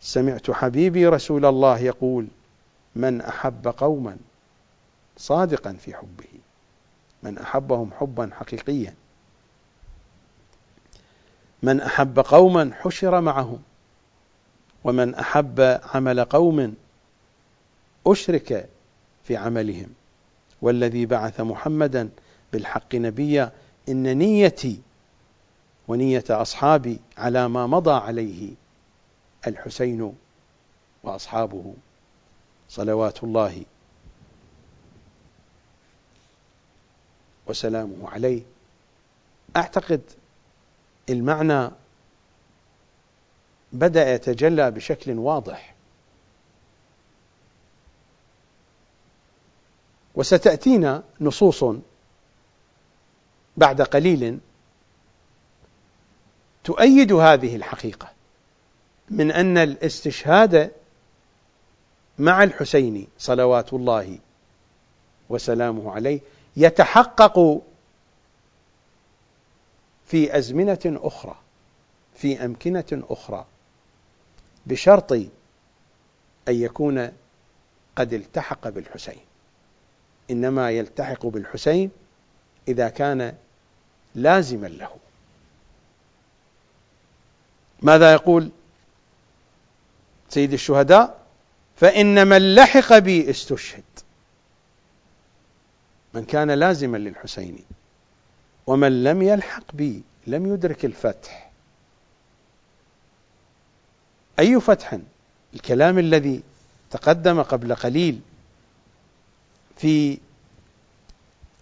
سمعت 0.00 0.50
حبيبي 0.50 1.06
رسول 1.06 1.46
الله 1.46 1.78
يقول 1.78 2.26
من 2.96 3.20
أحب 3.20 3.74
قوما 3.78 4.16
صادقا 5.16 5.72
في 5.72 5.94
حبه 5.94 6.40
من 7.22 7.38
أحبهم 7.38 7.90
حبا 8.00 8.30
حقيقيا 8.32 8.94
من 11.62 11.80
أحب 11.80 12.18
قوما 12.18 12.70
حشر 12.74 13.20
معهم 13.20 13.58
ومن 14.84 15.14
أحب 15.14 15.80
عمل 15.94 16.24
قوم 16.24 16.74
أشرك 18.06 18.68
في 19.24 19.36
عملهم. 19.36 19.88
والذي 20.62 21.06
بعث 21.06 21.40
محمدا 21.40 22.08
بالحق 22.52 22.94
نبيا 22.94 23.52
إن 23.88 24.18
نيتي 24.18 24.80
ونية 25.88 26.24
أصحابي 26.30 26.98
على 27.18 27.48
ما 27.48 27.66
مضى 27.66 27.90
عليه 27.92 28.50
الحسين 29.46 30.14
وأصحابه. 31.02 31.74
صلوات 32.68 33.24
الله 33.24 33.62
وسلامه 37.46 38.10
عليه. 38.10 38.42
أعتقد 39.56 40.00
المعنى 41.10 41.70
بدأ 43.72 44.14
يتجلى 44.14 44.70
بشكل 44.70 45.18
واضح. 45.18 45.69
وستأتينا 50.20 51.02
نصوص 51.20 51.64
بعد 53.56 53.82
قليل 53.82 54.38
تؤيد 56.64 57.12
هذه 57.12 57.56
الحقيقة 57.56 58.08
من 59.10 59.30
أن 59.30 59.58
الاستشهاد 59.58 60.72
مع 62.18 62.42
الحسين 62.42 63.06
صلوات 63.18 63.72
الله 63.72 64.18
وسلامه 65.28 65.92
عليه 65.92 66.20
يتحقق 66.56 67.62
في 70.06 70.38
أزمنة 70.38 70.80
أخرى 70.86 71.36
في 72.14 72.44
أمكنة 72.44 73.02
أخرى 73.10 73.46
بشرط 74.66 75.12
أن 75.12 75.30
يكون 76.48 77.12
قد 77.96 78.12
التحق 78.12 78.68
بالحسين. 78.68 79.29
إنما 80.30 80.70
يلتحق 80.70 81.26
بالحسين 81.26 81.90
إذا 82.68 82.88
كان 82.88 83.34
لازما 84.14 84.66
له. 84.66 84.96
ماذا 87.82 88.12
يقول 88.12 88.50
سيد 90.28 90.52
الشهداء؟ 90.52 91.20
فإن 91.76 92.26
من 92.26 92.54
لحق 92.54 92.98
بي 92.98 93.30
استشهد. 93.30 93.82
من 96.14 96.24
كان 96.24 96.50
لازما 96.50 96.96
للحسين 96.96 97.58
ومن 98.66 99.04
لم 99.04 99.22
يلحق 99.22 99.64
بي 99.72 100.02
لم 100.26 100.54
يدرك 100.54 100.84
الفتح. 100.84 101.50
أي 104.38 104.60
فتح 104.60 104.98
الكلام 105.54 105.98
الذي 105.98 106.42
تقدم 106.90 107.42
قبل 107.42 107.74
قليل 107.74 108.20
في 109.80 110.18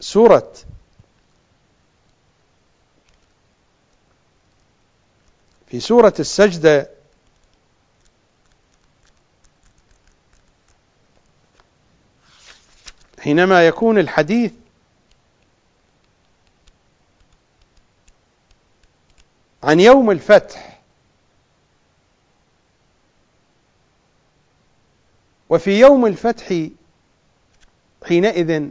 سورة 0.01 0.53
في 5.67 5.81
سورة 5.81 6.15
السجدة 6.21 6.91
حينما 13.21 13.67
يكون 13.67 13.99
الحديث 13.99 14.53
عن 19.63 19.81
يوم 19.81 20.11
الفتح 20.11 20.81
وفي 25.49 25.81
يوم 25.81 26.07
الفتح 26.07 26.69
حينئذ 28.09 28.69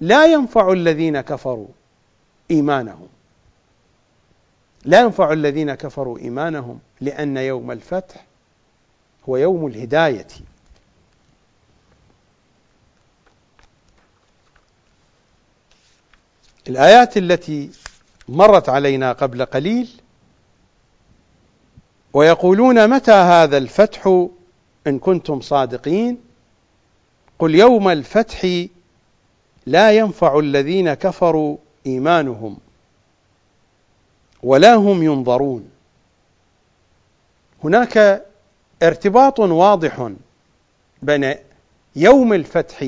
لا 0.00 0.26
ينفع 0.26 0.72
الذين 0.72 1.20
كفروا 1.20 1.68
إيمانهم. 2.50 3.08
لا 4.84 5.00
ينفع 5.00 5.32
الذين 5.32 5.74
كفروا 5.74 6.18
إيمانهم 6.18 6.78
لأن 7.00 7.36
يوم 7.36 7.70
الفتح 7.70 8.26
هو 9.28 9.36
يوم 9.36 9.66
الهداية. 9.66 10.26
الآيات 16.68 17.16
التي 17.16 17.70
مرت 18.28 18.68
علينا 18.68 19.12
قبل 19.12 19.44
قليل 19.44 20.00
ويقولون 22.12 22.90
متى 22.90 23.12
هذا 23.12 23.56
الفتح 23.56 24.26
إن 24.86 24.98
كنتم 24.98 25.40
صادقين؟ 25.40 26.31
قل 27.42 27.54
يوم 27.54 27.88
الفتح 27.88 28.66
لا 29.66 29.92
ينفع 29.92 30.38
الذين 30.38 30.94
كفروا 30.94 31.56
إيمانهم 31.86 32.58
ولا 34.42 34.74
هم 34.74 35.02
ينظرون. 35.02 35.70
هناك 37.64 38.24
ارتباط 38.82 39.40
واضح 39.40 40.10
بين 41.02 41.34
يوم 41.96 42.32
الفتح 42.32 42.86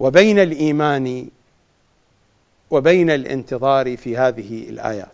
وبين 0.00 0.38
الإيمان 0.38 1.28
وبين 2.70 3.10
الانتظار 3.10 3.96
في 3.96 4.16
هذه 4.16 4.68
الآيات. 4.68 5.08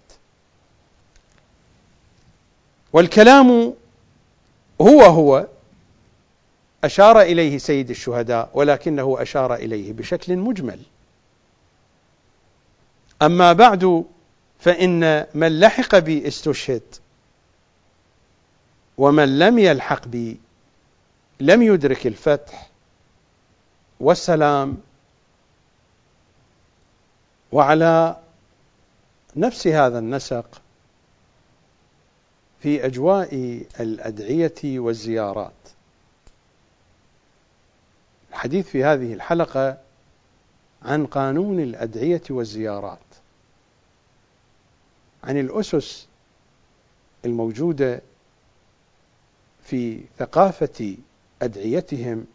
والكلام 2.92 3.74
هو 4.80 5.02
هو 5.02 5.46
أشار 6.84 7.20
إليه 7.20 7.58
سيد 7.58 7.90
الشهداء 7.90 8.50
ولكنه 8.54 9.16
أشار 9.22 9.54
إليه 9.54 9.92
بشكل 9.92 10.36
مجمل. 10.36 10.80
أما 13.22 13.52
بعد 13.52 14.04
فإن 14.60 15.26
من 15.34 15.60
لحق 15.60 15.98
بي 15.98 16.28
استشهد 16.28 16.82
ومن 18.98 19.38
لم 19.38 19.58
يلحق 19.58 20.08
بي 20.08 20.40
لم 21.40 21.62
يدرك 21.62 22.06
الفتح 22.06 22.70
والسلام 24.00 24.78
وعلى 27.52 28.16
نفس 29.36 29.66
هذا 29.66 29.98
النسق 29.98 30.62
في 32.60 32.86
أجواء 32.86 33.62
الأدعية 33.80 34.54
والزيارات. 34.64 35.52
الحديث 38.40 38.68
في 38.68 38.84
هذه 38.84 39.14
الحلقة 39.14 39.78
عن 40.82 41.06
قانون 41.06 41.60
الأدعية 41.60 42.22
والزيارات 42.30 42.98
عن 45.24 45.40
الأسس 45.40 46.06
الموجودة 47.24 48.00
في 49.64 50.00
ثقافة 50.18 50.96
أدعيتهم 51.42 52.26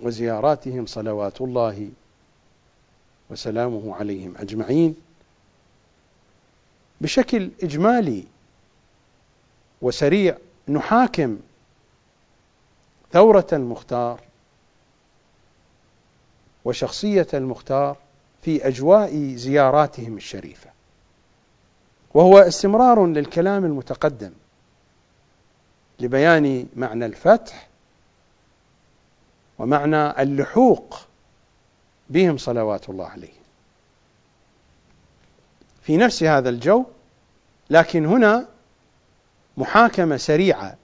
وزياراتهم 0.00 0.86
صلوات 0.86 1.40
الله 1.40 1.90
وسلامه 3.30 3.94
عليهم 3.94 4.34
أجمعين 4.36 4.96
بشكل 7.00 7.50
إجمالي 7.62 8.24
وسريع 9.82 10.38
نحاكم 10.68 11.38
ثورة 13.12 13.46
المختار 13.52 14.23
وشخصية 16.64 17.26
المختار 17.34 17.96
في 18.42 18.68
أجواء 18.68 19.34
زياراتهم 19.34 20.16
الشريفة. 20.16 20.70
وهو 22.14 22.38
استمرار 22.38 23.06
للكلام 23.06 23.64
المتقدم 23.64 24.32
لبيان 26.00 26.66
معنى 26.76 27.06
الفتح 27.06 27.68
ومعنى 29.58 30.22
اللحوق 30.22 31.00
بهم 32.10 32.38
صلوات 32.38 32.88
الله 32.88 33.06
عليه. 33.06 33.32
في 35.82 35.96
نفس 35.96 36.22
هذا 36.22 36.48
الجو 36.48 36.84
لكن 37.70 38.06
هنا 38.06 38.48
محاكمة 39.56 40.16
سريعة 40.16 40.76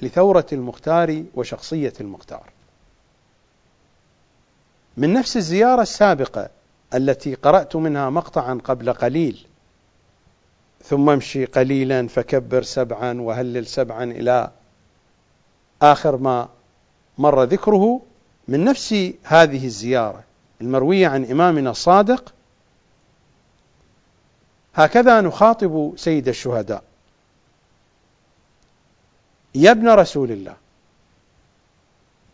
لثورة 0.00 0.46
المختار 0.52 1.24
وشخصية 1.34 1.92
المختار. 2.00 2.50
من 4.98 5.12
نفس 5.12 5.36
الزيارة 5.36 5.82
السابقة 5.82 6.48
التي 6.94 7.34
قرأت 7.34 7.76
منها 7.76 8.10
مقطعا 8.10 8.60
قبل 8.64 8.92
قليل. 8.92 9.46
ثم 10.84 11.10
امشي 11.10 11.44
قليلا 11.44 12.08
فكبر 12.08 12.62
سبعا 12.62 13.20
وهلل 13.20 13.66
سبعا 13.66 14.04
إلى 14.04 14.50
آخر 15.82 16.16
ما 16.16 16.48
مر 17.18 17.42
ذكره. 17.42 18.00
من 18.48 18.64
نفس 18.64 19.12
هذه 19.22 19.66
الزيارة 19.66 20.24
المروية 20.60 21.08
عن 21.08 21.24
إمامنا 21.24 21.70
الصادق 21.70 22.34
هكذا 24.74 25.20
نخاطب 25.20 25.92
سيد 25.96 26.28
الشهداء. 26.28 26.82
يا 29.54 29.70
ابن 29.70 29.88
رسول 29.88 30.30
الله 30.30 30.56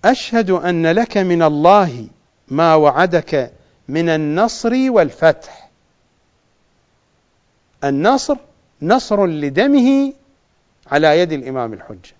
أشهد 0.04 0.50
أن 0.50 0.86
لك 0.86 1.16
من 1.16 1.42
الله 1.42 2.08
ما 2.48 2.74
وعدك 2.74 3.52
من 3.88 4.08
النصر 4.08 4.90
والفتح. 4.90 5.70
النصر 7.84 8.36
نصر 8.82 9.26
لدمه 9.26 10.12
على 10.86 11.18
يد 11.18 11.32
الإمام 11.32 11.72
الحجة 11.72 12.14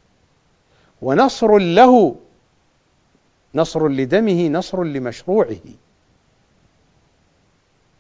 ونصر 1.03 1.59
له 1.59 2.17
نصر 3.55 3.89
لدمه 3.89 4.49
نصر 4.49 4.85
لمشروعه 4.85 5.61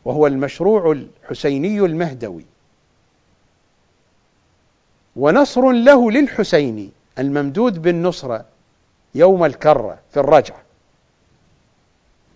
وهو 0.04 0.26
المشروع 0.26 0.92
الحسيني 0.92 1.80
المهدوي. 1.80 2.44
ونصر 5.16 5.72
له 5.72 6.10
للحسين 6.10 6.92
الممدود 7.18 7.82
بالنصرة 7.82 8.44
يوم 9.14 9.44
الكرة 9.44 9.98
في 10.10 10.20
الرجعة 10.20 10.63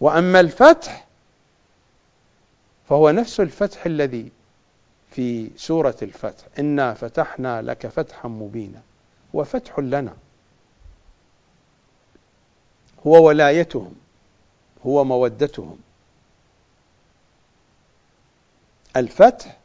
وأما 0.01 0.41
الفتح 0.41 1.07
فهو 2.89 3.11
نفس 3.11 3.41
الفتح 3.41 3.87
الذي 3.87 4.31
في 5.11 5.51
سورة 5.57 5.97
الفتح. 6.03 6.45
إنا 6.59 6.95
فتحنا 6.95 7.63
لك 7.63 7.87
فتحا 7.87 8.29
مبينا. 8.29 8.83
هو 9.35 9.45
فتح 9.45 9.79
لنا. 9.79 10.17
هو 13.07 13.27
ولايتهم. 13.27 13.95
هو 14.87 15.05
مودتهم. 15.05 15.79
الفتح 18.97 19.57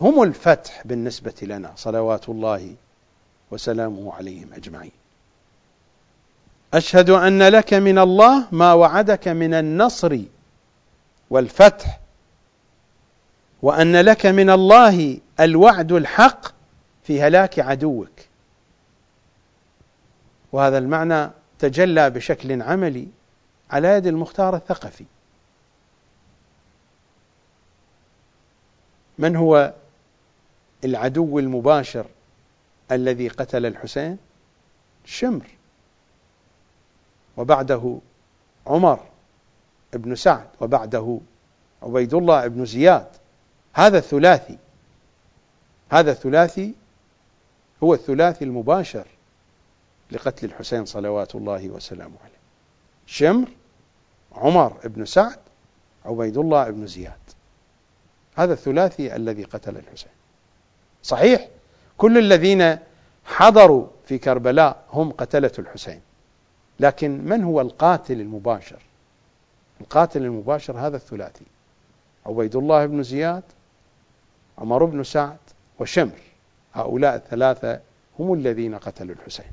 هم 0.00 0.22
الفتح 0.22 0.86
بالنسبة 0.86 1.34
لنا. 1.42 1.72
صلوات 1.76 2.28
الله 2.28 2.74
وسلامه 3.50 4.14
عليهم 4.14 4.52
أجمعين. 4.52 5.01
أشهد 6.74 7.10
أن 7.10 7.42
لك 7.42 7.74
من 7.74 7.98
الله 7.98 8.46
ما 8.52 8.72
وعدك 8.72 9.28
من 9.28 9.54
النصر 9.54 10.18
والفتح 11.30 12.00
وأن 13.62 13.96
لك 13.96 14.26
من 14.26 14.50
الله 14.50 15.18
الوعد 15.40 15.92
الحق 15.92 16.46
في 17.02 17.22
هلاك 17.22 17.58
عدوك. 17.58 18.10
وهذا 20.52 20.78
المعنى 20.78 21.30
تجلى 21.58 22.10
بشكل 22.10 22.62
عملي 22.62 23.08
على 23.70 23.88
يد 23.88 24.06
المختار 24.06 24.56
الثقفي. 24.56 25.04
من 29.18 29.36
هو 29.36 29.72
العدو 30.84 31.38
المباشر 31.38 32.06
الذي 32.92 33.28
قتل 33.28 33.66
الحسين؟ 33.66 34.18
شمر. 35.04 35.46
وبعده 37.36 37.98
عمر 38.66 39.00
بن 39.92 40.14
سعد 40.14 40.46
وبعده 40.60 41.18
عبيد 41.82 42.14
الله 42.14 42.46
بن 42.46 42.64
زياد. 42.64 43.06
هذا 43.72 43.98
الثلاثي 43.98 44.58
هذا 45.90 46.10
الثلاثي 46.12 46.74
هو 47.82 47.94
الثلاثي 47.94 48.44
المباشر 48.44 49.06
لقتل 50.10 50.46
الحسين 50.46 50.84
صلوات 50.84 51.34
الله 51.34 51.68
وسلامه 51.68 52.16
عليه. 52.24 52.42
شمر 53.06 53.48
عمر 54.32 54.76
بن 54.84 55.04
سعد 55.04 55.38
عبيد 56.04 56.38
الله 56.38 56.70
بن 56.70 56.86
زياد. 56.86 57.12
هذا 58.36 58.52
الثلاثي 58.52 59.16
الذي 59.16 59.44
قتل 59.44 59.76
الحسين. 59.76 60.12
صحيح 61.02 61.48
كل 61.98 62.18
الذين 62.18 62.78
حضروا 63.24 63.86
في 64.06 64.18
كربلاء 64.18 64.84
هم 64.92 65.12
قتلة 65.12 65.52
الحسين. 65.58 66.00
لكن 66.80 67.24
من 67.24 67.44
هو 67.44 67.60
القاتل 67.60 68.20
المباشر؟ 68.20 68.82
القاتل 69.80 70.22
المباشر 70.22 70.78
هذا 70.78 70.96
الثلاثي 70.96 71.44
عبيد 72.26 72.56
الله 72.56 72.86
بن 72.86 73.02
زياد 73.02 73.42
عمر 74.58 74.84
بن 74.84 75.04
سعد 75.04 75.38
وشمر. 75.78 76.18
هؤلاء 76.74 77.14
الثلاثة 77.14 77.80
هم 78.18 78.34
الذين 78.34 78.74
قتلوا 78.78 79.14
الحسين. 79.14 79.50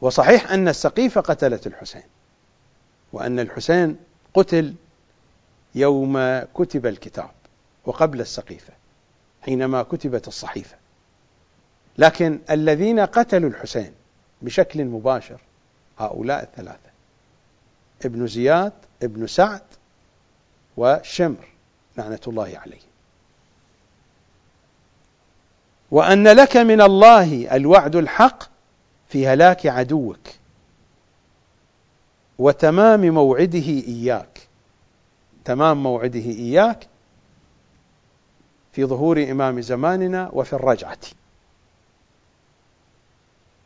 وصحيح 0.00 0.50
أن 0.50 0.68
السقيفة 0.68 1.20
قتلت 1.20 1.66
الحسين 1.66 2.02
وأن 3.12 3.40
الحسين 3.40 3.96
قتل 4.34 4.74
يوم 5.74 6.40
كتب 6.54 6.86
الكتاب 6.86 7.30
وقبل 7.84 8.20
السقيفة 8.20 8.72
حينما 9.42 9.82
كتبت 9.82 10.28
الصحيفة. 10.28 10.81
لكن 11.98 12.38
الذين 12.50 13.00
قتلوا 13.00 13.50
الحسين 13.50 13.92
بشكل 14.42 14.84
مباشر 14.84 15.40
هؤلاء 15.98 16.42
الثلاثة 16.42 16.90
ابن 18.04 18.26
زياد 18.26 18.72
ابن 19.02 19.26
سعد 19.26 19.62
وشمر 20.76 21.48
لعنة 21.96 22.20
الله 22.26 22.58
عليه 22.58 22.80
وأن 25.90 26.28
لك 26.28 26.56
من 26.56 26.80
الله 26.80 27.56
الوعد 27.56 27.96
الحق 27.96 28.42
في 29.08 29.26
هلاك 29.26 29.66
عدوك 29.66 30.20
وتمام 32.38 33.00
موعده 33.00 33.68
إياك 33.68 34.48
تمام 35.44 35.82
موعده 35.82 36.20
إياك 36.20 36.86
في 38.72 38.84
ظهور 38.84 39.22
إمام 39.30 39.60
زماننا 39.60 40.30
وفي 40.32 40.52
الرجعة. 40.52 40.98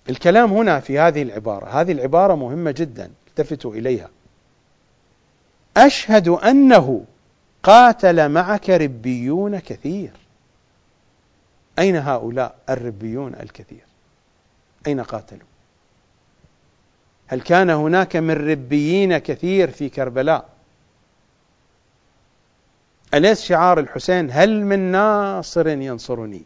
الكلام 0.09 0.53
هنا 0.53 0.81
في 0.81 0.99
هذه 0.99 1.23
العبارة 1.23 1.66
هذه 1.81 1.93
العبارة 1.93 2.35
مهمة 2.35 2.70
جدا 2.70 3.11
التفتوا 3.28 3.74
إليها. 3.74 4.09
أشهد 5.77 6.28
أنه 6.28 7.05
قاتل 7.62 8.28
معك 8.28 8.70
ربيون 8.70 9.59
كثير. 9.59 10.11
أين 11.78 11.97
هؤلاء 11.97 12.57
الربيون 12.70 13.35
الكثير؟ 13.35 13.85
أين 14.87 15.01
قاتلوا؟ 15.01 15.49
هل 17.27 17.41
كان 17.41 17.70
هناك 17.70 18.16
من 18.16 18.51
ربيين 18.51 19.19
كثير 19.19 19.70
في 19.70 19.89
كربلاء؟ 19.89 20.49
أليس 23.15 23.43
شعار 23.43 23.81
الحسين 23.81 24.31
هل 24.31 24.65
من 24.65 24.78
ناصر 24.78 25.69
ينصرني؟ 25.69 26.43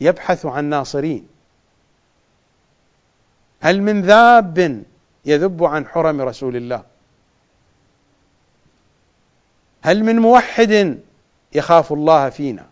يبحث 0.00 0.46
عن 0.46 0.64
ناصرين. 0.64 1.33
هل 3.64 3.82
من 3.82 4.02
ذاب 4.02 4.84
يذب 5.24 5.64
عن 5.64 5.86
حرم 5.86 6.20
رسول 6.20 6.56
الله؟ 6.56 6.84
هل 9.82 10.04
من 10.04 10.16
موحد 10.16 11.00
يخاف 11.52 11.92
الله 11.92 12.30
فينا؟ 12.30 12.66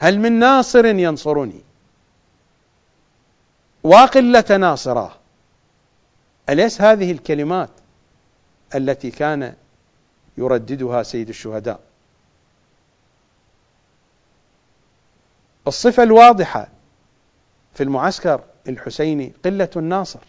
هل 0.00 0.18
من 0.18 0.32
ناصر 0.32 0.86
ينصرني؟ 0.86 1.60
وقلة 3.82 4.56
ناصراه 4.56 5.12
أليس 6.48 6.80
هذه 6.80 7.12
الكلمات 7.12 7.70
التي 8.74 9.10
كان 9.10 9.54
يرددها 10.38 11.02
سيد 11.02 11.28
الشهداء؟ 11.28 11.80
الصفة 15.66 16.02
الواضحة 16.02 16.68
في 17.74 17.82
المعسكر 17.82 18.40
الحسيني 18.68 19.32
قلة 19.44 19.70
الناصر. 19.76 20.20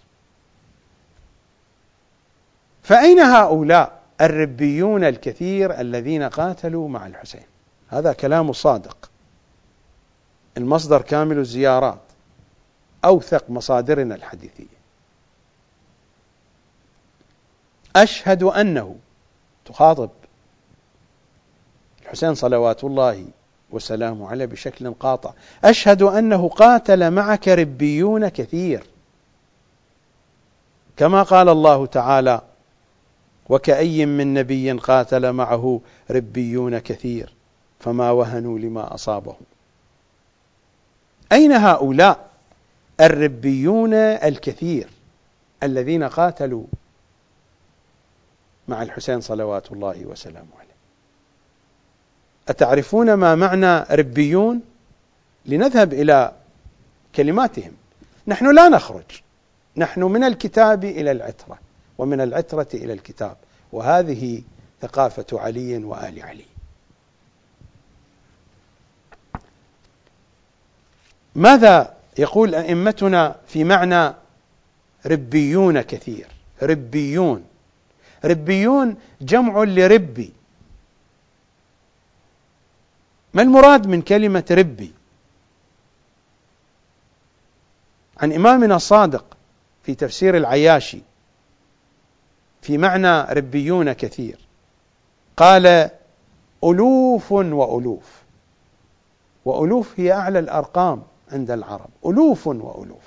فأين 2.84 3.20
هؤلاء 3.20 4.02
الربيون 4.22 5.04
الكثير 5.04 5.80
الذين 5.80 6.24
قاتلوا 6.24 6.90
مع 6.90 7.08
الحسين؟ 7.08 7.44
هذا 7.88 8.14
كلام 8.14 8.54
صادق. 8.54 9.10
المصدر 10.58 11.02
كامل 11.02 11.38
الزيارات 11.38 12.00
أوثق 13.06 13.50
مصادرنا 13.50 14.16
الحديثية. 14.16 14.84
أشهد 17.96 18.44
أنه 18.44 18.96
تخاطب 19.66 20.10
الحسين 22.02 22.36
صلوات 22.36 22.84
الله 22.84 23.26
وسلامه 23.74 24.30
عليه 24.30 24.46
بشكل 24.46 24.94
قاطع. 24.94 25.34
أشهد 25.64 26.02
أنه 26.02 26.50
قاتل 26.50 27.12
معك 27.12 27.48
ربيون 27.48 28.28
كثير. 28.28 28.84
كما 30.98 31.24
قال 31.24 31.50
الله 31.50 31.86
تعالى 31.86 32.42
وكأي 33.50 34.06
من 34.06 34.34
نبي 34.34 34.72
قاتل 34.72 35.32
معه 35.32 35.82
ربيون 36.12 36.80
كثير 36.80 37.34
فما 37.80 38.12
وهنوا 38.12 38.60
لما 38.60 38.94
أصابهم. 38.94 39.36
أين 41.32 41.52
هؤلاء 41.52 42.30
الربيون 43.02 43.94
الكثير 43.94 44.90
الذين 45.64 46.04
قاتلوا 46.04 46.66
مع 48.68 48.84
الحسين 48.84 49.22
صلوات 49.22 49.72
الله 49.72 50.06
وسلامه 50.06 50.48
عليه؟ 50.60 50.73
أتعرفون 52.50 53.14
ما 53.14 53.36
معنى 53.36 53.96
ربيون؟ 53.96 54.62
لنذهب 55.46 55.94
إلى 55.94 56.32
كلماتهم. 57.16 57.72
نحن 58.28 58.56
لا 58.56 58.70
نخرج. 58.70 59.22
نحن 59.78 60.04
من 60.04 60.24
الكتاب 60.24 60.84
إلى 60.84 61.12
العترة 61.12 61.60
ومن 61.98 62.22
العترة 62.22 62.68
إلى 62.74 62.94
الكتاب. 62.94 63.38
وهذه 63.72 64.42
ثقافة 64.82 65.26
علي 65.34 65.78
وآل 65.78 66.22
علي. 66.22 66.46
ماذا 71.36 71.94
يقول 72.18 72.56
أئمتنا 72.56 73.36
في 73.48 73.64
معنى 73.64 74.14
ربيون 75.06 75.82
كثير؟ 75.82 76.28
ربيون. 76.62 77.46
ربيون 78.26 78.96
جمع 79.22 79.64
لربي. 79.64 80.34
ما 83.34 83.42
المراد 83.42 83.88
من 83.88 84.02
كلمة 84.02 84.46
ربي؟ 84.52 84.94
عن 88.18 88.34
إمامنا 88.34 88.76
الصادق 88.76 89.26
في 89.84 89.96
تفسير 89.96 90.38
العياشي 90.38 91.02
في 92.62 92.78
معنى 92.78 93.22
ربيون 93.22 93.94
كثير. 93.94 94.40
قال 95.38 95.90
ألوف 96.64 97.32
وألوف. 97.32 98.22
وألوف 99.46 100.00
هي 100.00 100.12
أعلى 100.12 100.40
الأرقام 100.40 101.04
عند 101.32 101.52
العرب. 101.52 101.90
ألوف 102.06 102.48
وألوف. 102.48 103.04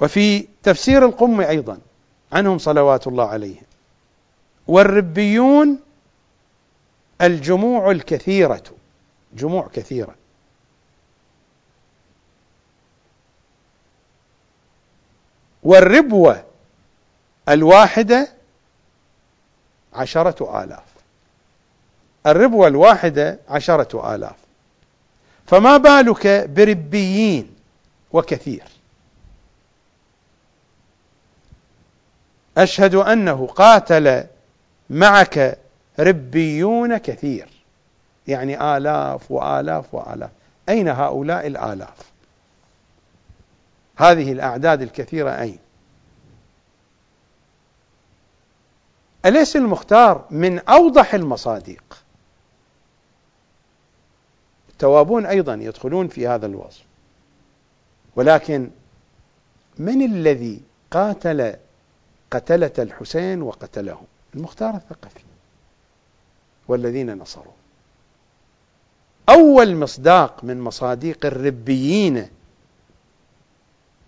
وفي 0.00 0.48
تفسير 0.62 1.04
القم 1.06 1.40
أيضا 1.40 1.78
عنهم 2.32 2.58
صلوات 2.58 3.06
الله 3.06 3.26
عليهم. 3.28 3.64
والربيون 4.68 5.78
الجموع 7.22 7.90
الكثيرة. 7.90 8.62
جموع 9.32 9.68
كثيرة. 9.72 10.14
والربوة 15.62 16.44
الواحدة 17.48 18.28
عشرة 19.92 20.62
آلاف. 20.64 20.84
الربوة 22.26 22.66
الواحدة 22.68 23.38
عشرة 23.48 24.14
آلاف. 24.14 24.36
فما 25.46 25.76
بالك 25.76 26.26
بربيين 26.26 27.56
وكثير؟ 28.12 28.64
أشهد 32.58 32.94
أنه 32.94 33.46
قاتل 33.46 34.24
معك 34.90 35.58
ربيون 35.98 36.96
كثير. 36.96 37.48
يعني 38.28 38.76
آلاف 38.76 39.30
وآلاف 39.30 39.94
وآلاف. 39.94 40.30
أين 40.68 40.88
هؤلاء 40.88 41.46
الآلاف؟ 41.46 42.10
هذه 43.96 44.32
الأعداد 44.32 44.82
الكثيرة 44.82 45.30
أين؟ 45.30 45.58
أليس 49.26 49.56
المختار 49.56 50.26
من 50.30 50.58
أوضح 50.58 51.14
المصادق؟ 51.14 52.02
التوابون 54.68 55.26
أيضا 55.26 55.54
يدخلون 55.54 56.08
في 56.08 56.28
هذا 56.28 56.46
الوصف. 56.46 56.84
ولكن 58.16 58.70
من 59.78 60.02
الذي 60.02 60.60
قاتل 60.90 61.56
قتلة 62.30 62.72
الحسين 62.78 63.42
وقتلهم 63.42 64.06
المختار 64.34 64.74
الثقفي. 64.74 65.29
والذين 66.70 67.18
نصروا. 67.18 67.52
أول 69.28 69.76
مصداق 69.76 70.44
من 70.44 70.60
مصاديق 70.60 71.26
الربيين 71.26 72.28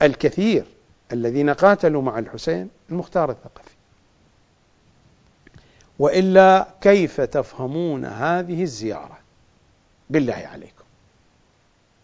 الكثير 0.02 0.64
الذين 1.12 1.50
قاتلوا 1.50 2.02
مع 2.02 2.18
الحسين 2.18 2.68
المختار 2.90 3.30
الثقفي. 3.30 3.74
وإلا 5.98 6.68
كيف 6.80 7.20
تفهمون 7.20 8.04
هذه 8.04 8.62
الزيارة؟ 8.62 9.18
بالله 10.10 10.48
عليكم. 10.52 10.84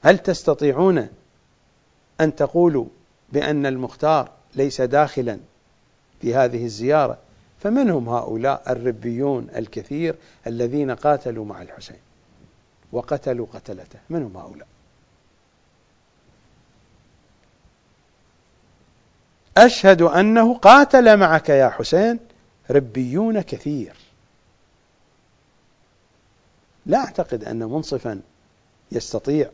هل 0.03 0.19
تستطيعون 0.19 1.09
أن 2.21 2.37
تقولوا 2.37 2.87
بأن 3.33 3.67
المختار 3.67 4.31
ليس 4.55 4.81
داخلا 4.81 5.39
في 6.21 6.35
هذه 6.35 6.65
الزيارة 6.65 7.19
فمن 7.63 7.91
هم 7.91 8.09
هؤلاء 8.09 8.73
الربيون 8.73 9.49
الكثير 9.57 10.15
الذين 10.47 10.91
قاتلوا 10.91 11.45
مع 11.45 11.63
الحسين 11.63 12.01
وقتلوا 12.93 13.47
قتلته؟ 13.55 13.99
من 14.11 14.23
هم 14.23 14.37
هؤلاء؟ 14.37 14.67
أشهد 19.57 20.03
أنه 20.03 20.55
قاتل 20.55 21.17
معك 21.17 21.49
يا 21.49 21.69
حسين 21.69 22.19
ربيون 22.71 23.41
كثير. 23.41 23.97
لا 26.87 26.99
أعتقد 26.99 27.45
أن 27.45 27.59
منصفا 27.59 28.21
يستطيع 28.93 29.51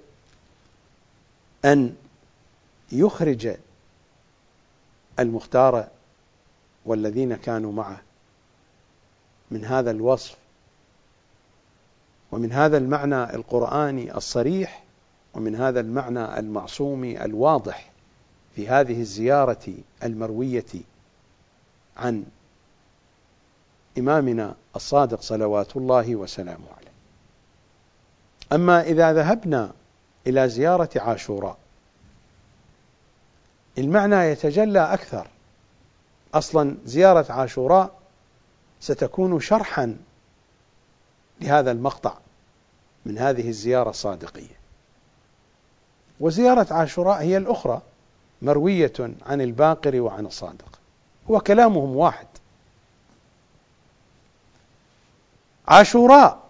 أن 1.65 1.95
يخرج 2.93 3.57
المختار 5.19 5.89
والذين 6.85 7.37
كانوا 7.37 7.73
معه 7.73 8.01
من 9.51 9.65
هذا 9.65 9.91
الوصف 9.91 10.37
ومن 12.33 12.53
هذا 12.53 12.77
المعنى 12.77 13.35
القرآني 13.35 14.17
الصريح 14.17 14.85
ومن 15.35 15.57
هذا 15.57 15.81
المعنى 15.81 16.39
المعصومي 16.39 17.25
الواضح 17.25 17.91
في 18.57 18.69
هذه 18.69 19.01
الزيارة 19.01 19.75
المروية 20.03 20.65
عن 21.97 22.25
إمامنا 23.99 24.55
الصادق 24.77 25.21
صلوات 25.21 25.77
الله 25.77 26.17
وسلامه 26.17 26.67
عليه. 26.79 26.95
أما 28.53 28.83
إذا 28.83 29.13
ذهبنا 29.13 29.73
إلى 30.27 30.49
زيارة 30.49 30.91
عاشوراء 30.97 31.57
المعنى 33.79 34.17
يتجلى 34.17 34.81
أكثر. 34.95 35.27
أصلا 36.35 36.77
زيارة 36.85 37.33
عاشوراء 37.33 37.95
ستكون 38.81 39.41
شرحا 39.41 39.97
لهذا 41.41 41.71
المقطع 41.71 42.15
من 43.07 43.19
هذه 43.19 43.49
الزيارة 43.49 43.91
الصادقية. 43.91 44.59
وزيارة 46.21 46.67
عاشوراء 46.75 47.23
هي 47.23 47.37
الأخرى 47.37 47.83
مروية 48.43 48.93
عن 49.27 49.41
الباقر 49.41 50.01
وعن 50.01 50.27
الصادق. 50.27 50.79
هو 51.31 51.41
كلامهم 51.41 51.97
واحد. 51.97 52.27
عاشوراء 55.69 56.43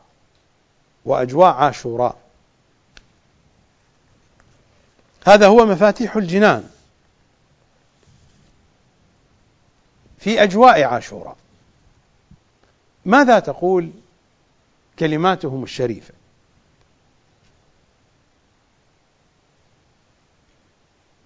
وأجواء 1.05 1.55
عاشوراء. 1.55 2.17
هذا 5.27 5.47
هو 5.47 5.67
مفاتيح 5.67 6.17
الجنان. 6.17 6.69
في 10.25 10.43
أجواء 10.43 10.83
عاشوراء. 10.83 11.37
ماذا 13.05 13.39
تقول 13.39 13.91
كلماتهم 14.99 15.63
الشريفة؟ 15.63 16.15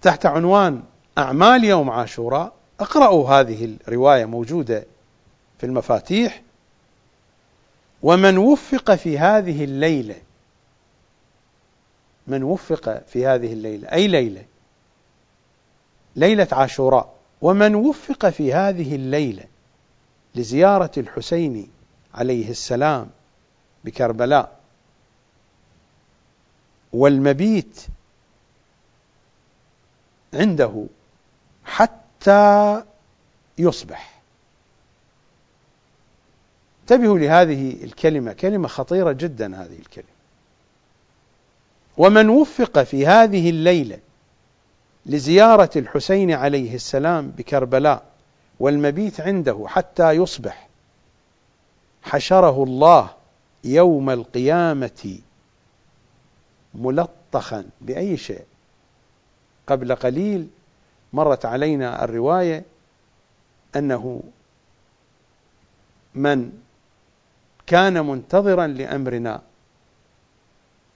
تحت 0.01 0.25
عنوان 0.25 0.83
أعمال 1.17 1.63
يوم 1.63 1.89
عاشوراء 1.89 2.53
اقرأوا 2.79 3.29
هذه 3.29 3.77
الرواية 3.87 4.25
موجودة 4.25 4.83
في 5.59 5.65
المفاتيح. 5.65 6.41
ومن 8.03 8.37
وفق 8.37 8.95
في 8.95 9.19
هذه 9.19 9.63
الليلة 9.63 10.21
من 12.27 12.43
وفق 12.43 13.03
في 13.07 13.25
هذه 13.27 13.53
الليلة 13.53 13.91
أي 13.91 14.07
ليلة؟ 14.07 14.45
ليلة 16.15 16.47
عاشوراء. 16.51 17.18
ومن 17.41 17.75
وفق 17.75 18.29
في 18.29 18.53
هذه 18.53 18.95
الليلة 18.95 19.43
لزيارة 20.35 20.91
الحسين 20.97 21.71
عليه 22.13 22.49
السلام 22.49 23.09
بكربلاء 23.83 24.59
والمبيت 26.93 27.85
عنده 30.33 30.85
حتى 31.65 32.83
يصبح. 33.57 34.21
انتبهوا 36.81 37.19
لهذه 37.19 37.83
الكلمة 37.83 38.33
كلمة 38.33 38.67
خطيرة 38.67 39.11
جدا 39.11 39.63
هذه 39.63 39.79
الكلمة. 39.79 40.07
ومن 41.97 42.29
وفق 42.29 42.83
في 42.83 43.07
هذه 43.07 43.49
الليلة 43.49 43.99
لزيارة 45.05 45.69
الحسين 45.75 46.31
عليه 46.31 46.75
السلام 46.75 47.27
بكربلاء 47.29 48.03
والمبيت 48.59 49.21
عنده 49.21 49.65
حتى 49.67 50.11
يصبح. 50.11 50.69
حشره 52.03 52.63
الله 52.63 53.09
يوم 53.63 54.09
القيامة 54.09 55.19
ملطخا 56.73 57.65
بأي 57.81 58.17
شيء. 58.17 58.45
قبل 59.67 59.95
قليل 59.95 60.47
مرت 61.13 61.45
علينا 61.45 62.03
الرواية 62.03 62.63
أنه 63.75 64.23
من 66.15 66.51
كان 67.67 68.05
منتظرا 68.05 68.67
لأمرنا 68.67 69.41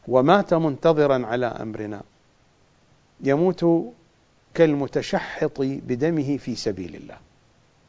ومات 0.07 0.53
منتظرا 0.53 1.25
على 1.25 1.45
أمرنا. 1.45 2.01
يموت 3.23 3.65
كالمتشحط 4.53 5.61
بدمه 5.61 6.37
في 6.37 6.55
سبيل 6.55 6.95
الله. 6.95 7.17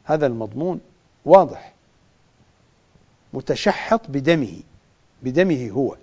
هذا 0.03 0.27
المضمون 0.27 0.81
واضح. 1.25 1.73
متشحط 3.33 4.01
بدمه 4.09 4.61
بدمه 5.23 5.69
هو. 5.69 5.97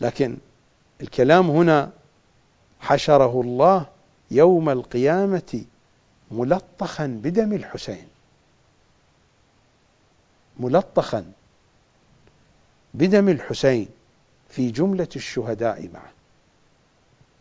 لكن 0.00 0.36
الكلام 1.00 1.50
هنا 1.50 1.90
حشره 2.80 3.40
الله 3.40 3.86
يوم 4.30 4.70
القيامة 4.70 5.64
ملطخا 6.30 7.06
بدم 7.06 7.52
الحسين. 7.52 8.08
ملطخا 10.60 11.32
بدم 12.94 13.28
الحسين 13.28 13.88
في 14.48 14.70
جملة 14.70 15.08
الشهداء 15.16 15.90
معه. 15.94 16.13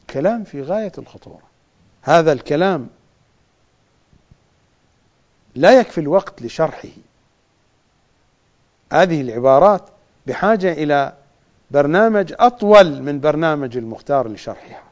كلام 0.09 0.43
في 0.43 0.61
غاية 0.61 0.91
الخطورة. 0.97 1.43
هذا 2.01 2.31
الكلام 2.31 2.89
لا 5.55 5.79
يكفي 5.79 5.97
الوقت 5.97 6.41
لشرحه. 6.41 6.89
هذه 8.91 9.21
العبارات 9.21 9.89
بحاجة 10.27 10.73
إلى 10.73 11.13
برنامج 11.71 12.33
أطول 12.39 13.01
من 13.01 13.19
برنامج 13.19 13.77
المختار 13.77 14.27
لشرحها. 14.27 14.83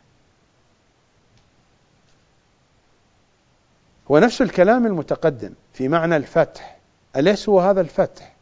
هو 4.11 4.19
نفس 4.19 4.41
الكلام 4.41 4.85
المتقدم 4.85 5.53
في 5.73 5.87
معنى 5.87 6.15
الفتح. 6.15 6.77
أليس 7.15 7.49
هو 7.49 7.59
هذا 7.59 7.81
الفتح؟ 7.81 8.33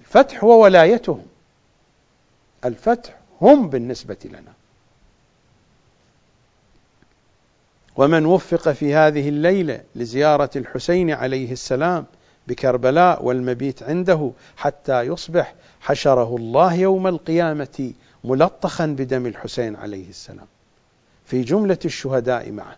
الفتح 0.00 0.44
هو 0.44 0.62
ولايتهم 0.64 1.26
الفتح 2.64 3.15
هم 3.42 3.68
بالنسبة 3.68 4.16
لنا. 4.24 4.52
ومن 7.96 8.26
وفق 8.26 8.72
في 8.72 8.94
هذه 8.94 9.28
الليلة 9.28 9.82
لزيارة 9.94 10.50
الحسين 10.56 11.10
عليه 11.10 11.52
السلام 11.52 12.04
بكربلاء 12.46 13.24
والمبيت 13.24 13.82
عنده 13.82 14.30
حتى 14.56 15.02
يصبح 15.02 15.54
حشره 15.80 16.36
الله 16.36 16.74
يوم 16.74 17.06
القيامة 17.06 17.92
ملطخا 18.24 18.86
بدم 18.86 19.26
الحسين 19.26 19.76
عليه 19.76 20.08
السلام. 20.08 20.46
في 21.24 21.42
جملة 21.42 21.78
الشهداء 21.84 22.52
معه. 22.52 22.76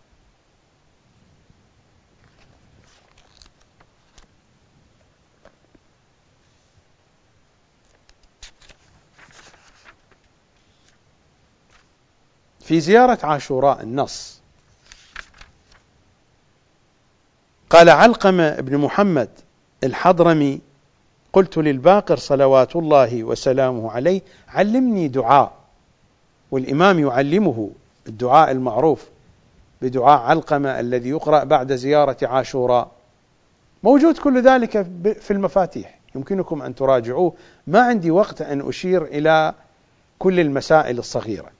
في 12.68 12.80
زيارة 12.80 13.18
عاشوراء 13.22 13.82
النص. 13.82 14.40
قال 17.70 17.88
علقمة 17.90 18.60
بن 18.60 18.76
محمد 18.78 19.28
الحضرمي 19.84 20.60
قلت 21.32 21.58
للباقر 21.58 22.16
صلوات 22.16 22.76
الله 22.76 23.24
وسلامه 23.24 23.90
عليه 23.90 24.22
علمني 24.48 25.08
دعاء. 25.08 25.52
والإمام 26.50 26.98
يعلمه 26.98 27.70
الدعاء 28.08 28.50
المعروف 28.50 29.06
بدعاء 29.82 30.20
علقمة 30.20 30.80
الذي 30.80 31.08
يقرأ 31.08 31.44
بعد 31.44 31.72
زيارة 31.72 32.16
عاشوراء. 32.22 32.90
موجود 33.82 34.18
كل 34.18 34.42
ذلك 34.42 34.82
في 35.20 35.30
المفاتيح. 35.30 35.98
يمكنكم 36.14 36.62
أن 36.62 36.74
تراجعوه. 36.74 37.34
ما 37.66 37.80
عندي 37.80 38.10
وقت 38.10 38.42
أن 38.42 38.68
أشير 38.68 39.04
إلى 39.04 39.54
كل 40.18 40.40
المسائل 40.40 40.98
الصغيرة. 40.98 41.57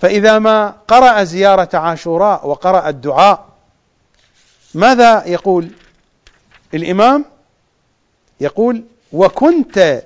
فإذا 0.00 0.38
ما 0.38 0.68
قرأ 0.88 1.24
زيارة 1.24 1.76
عاشوراء 1.76 2.46
وقرأ 2.46 2.88
الدعاء 2.88 3.48
ماذا 4.74 5.26
يقول 5.26 5.70
الإمام؟ 6.74 7.24
يقول 8.40 8.84
وكنت 9.12 10.02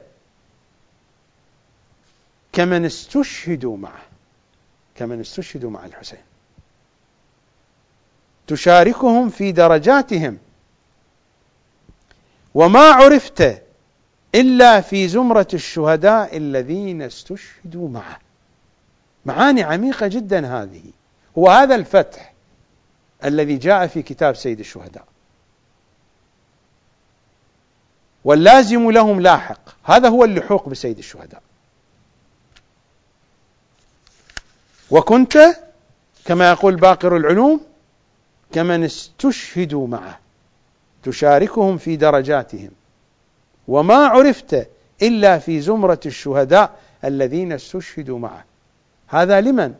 كمن 2.52 2.85
استشهدوا 2.85 3.77
معه 3.77 4.02
كمن 4.94 5.20
استشهدوا 5.20 5.70
مع 5.70 5.86
الحسين. 5.86 6.19
تشاركهم 8.47 9.31
في 9.31 9.52
درجاتهم. 9.52 10.39
وما 12.55 12.90
عرفت 12.90 13.62
إلا 14.35 14.81
في 14.81 15.09
زمرة 15.09 15.48
الشهداء 15.55 16.36
الذين 16.36 17.02
استشهدوا 17.02 17.89
معه. 17.89 18.19
معاني 19.26 19.62
عميقة 19.62 20.06
جدا 20.06 20.62
هذه. 20.62 20.82
هو 21.38 21.50
هذا 21.50 21.74
الفتح 21.74 22.32
الذي 23.24 23.56
جاء 23.56 23.86
في 23.86 24.02
كتاب 24.02 24.36
سيد 24.36 24.58
الشهداء. 24.58 25.04
واللازم 28.24 28.90
لهم 28.90 29.20
لاحق. 29.20 29.60
هذا 29.84 30.08
هو 30.08 30.24
اللحوق 30.24 30.68
بسيد 30.68 30.98
الشهداء. 30.98 31.42
وكنت 34.90 35.38
كما 36.24 36.50
يقول 36.50 36.76
باقر 36.76 37.16
العلوم 37.16 37.60
كمن 38.52 38.84
استشهدوا 38.84 39.86
معه 39.86 40.18
تشاركهم 41.02 41.78
في 41.78 41.96
درجاتهم. 41.96 42.70
وما 43.68 44.06
عرفت 44.06 44.68
إلا 45.02 45.38
في 45.38 45.60
زمرة 45.60 46.00
الشهداء 46.06 46.78
الذين 47.04 47.52
استشهدوا 47.52 48.18
معه. 48.18 48.44
هذا 49.12 49.40
لمن؟ 49.40 49.74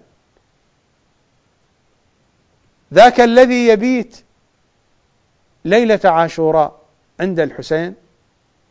ذاك 2.95 3.21
الذي 3.21 3.67
يبيت 3.69 4.25
ليلة 5.65 6.01
عاشوراء 6.05 6.81
عند 7.21 7.41
الحسين 7.41 7.95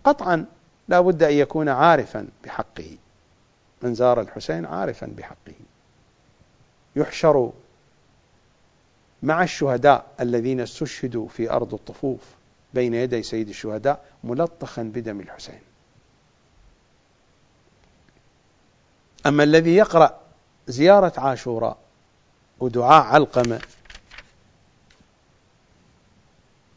قطعا 0.03 0.45
لا 0.87 1.01
بد 1.01 1.23
أن 1.23 1.33
يكون 1.33 1.69
عارفا 1.69 2.27
بحقه. 2.43 2.97
من 3.81 3.95
زار 3.95 4.21
الحسين 4.21 4.65
عارفا 4.65 5.13
بحقه. 5.17 5.53
يحشر 6.95 7.51
مع 9.23 9.43
الشهداء 9.43 10.05
الذين 10.19 10.59
استشهدوا 10.59 11.27
في 11.27 11.51
أرض 11.51 11.73
الطفوف 11.73 12.21
بين 12.73 12.93
يدي 12.93 13.23
سيد 13.23 13.49
الشهداء 13.49 14.05
ملطخا 14.23 14.83
بدم 14.83 15.19
الحسين. 15.19 15.59
أما 19.25 19.43
الذي 19.43 19.75
يقرأ 19.75 20.20
زيارة 20.71 21.13
عاشوراء 21.17 21.77
ودعاء 22.59 23.03
علقمة. 23.03 23.61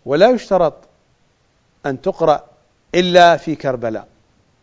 ولا 0.04 0.30
يشترط 0.30 0.74
أن 1.86 2.02
تقرأ 2.02 2.44
إلا 2.94 3.36
في 3.36 3.54
كربلاء 3.54 4.08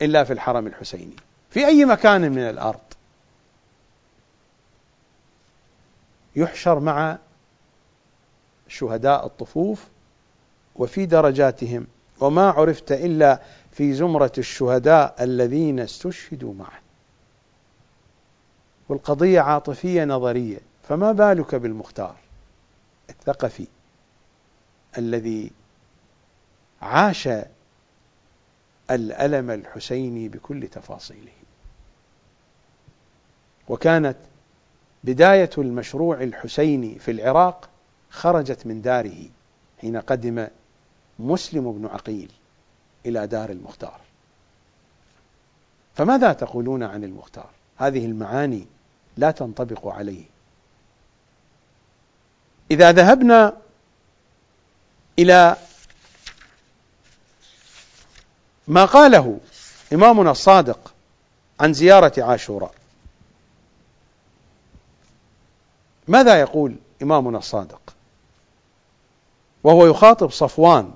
إلا 0.01 0.23
في 0.23 0.33
الحرم 0.33 0.67
الحسيني 0.67 1.15
في 1.49 1.65
أي 1.65 1.85
مكان 1.85 2.31
من 2.31 2.49
الأرض. 2.49 2.79
يحشر 6.35 6.79
مع 6.79 7.17
شهداء 8.67 9.25
الطفوف 9.25 9.87
وفي 10.75 11.05
درجاتهم 11.05 11.87
وما 12.19 12.49
عرفت 12.49 12.91
إلا 12.91 13.41
في 13.71 13.93
زمرة 13.93 14.31
الشهداء 14.37 15.15
الذين 15.23 15.79
استشهدوا 15.79 16.53
معه. 16.53 16.80
والقضية 18.91 19.41
عاطفية 19.41 20.05
نظرية 20.05 20.59
فما 20.83 21.11
بالك 21.11 21.55
بالمختار 21.55 22.15
الثقفي 23.09 23.67
الذي 24.97 25.51
عاش 26.81 27.29
الألم 28.91 29.51
الحسيني 29.51 30.27
بكل 30.27 30.67
تفاصيله؟ 30.67 31.31
وكانت 33.69 34.17
بداية 35.03 35.49
المشروع 35.57 36.23
الحسيني 36.23 36.99
في 36.99 37.11
العراق 37.11 37.69
خرجت 38.09 38.67
من 38.67 38.81
داره 38.81 39.29
حين 39.81 39.97
قدم 39.97 40.47
مسلم 41.19 41.71
بن 41.71 41.85
عقيل 41.85 42.31
إلى 43.05 43.27
دار 43.27 43.49
المختار. 43.49 43.99
فماذا 45.95 46.33
تقولون 46.33 46.83
عن 46.83 47.03
المختار؟ 47.03 47.49
هذه 47.77 48.05
المعاني 48.05 48.65
لا 49.21 49.31
تنطبق 49.31 49.87
عليه. 49.87 50.23
إذا 52.71 52.91
ذهبنا 52.91 53.57
إلى 55.19 55.55
ما 58.67 58.85
قاله 58.85 59.39
إمامنا 59.93 60.31
الصادق 60.31 60.93
عن 61.59 61.73
زيارة 61.73 62.13
عاشوراء. 62.17 62.73
ماذا 66.07 66.39
يقول 66.39 66.75
إمامنا 67.01 67.37
الصادق؟ 67.37 67.81
وهو 69.63 69.87
يخاطب 69.87 70.31
صفوان. 70.31 70.93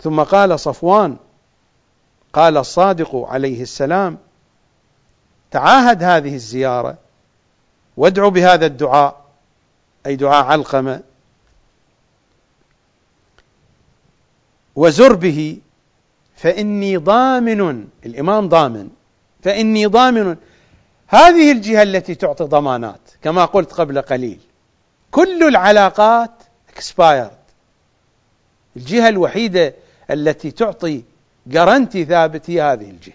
ثم 0.00 0.22
قال 0.22 0.60
صفوان 0.60 1.16
قال 2.32 2.56
الصادق 2.56 3.16
عليه 3.16 3.62
السلام 3.62 4.18
تعاهد 5.50 6.02
هذه 6.02 6.34
الزيارة. 6.34 6.98
وادعو 7.96 8.30
بهذا 8.30 8.66
الدعاء 8.66 9.24
أي 10.06 10.16
دعاء 10.16 10.44
علقمة. 10.44 11.02
وزر 14.76 15.12
به 15.12 15.58
فإني 16.36 16.96
ضامن 16.96 17.88
الإمام 18.06 18.48
ضامن 18.48 18.88
فإني 19.42 19.86
ضامن. 19.86 20.36
هذه 21.06 21.52
الجهة 21.52 21.82
التي 21.82 22.14
تعطي 22.14 22.44
ضمانات 22.44 23.00
كما 23.22 23.44
قلت 23.44 23.72
قبل 23.72 24.02
قليل. 24.02 24.40
كل 25.10 25.48
العلاقات 25.48 26.30
expired. 26.76 27.38
الجهة 28.76 29.08
الوحيدة 29.08 29.74
التي 30.10 30.50
تعطي 30.50 31.02
جرنتي 31.46 32.04
ثابت 32.04 32.50
هي 32.50 32.62
هذه 32.62 32.90
الجهة. 32.90 33.14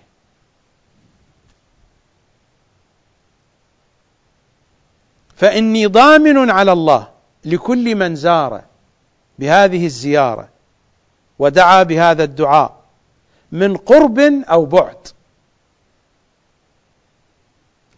فإني 5.36 5.86
ضامن 5.86 6.52
على 6.52 6.72
الله 6.72 7.08
لكل 7.46 7.96
من 7.96 8.16
زار 8.16 8.64
بهذه 9.40 9.86
الزيارة 9.86 10.50
ودعا 11.40 11.84
بهذا 11.84 12.24
الدعاء 12.24 12.84
من 13.52 13.78
قرب 13.78 14.20
أو 14.50 14.66
بعد. 14.66 15.08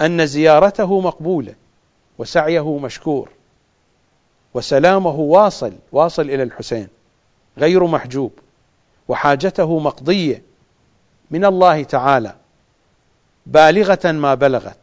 أن 0.01 0.25
زيارته 0.25 1.01
مقبولة 1.01 1.55
وسعيه 2.17 2.77
مشكور 2.77 3.29
وسلامه 4.53 5.15
واصل 5.15 5.73
واصل 5.91 6.21
إلى 6.21 6.43
الحسين 6.43 6.87
غير 7.57 7.83
محجوب 7.85 8.31
وحاجته 9.07 9.79
مقضية 9.79 10.43
من 11.31 11.45
الله 11.45 11.83
تعالى 11.83 12.35
بالغة 13.45 14.11
ما 14.11 14.33
بلغت 14.33 14.77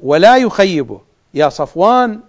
ولا 0.00 0.36
يخيبه 0.36 1.00
يا 1.34 1.48
صفوان 1.48 2.20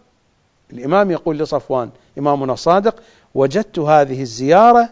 الإمام 0.74 1.12
يقول 1.12 1.40
لصفوان 1.40 1.90
إمامنا 2.18 2.54
الصادق 2.54 3.04
وجدت 3.36 3.80
هذه 3.80 4.22
الزيارة 4.22 4.90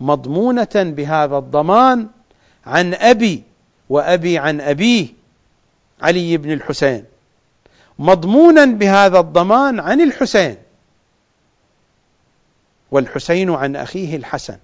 مضمونة 0.00 0.68
بهذا 0.74 1.38
الضمان 1.38 2.08
عن 2.66 2.94
أبي 2.94 3.42
وأبي 3.88 4.38
عن 4.38 4.60
أبيه 4.60 5.08
علي 6.02 6.36
بن 6.36 6.52
الحسين. 6.52 7.04
مضمونا 7.98 8.64
بهذا 8.64 9.18
الضمان 9.20 9.80
عن 9.80 10.00
الحسين 10.00 10.56
والحسين 12.90 13.50
عن 13.50 13.76
أخيه 13.76 14.16
الحسن. 14.16 14.58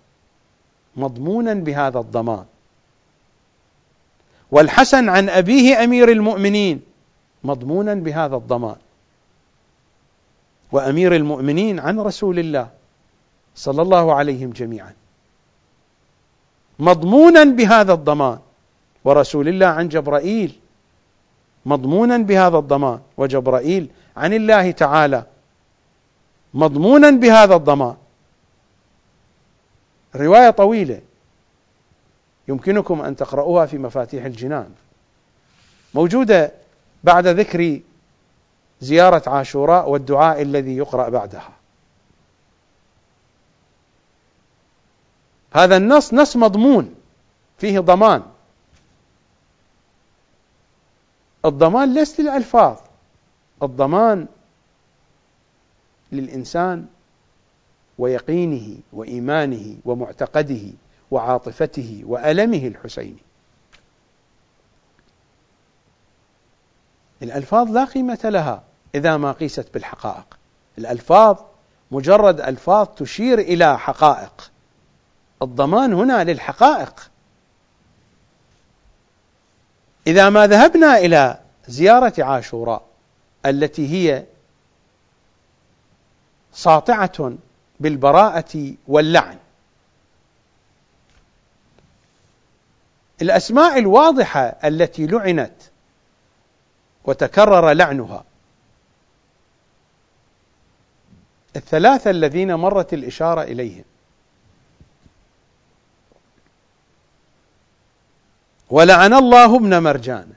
مضمونا 0.96 1.54
بهذا 1.54 1.98
الضمان. 1.98 2.44
والحسن 4.50 5.08
عن 5.08 5.28
أبيه 5.28 5.84
أمير 5.84 6.12
المؤمنين. 6.12 6.91
مضمونا 7.44 7.94
بهذا 7.94 8.36
الضمان. 8.36 8.76
وأمير 10.72 11.16
المؤمنين 11.16 11.80
عن 11.80 12.00
رسول 12.00 12.38
الله 12.38 12.70
صلى 13.54 13.82
الله 13.82 14.14
عليهم 14.14 14.50
جميعا. 14.50 14.94
مضمونا 16.78 17.44
بهذا 17.44 17.92
الضمان. 17.92 18.38
ورسول 19.04 19.48
الله 19.48 19.66
عن 19.66 19.88
جبرائيل 19.88 20.58
مضمونا 21.66 22.18
بهذا 22.18 22.58
الضمان. 22.58 23.00
وجبرائيل 23.16 23.88
عن 24.16 24.32
الله 24.32 24.70
تعالى 24.70 25.26
مضمونا 26.54 27.10
بهذا 27.10 27.54
الضمان. 27.54 27.96
رواية 30.16 30.50
طويلة 30.50 31.00
يمكنكم 32.48 33.00
أن 33.00 33.16
تقرأوها 33.16 33.66
في 33.66 33.78
مفاتيح 33.78 34.24
الجنان. 34.24 34.70
موجودة 35.94 36.52
بعد 37.04 37.26
ذكر 37.26 37.80
زيارة 38.80 39.30
عاشوراء 39.30 39.90
والدعاء 39.90 40.42
الذي 40.42 40.76
يقرأ 40.76 41.08
بعدها. 41.08 41.52
هذا 45.52 45.76
النص 45.76 46.14
نص 46.14 46.36
مضمون 46.36 46.94
فيه 47.58 47.80
ضمان. 47.80 48.22
الضمان 51.44 51.94
ليس 51.94 52.20
للألفاظ 52.20 52.76
الضمان 53.62 54.26
للإنسان 56.12 56.86
ويقينه 57.98 58.76
وإيمانه 58.92 59.76
ومعتقده 59.84 60.70
وعاطفته 61.10 62.02
وألمه 62.06 62.66
الحسيني. 62.66 63.31
الألفاظ 67.22 67.70
لا 67.70 67.84
قيمة 67.84 68.18
لها 68.24 68.62
إذا 68.94 69.16
ما 69.16 69.32
قيست 69.32 69.74
بالحقائق. 69.74 70.38
الألفاظ 70.78 71.36
مجرد 71.90 72.40
ألفاظ 72.40 72.86
تشير 72.86 73.38
إلى 73.38 73.78
حقائق. 73.78 74.50
الضمان 75.42 75.92
هنا 75.92 76.24
للحقائق. 76.24 77.10
إذا 80.06 80.28
ما 80.28 80.46
ذهبنا 80.46 80.98
إلى 80.98 81.38
زيارة 81.68 82.14
عاشوراء 82.18 82.82
التي 83.46 83.88
هي 83.88 84.24
ساطعة 86.52 87.32
بالبراءة 87.80 88.74
واللعن. 88.88 89.38
الأسماء 93.22 93.78
الواضحة 93.78 94.42
التي 94.64 95.06
لعنت 95.06 95.52
وتكرر 97.04 97.72
لعنها. 97.72 98.24
الثلاثة 101.56 102.10
الذين 102.10 102.54
مرت 102.54 102.94
الإشارة 102.94 103.42
إليهم. 103.42 103.84
ولعن 108.70 109.14
الله 109.14 109.56
ابن 109.56 109.82
مرجان. 109.82 110.32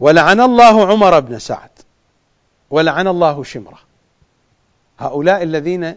ولعن 0.00 0.40
الله 0.40 0.86
عمر 0.86 1.20
بن 1.20 1.38
سعد. 1.38 1.70
ولعن 2.70 3.08
الله 3.08 3.44
شمره. 3.44 3.78
هؤلاء 4.98 5.42
الذين 5.42 5.94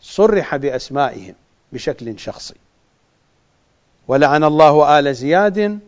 صرح 0.00 0.56
بأسمائهم 0.56 1.34
بشكل 1.72 2.18
شخصي. 2.18 2.54
ولعن 4.08 4.44
الله 4.44 4.98
آل 4.98 5.14
زياد 5.14 5.80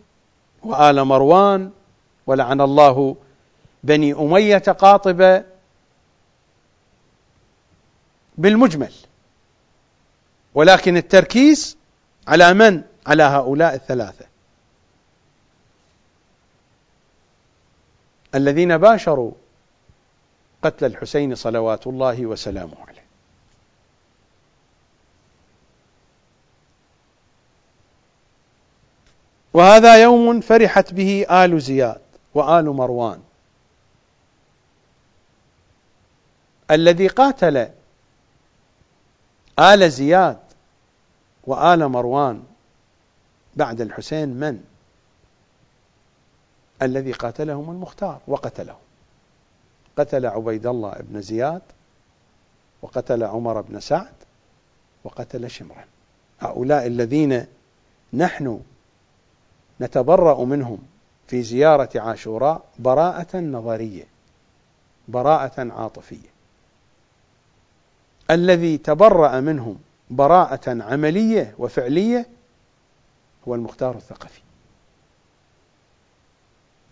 وآل 0.63 1.05
مروان 1.05 1.71
ولعن 2.33 2.61
الله 2.61 3.17
بني 3.83 4.13
أمية 4.13 4.59
قاطبه 4.59 5.45
بالمجمل. 8.39 8.93
ولكن 10.55 10.97
التركيز 10.97 11.77
على 12.29 12.55
من؟ 12.55 12.83
على 13.07 13.23
هؤلاء 13.23 13.75
الثلاثة. 13.75 14.27
الذين 18.35 18.79
باشروا 18.79 19.33
قتل 20.63 20.85
الحسين 20.87 21.35
صلوات 21.35 21.87
الله 21.87 22.27
وسلامه 22.27 22.75
عليه. 22.89 23.03
وهذا 29.55 30.03
يوم 30.03 30.41
فرحت 30.41 30.95
به 30.95 31.27
آل 31.31 31.61
زياد. 31.61 32.02
وآل 32.35 32.65
مروان. 32.65 33.23
الذي 36.71 37.07
قاتل 37.07 37.69
آل 39.59 39.91
زياد 39.91 40.39
وآل 41.45 41.89
مروان 41.89 42.43
بعد 43.57 43.81
الحسين 43.81 44.29
من؟ 44.29 44.65
الذي 46.83 47.13
قاتلهم 47.13 47.71
المختار 47.71 48.21
وقتلهم. 48.27 48.77
قتل 49.97 50.27
عبيد 50.27 50.67
الله 50.67 50.95
بن 51.01 51.21
زياد 51.21 51.63
وقتل 52.83 53.23
عمر 53.23 53.61
بن 53.61 53.81
سعد 53.81 54.15
وقتل 55.05 55.51
شمرا. 55.51 55.85
هؤلاء 56.41 56.87
الذين 56.87 57.47
نحن 58.13 58.63
نتبرأ 59.81 60.45
منهم 60.45 60.79
في 61.33 61.43
زيارة 61.43 61.89
عاشوراء 61.95 62.65
براءة 62.79 63.37
نظرية 63.37 64.05
براءة 65.09 65.73
عاطفية. 65.73 66.29
الذي 68.31 68.79
تبرأ 68.79 69.41
منهم 69.41 69.79
براءة 70.11 70.83
عملية 70.83 71.55
وفعلية 71.59 72.27
هو 73.49 73.55
المختار 73.55 73.97
الثقفي. 73.97 74.41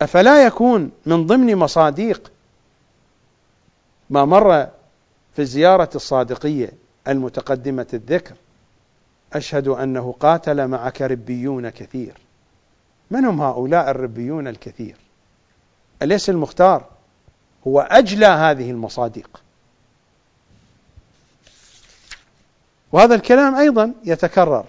أفلا 0.01 0.45
يكون 0.45 0.91
من 1.05 1.27
ضمن 1.27 1.55
مصاديق 1.55 2.31
ما 4.09 4.25
مر 4.25 4.67
في 5.35 5.39
الزيارة 5.41 5.89
الصادقية 5.95 6.71
المتقدمة 7.07 7.87
الذكر 7.93 8.35
أشهد 9.33 9.67
أنه 9.67 10.15
قاتل 10.19 10.67
معك 10.67 11.01
ربيون 11.01 11.69
كثير. 11.69 12.30
من 13.11 13.25
هم 13.25 13.41
هؤلاء 13.41 13.91
الربيون 13.91 14.47
الكثير؟ 14.47 14.95
أليس 16.01 16.29
المختار 16.29 16.85
هو 17.67 17.79
أجلى 17.79 18.25
هذه 18.25 18.71
المصادق؟ 18.71 19.41
وهذا 22.91 23.15
الكلام 23.15 23.55
أيضا 23.55 23.93
يتكرر. 24.03 24.65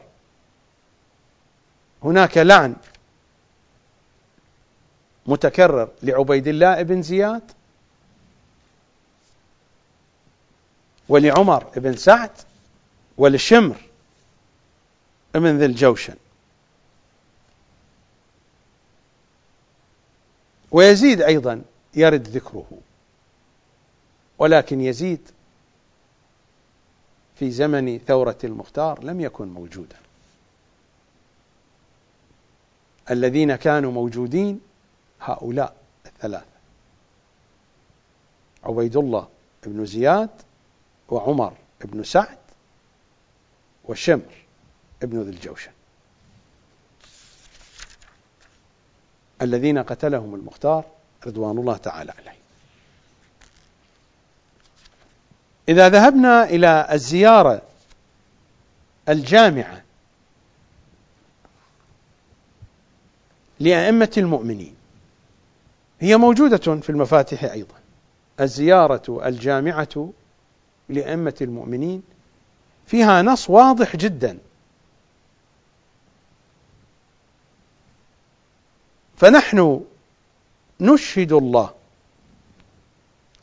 هناك 2.04 2.38
لعن 2.38 2.76
متكرر 5.26 5.88
لعبيد 6.02 6.48
الله 6.48 6.82
بن 6.82 7.02
زياد 7.02 7.42
ولعمر 11.08 11.64
بن 11.76 11.96
سعد 11.96 12.30
ولشمر 13.18 13.76
بن 15.34 15.58
ذي 15.58 15.64
الجوشن. 15.64 16.14
ويزيد 20.72 21.22
أيضا 21.22 21.62
يرد 21.94 22.28
ذكره. 22.28 22.68
ولكن 24.38 24.80
يزيد 24.80 25.30
في 27.36 27.50
زمن 27.50 27.98
ثورة 27.98 28.38
المختار 28.44 29.04
لم 29.04 29.20
يكن 29.20 29.48
موجودا. 29.48 29.96
الذين 33.10 33.56
كانوا 33.56 33.92
موجودين 33.92 34.60
هؤلاء 35.20 35.76
الثلاثة 36.06 36.46
عبيد 38.64 38.96
الله 38.96 39.28
بن 39.66 39.86
زياد 39.86 40.30
وعمر 41.08 41.52
بن 41.84 42.04
سعد 42.04 42.38
وشمر 43.84 44.34
ابن 45.02 45.22
ذي 45.22 45.30
الجوشن. 45.30 45.72
الذين 49.42 49.78
قتلهم 49.78 50.34
المختار 50.34 50.84
رضوان 51.26 51.58
الله 51.58 51.76
تعالى 51.76 52.12
عليه. 52.18 52.38
إذا 55.68 55.88
ذهبنا 55.88 56.44
إلى 56.44 56.88
الزيارة 56.92 57.62
الجامعة 59.08 59.82
لأئمة 63.60 64.12
المؤمنين 64.16 64.74
هي 66.00 66.16
موجودة 66.16 66.80
في 66.80 66.90
المفاتيح 66.90 67.44
أيضا. 67.44 67.74
الزيارة 68.40 69.28
الجامعة 69.28 70.12
لأئمة 70.88 71.34
المؤمنين 71.40 72.02
فيها 72.86 73.22
نص 73.22 73.50
واضح 73.50 73.96
جدا. 73.96 74.38
فنحن 79.22 79.80
نشهد 80.80 81.32
الله 81.32 81.70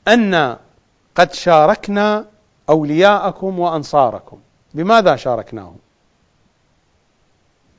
أن 0.07 0.57
قد 1.15 1.33
شاركنا 1.33 2.25
أولياءكم 2.69 3.59
وأنصاركم. 3.59 4.39
بماذا 4.73 5.15
شاركناهم؟ 5.15 5.77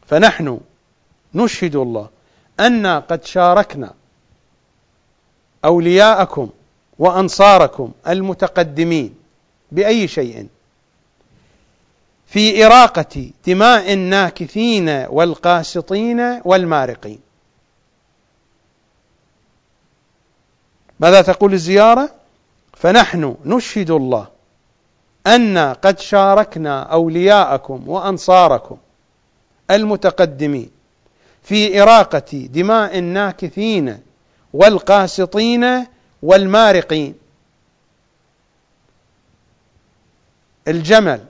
فنحن 0.06 0.60
نشهد 1.35 1.77
الله 1.77 2.09
أن 2.60 2.86
قد 2.86 3.24
شاركنا 3.24 3.94
أولياءكم 5.64 6.51
وأنصاركم 6.98 7.93
المتقدمين 8.09 9.14
بأي 9.72 10.09
شيء. 10.09 10.48
في 12.27 12.66
إراقة 12.66 13.31
دماء 13.47 13.93
الناكثين 13.93 14.89
والقاسطين 14.89 16.40
والمارقين. 16.44 17.30
ماذا 21.01 21.22
تقول 21.22 21.52
الزيارة؟ 21.52 22.10
فنحن 22.74 23.36
نشهد 23.44 23.90
الله 23.90 24.27
أن 25.27 25.59
قد 25.59 25.98
شاركنا 25.98 26.82
أولياءكم 26.82 27.89
وأنصاركم 27.89 28.77
المتقدمين 29.70 30.70
في 31.43 31.82
إراقة 31.82 32.48
دماء 32.52 32.98
الناكثين 32.98 33.98
والقاسطين 34.52 35.86
والمارقين. 36.22 37.14
الجمل 40.68 41.24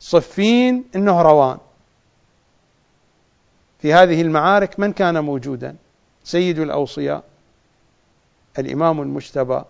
صفين 0.00 0.84
النهروان 0.94 1.58
في 3.78 3.94
هذه 3.94 4.22
المعارك 4.22 4.80
من 4.80 4.92
كان 4.92 5.24
موجودا؟ 5.24 5.76
سيد 6.24 6.58
الأوصياء. 6.58 7.31
الإمام 8.58 9.02
المجتبى 9.02 9.62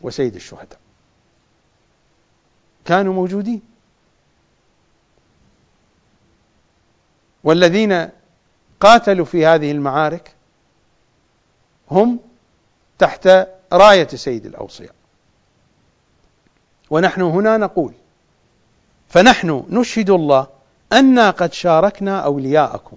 وسيد 0.00 0.34
الشهداء. 0.34 0.78
كانوا 2.84 3.14
موجودين. 3.14 3.62
والذين 7.44 8.08
قاتلوا 8.80 9.24
في 9.24 9.46
هذه 9.46 9.70
المعارك 9.70 10.34
هم 11.90 12.18
تحت 12.98 13.28
راية 13.72 14.08
سيد 14.08 14.46
الأوصياء. 14.46 14.94
ونحن 16.90 17.22
هنا 17.22 17.56
نقول 17.56 17.92
فنحن 19.08 19.64
نشهد 19.70 20.10
الله 20.10 20.46
أنا 20.92 21.30
قد 21.30 21.52
شاركنا 21.52 22.20
أولياءكم 22.20 22.96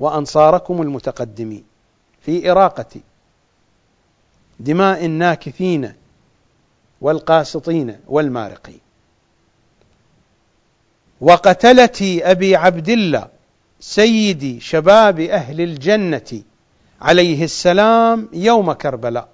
وأنصاركم 0.00 0.82
المتقدمين 0.82 1.64
في 2.20 2.50
إراقة 2.50 3.00
دماء 4.60 5.04
الناكثين 5.04 5.92
والقاسطين 7.00 7.96
والمارقين. 8.06 8.80
وقتلة 11.20 12.20
أبي 12.22 12.56
عبد 12.56 12.88
الله 12.88 13.28
سيد 13.80 14.58
شباب 14.60 15.20
أهل 15.20 15.60
الجنة 15.60 16.42
عليه 17.00 17.44
السلام 17.44 18.28
يوم 18.32 18.72
كربلاء. 18.72 19.28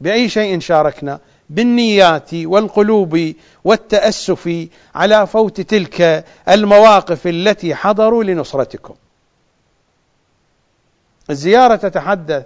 بأي 0.00 0.28
شيء 0.28 0.60
شاركنا؟ 0.60 1.20
بالنيات 1.50 2.34
والقلوب 2.34 3.32
والتأسف 3.64 4.68
على 4.94 5.26
فوت 5.26 5.60
تلك 5.60 6.24
المواقف 6.48 7.26
التي 7.26 7.74
حضروا 7.74 8.24
لنصرتكم. 8.24 8.94
الزيارة 11.30 11.76
تتحدث 11.76 12.44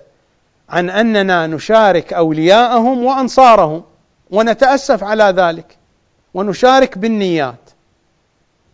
عن 0.69 0.91
أننا 0.91 1.47
نشارك 1.47 2.13
أولياءهم 2.13 3.05
وأنصارهم 3.05 3.85
ونتأسف 4.31 5.05
على 5.05 5.25
ذلك 5.25 5.77
ونشارك 6.35 6.99
بالنيات. 6.99 7.71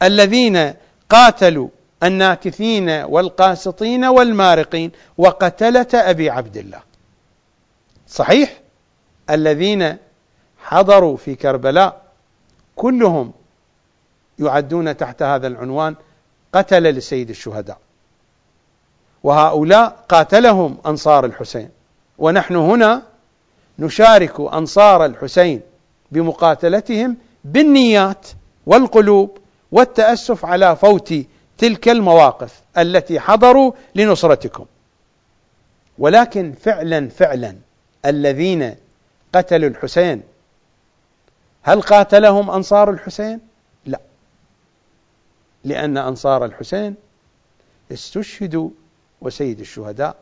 الذين 0.02 0.74
قاتلوا 1.08 1.68
الناكثين 2.02 2.90
والقاسطين 2.90 4.04
والمارقين 4.04 4.92
وقتلة 5.18 5.86
أبي 5.94 6.30
عبد 6.30 6.56
الله. 6.56 6.80
صحيح؟ 8.08 8.60
الذين 9.30 9.96
حضروا 10.64 11.16
في 11.16 11.34
كربلاء 11.34 12.02
كلهم 12.76 13.32
يعدون 14.38 14.96
تحت 14.96 15.22
هذا 15.22 15.46
العنوان 15.46 15.94
قتل 16.52 16.82
لسيد 16.82 17.30
الشهداء. 17.30 17.78
وهؤلاء 19.22 20.04
قاتلهم 20.08 20.78
أنصار 20.86 21.24
الحسين. 21.24 21.81
ونحن 22.22 22.56
هنا 22.56 23.02
نشارك 23.78 24.40
أنصار 24.40 25.04
الحسين 25.04 25.60
بمقاتلتهم 26.12 27.16
بالنيات 27.44 28.28
والقلوب 28.66 29.38
والتأسف 29.72 30.44
على 30.44 30.76
فوت 30.76 31.14
تلك 31.58 31.88
المواقف 31.88 32.62
التي 32.78 33.20
حضروا 33.20 33.72
لنصرتكم. 33.94 34.66
ولكن 35.98 36.52
فعلا 36.52 37.08
فعلا 37.08 37.56
الذين 38.06 38.74
قتلوا 39.34 39.68
الحسين 39.68 40.22
هل 41.62 41.82
قاتلهم 41.82 42.50
أنصار 42.50 42.90
الحسين؟ 42.90 43.40
لا. 43.86 44.00
لأن 45.64 45.98
أنصار 45.98 46.44
الحسين 46.44 46.94
استشهدوا 47.92 48.70
وسيد 49.20 49.60
الشهداء 49.60 50.16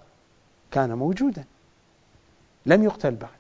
كان 0.71 0.93
موجودا. 0.93 1.45
لم 2.67 2.85
يقتل 2.85 3.11
بعد. 3.11 3.31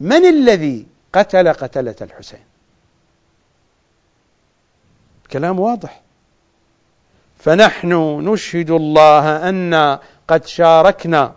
من 0.00 0.26
الذي 0.26 0.86
قتل 1.12 1.52
قتلة 1.52 1.96
الحسين؟ 2.02 2.44
كلام 5.32 5.60
واضح. 5.60 6.00
فنحن 7.38 7.92
نشهد 8.28 8.70
الله 8.70 9.48
أن 9.48 9.98
قد 10.28 10.46
شاركنا 10.46 11.32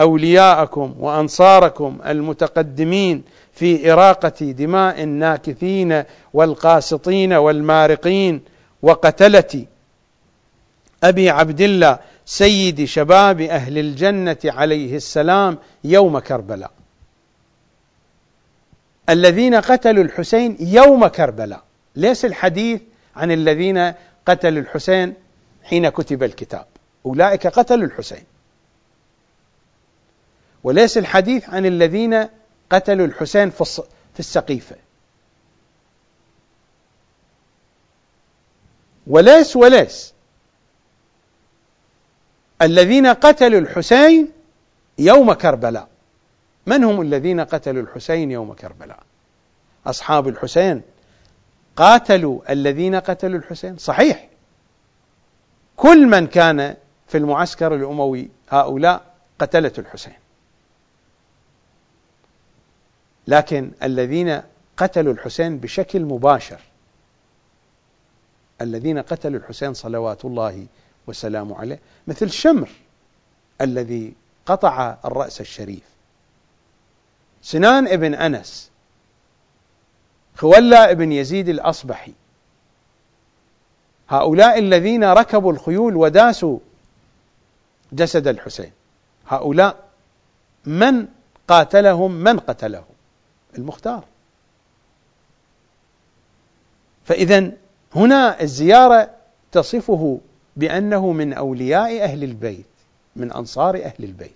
أولياءكم 0.00 0.94
وأنصاركم 0.98 1.98
المتقدمين 2.06 3.24
في 3.52 3.92
إراقة 3.92 4.50
دماء 4.50 5.02
الناكثين 5.02 6.04
والقاسطين 6.32 7.32
والمارقين 7.32 8.40
وقتلة 8.82 9.66
أبي 11.04 11.30
عبد 11.30 11.60
الله 11.60 11.98
سيد 12.26 12.84
شباب 12.84 13.40
أهل 13.40 13.78
الجنة 13.78 14.38
عليه 14.44 14.96
السلام 14.96 15.58
يوم 15.84 16.18
كربلاء. 16.18 16.70
الذين 19.08 19.54
قتلوا 19.54 20.04
الحسين 20.04 20.56
يوم 20.60 21.06
كربلاء. 21.06 21.64
ليس 21.96 22.24
الحديث 22.24 22.80
عن 23.16 23.32
الذين 23.32 23.92
قتلوا 24.26 24.62
الحسين 24.62 25.14
حين 25.62 25.88
كتب 25.88 26.22
الكتاب. 26.22 26.66
أولئك 27.06 27.46
قتلوا 27.46 27.86
الحسين. 27.86 28.24
وليس 30.64 30.98
الحديث 30.98 31.48
عن 31.48 31.66
الذين 31.66 32.28
قتلوا 32.70 33.06
الحسين 33.06 33.50
في 33.50 33.82
السقيفة. 34.18 34.76
وليس 39.06 39.56
وليس. 39.56 40.13
الذين 42.62 43.06
قتلوا 43.06 43.60
الحسين 43.60 44.32
يوم 44.98 45.32
كربلاء. 45.32 45.88
من 46.66 46.84
هم 46.84 47.00
الذين 47.00 47.40
قتلوا 47.40 47.82
الحسين 47.82 48.30
يوم 48.30 48.52
كربلاء؟ 48.52 49.02
أصحاب 49.86 50.28
الحسين. 50.28 50.82
قاتلوا 51.76 52.52
الذين 52.52 52.94
قتلوا 52.94 53.38
الحسين. 53.38 53.76
صحيح. 53.76 54.28
كل 55.76 56.06
من 56.06 56.26
كان 56.26 56.76
في 57.08 57.18
المعسكر 57.18 57.74
الأموي 57.74 58.28
هؤلاء 58.48 59.14
قتلة 59.38 59.72
الحسين. 59.78 60.14
لكن 63.26 63.70
الذين 63.82 64.42
قتلوا 64.76 65.12
الحسين 65.12 65.58
بشكل 65.58 66.02
مباشر 66.02 66.60
الذين 68.60 68.98
قتلوا 68.98 69.40
الحسين 69.40 69.74
صلوات 69.74 70.24
الله 70.24 70.66
وسلامه 71.06 71.58
عليه 71.58 71.80
مثل 72.06 72.30
شمر 72.30 72.68
الذي 73.60 74.14
قطع 74.46 74.96
الرأس 75.04 75.40
الشريف. 75.40 75.82
سنان 77.42 77.88
ابن 77.88 78.14
أنس 78.14 78.70
خولة 80.36 80.90
ابن 80.90 81.12
يزيد 81.12 81.48
الأصبحي. 81.48 82.12
هؤلاء 84.08 84.58
الذين 84.58 85.04
ركبوا 85.04 85.52
الخيول 85.52 85.96
وداسوا 85.96 86.58
جسد 87.92 88.28
الحسين. 88.28 88.72
هؤلاء 89.28 89.84
من 90.64 91.06
قاتلهم؟ 91.48 92.12
من 92.12 92.38
قتلهم؟ 92.38 92.84
المختار. 93.58 94.04
فإذا 97.04 97.52
هنا 97.94 98.42
الزيارة 98.42 99.10
تصفه 99.52 100.20
بأنه 100.56 101.12
من 101.12 101.32
أولياء 101.32 102.02
أهل 102.02 102.24
البيت 102.24 102.66
من 103.16 103.32
أنصار 103.32 103.76
أهل 103.76 104.04
البيت. 104.04 104.30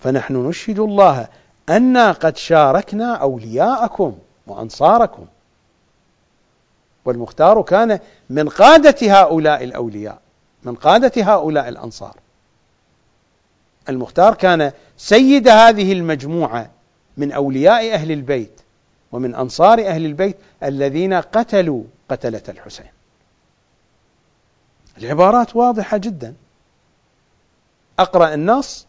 فنحن 0.00 0.36
نشهد 0.36 0.78
الله 0.78 1.28
أنا 1.68 2.12
قد 2.12 2.36
شاركنا 2.36 3.14
أولياءكم 3.14 4.18
وأنصاركم. 4.46 5.26
والمختار 7.04 7.62
كان 7.62 7.98
من 8.30 8.48
قادة 8.48 8.96
هؤلاء 9.02 9.64
الأولياء 9.64 10.18
من 10.62 10.74
قادة 10.74 11.12
هؤلاء 11.22 11.68
الأنصار. 11.68 12.16
المختار 13.88 14.34
كان 14.34 14.72
سيد 14.96 15.48
هذه 15.48 15.92
المجموعة 15.92 16.70
من 17.16 17.32
أولياء 17.32 17.94
أهل 17.94 18.12
البيت 18.12 18.60
ومن 19.12 19.34
أنصار 19.34 19.86
أهل 19.86 20.06
البيت 20.06 20.36
الذين 20.62 21.14
قتلوا 21.14 21.82
قتلة 22.08 22.42
الحسين. 22.48 22.86
العبارات 24.98 25.56
واضحة 25.56 25.96
جدا. 25.96 26.34
أقرأ 27.98 28.34
النص 28.34 28.86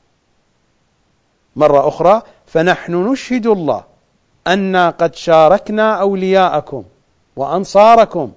مرة 1.55 1.87
أخرى. 1.87 2.21
فنحن 2.47 2.93
نشهد 2.93 3.47
الله 3.47 3.83
أنا 4.47 4.89
قد 4.89 5.15
شاركنا 5.15 6.01
أولياءكم 6.01 6.83
وأنصاركم 7.35 8.31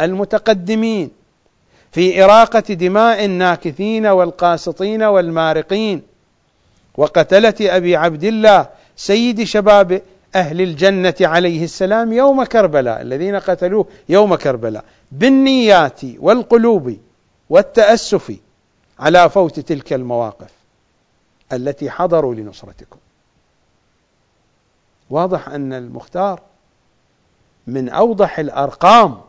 المتقدمين 0.00 1.10
في 1.92 2.24
إراقة 2.24 2.74
دماء 2.74 3.24
الناكثين 3.24 4.06
والقاسطين 4.06 5.02
والمارقين 5.02 6.02
وقتلة 6.96 7.54
أبي 7.60 7.96
عبد 7.96 8.24
الله 8.24 8.66
سيد 8.96 9.42
شباب 9.42 10.02
أهل 10.34 10.60
الجنة 10.60 11.14
عليه 11.20 11.64
السلام 11.64 12.12
يوم 12.12 12.44
كربلاء 12.44 13.00
الذين 13.00 13.36
قتلوه 13.36 13.86
يوم 14.08 14.34
كربلاء. 14.34 14.84
بالنيات 15.12 16.00
والقلوب 16.18 16.96
والتأسف 17.50 18.36
على 18.98 19.30
فوت 19.30 19.60
تلك 19.60 19.92
المواقف 19.92 20.50
التي 21.52 21.90
حضروا 21.90 22.34
لنصرتكم. 22.34 22.98
واضح 25.10 25.48
أن 25.48 25.72
المختار 25.72 26.40
من 27.66 27.88
أوضح 27.88 28.38
الأرقام 28.38 29.20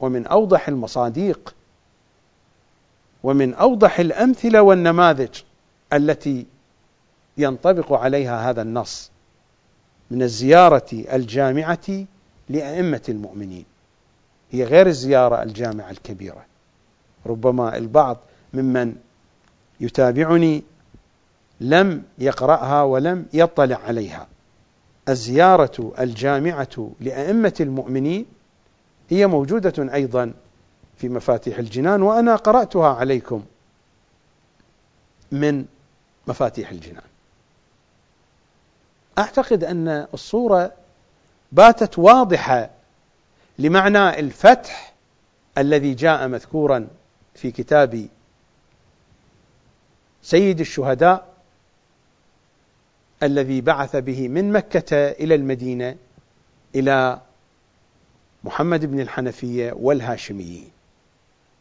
ومن 0.00 0.26
أوضح 0.26 0.68
المصاديق 0.68 1.54
ومن 3.22 3.54
أوضح 3.54 3.98
الأمثلة 4.00 4.62
والنماذج 4.62 5.42
التي 5.92 6.46
ينطبق 7.38 7.92
عليها 7.92 8.50
هذا 8.50 8.62
النص 8.62 9.10
من 10.10 10.22
الزيارة 10.22 10.88
الجامعة 10.92 12.04
لأئمة 12.48 13.02
المؤمنين. 13.08 13.64
هي 14.50 14.64
غير 14.64 14.86
الزيارة 14.86 15.42
الجامعة 15.42 15.90
الكبيرة. 15.90 16.44
ربما 17.28 17.76
البعض 17.76 18.16
ممن 18.54 18.94
يتابعني 19.80 20.62
لم 21.60 22.02
يقرأها 22.18 22.82
ولم 22.82 23.26
يطلع 23.32 23.76
عليها. 23.86 24.26
الزيارة 25.08 25.92
الجامعة 25.98 26.90
لأئمة 27.00 27.54
المؤمنين 27.60 28.26
هي 29.10 29.26
موجودة 29.26 29.94
أيضا 29.94 30.32
في 30.96 31.08
مفاتيح 31.08 31.58
الجنان 31.58 32.02
وأنا 32.02 32.36
قرأتها 32.36 32.88
عليكم 32.88 33.44
من 35.32 35.64
مفاتيح 36.26 36.70
الجنان. 36.70 37.02
أعتقد 39.18 39.64
أن 39.64 40.06
الصورة 40.14 40.72
باتت 41.52 41.98
واضحة 41.98 42.70
لمعنى 43.58 44.18
الفتح 44.18 44.94
الذي 45.58 45.94
جاء 45.94 46.28
مذكورا 46.28 46.88
في 47.38 47.50
كتاب 47.50 48.08
سيد 50.22 50.60
الشهداء 50.60 51.34
الذي 53.22 53.60
بعث 53.60 53.96
به 53.96 54.28
من 54.28 54.52
مكة 54.52 54.96
إلى 54.96 55.34
المدينة 55.34 55.96
إلى 56.74 57.20
محمد 58.44 58.84
بن 58.84 59.00
الحنفية 59.00 59.72
والهاشميين. 59.72 60.70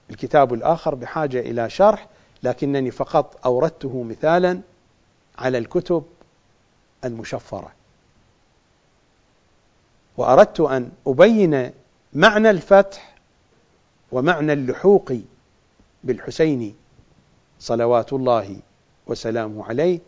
الكتاب 0.10 0.54
الآخر 0.54 0.96
بحاجة 0.96 1.40
إلى 1.40 1.70
شرح 1.70 2.08
لكنني 2.44 2.92
فقط 2.92 3.46
أوردته 3.46 4.04
مثالا 4.04 4.62
على 5.38 5.58
الكتب 5.58 6.04
المشفرة. 7.06 7.72
وأردت 10.18 10.60
أن 10.60 10.92
أبين 11.08 11.72
معنى 12.14 12.50
الفتح 12.50 13.16
ومعنى 14.12 14.54
اللحوق 14.54 15.12
بالحسين 16.04 16.76
صلوات 17.60 18.14
الله 18.14 18.60
وسلامه 19.08 19.66
عليه 19.66 20.00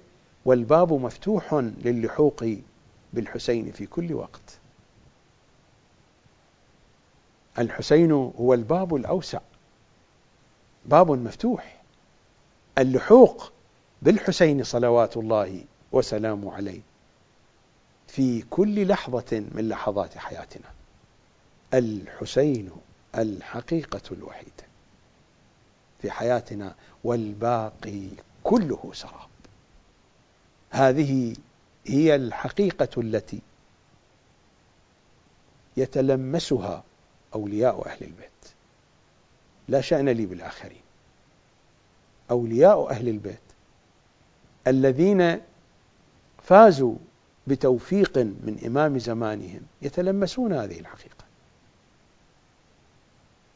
والباب 0.45 0.93
مفتوح 0.93 1.53
للحوق 1.53 2.45
بالحسين 3.13 3.71
في 3.71 3.85
كل 3.85 4.13
وقت. 4.13 4.59
الحسين 7.59 8.11
هو 8.11 8.53
الباب 8.53 8.95
الأوسع 8.95 9.39
باب 10.85 11.11
مفتوح. 11.11 11.81
اللحوق 12.77 13.51
بالحسين 14.01 14.63
صلوات 14.63 15.17
الله 15.17 15.63
وسلامه 15.91 16.53
عليه 16.53 16.81
في 18.07 18.41
كل 18.41 18.87
لحظة 18.87 19.43
من 19.51 19.69
لحظات 19.69 20.17
حياتنا. 20.17 20.65
الحسين 21.73 22.69
الحقيقة 23.17 24.01
الوحيدة 24.11 24.68
في 26.01 26.11
حياتنا 26.11 26.75
والباقي 27.03 28.07
كله 28.43 28.91
سراب. 28.93 29.29
هذه 30.69 31.35
هي 31.87 32.15
الحقيقة 32.15 33.01
التي 33.01 33.39
يتلمسها 35.77 36.83
أولياء 37.35 37.87
أهل 37.87 38.03
البيت. 38.03 38.29
لا 39.67 39.81
شأن 39.81 40.09
لي 40.09 40.25
بالآخرين. 40.25 40.81
أولياء 42.31 42.89
أهل 42.89 43.09
البيت 43.09 43.39
الذين 44.67 45.41
فازوا 46.43 46.95
بتوفيق 47.47 48.17
من 48.17 48.61
إمام 48.65 48.99
زمانهم 48.99 49.61
يتلمسون 49.81 50.53
هذه 50.53 50.79
الحقيقة. 50.79 51.25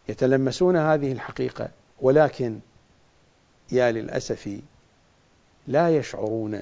يتلمسون 0.10 0.76
هذه 0.78 1.12
الحقيقة 1.12 1.70
ولكن 2.04 2.60
يا 3.72 3.92
للأسف 3.92 4.60
لا 5.68 5.98
يشعرون 5.98 6.62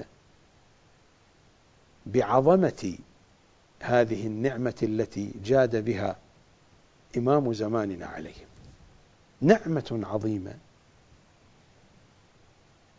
بعظمة 2.06 2.98
هذه 3.80 4.26
النعمة 4.26 4.74
التي 4.82 5.32
جاد 5.44 5.84
بها 5.84 6.16
إمام 7.16 7.52
زماننا 7.52 8.06
عليهم. 8.06 8.46
نعمة 9.40 10.00
عظيمة. 10.02 10.54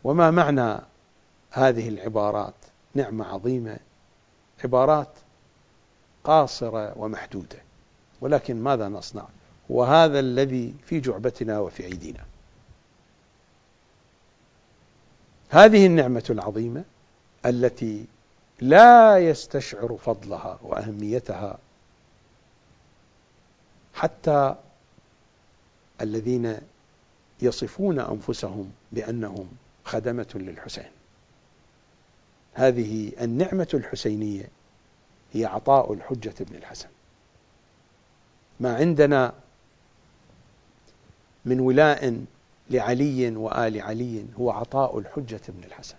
وما 0.04 0.30
معنى 0.30 0.80
هذه 1.50 1.88
العبارات؟ 1.88 2.54
نعمة 2.94 3.24
عظيمة. 3.24 3.78
عبارات 4.64 5.10
قاصرة 6.24 6.98
ومحدودة. 6.98 7.58
ولكن 8.20 8.62
ماذا 8.62 8.88
نصنع؟ 8.88 9.28
وهذا 9.68 10.18
الذي 10.18 10.74
في 10.86 11.00
جعبتنا 11.00 11.58
وفي 11.60 11.84
أيدينا. 11.84 12.33
هذه 15.50 15.86
النعمة 15.86 16.24
العظيمة 16.30 16.84
التي 17.46 18.04
لا 18.60 19.18
يستشعر 19.18 19.96
فضلها 20.04 20.58
وأهميتها 20.62 21.58
حتى 23.94 24.54
الذين 26.00 26.58
يصفون 27.42 27.98
أنفسهم 28.00 28.72
بأنهم 28.92 29.48
خدمة 29.84 30.26
للحسين. 30.34 30.90
هذه 32.54 33.12
النعمة 33.20 33.68
الحسينية 33.74 34.48
هي 35.32 35.44
عطاء 35.44 35.92
الحجة 35.92 36.34
بن 36.40 36.56
الحسن. 36.56 36.88
ما 38.60 38.76
عندنا 38.76 39.32
من 41.44 41.60
ولاء 41.60 42.24
لعلي 42.70 43.36
وآل 43.36 43.80
علي 43.80 44.24
هو 44.40 44.50
عطاء 44.50 44.98
الحجة 44.98 45.40
بن 45.48 45.64
الحسن. 45.64 45.96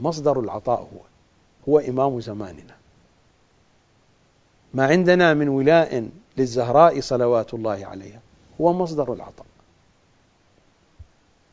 مصدر 0.00 0.40
العطاء 0.40 0.80
هو 0.80 1.00
هو 1.68 1.78
إمام 1.78 2.20
زماننا. 2.20 2.76
ما 4.74 4.86
عندنا 4.86 5.34
من 5.34 5.48
ولاء 5.48 6.08
للزهراء 6.36 7.00
صلوات 7.00 7.54
الله 7.54 7.86
عليها 7.86 8.20
هو 8.60 8.72
مصدر 8.72 9.12
العطاء. 9.12 9.46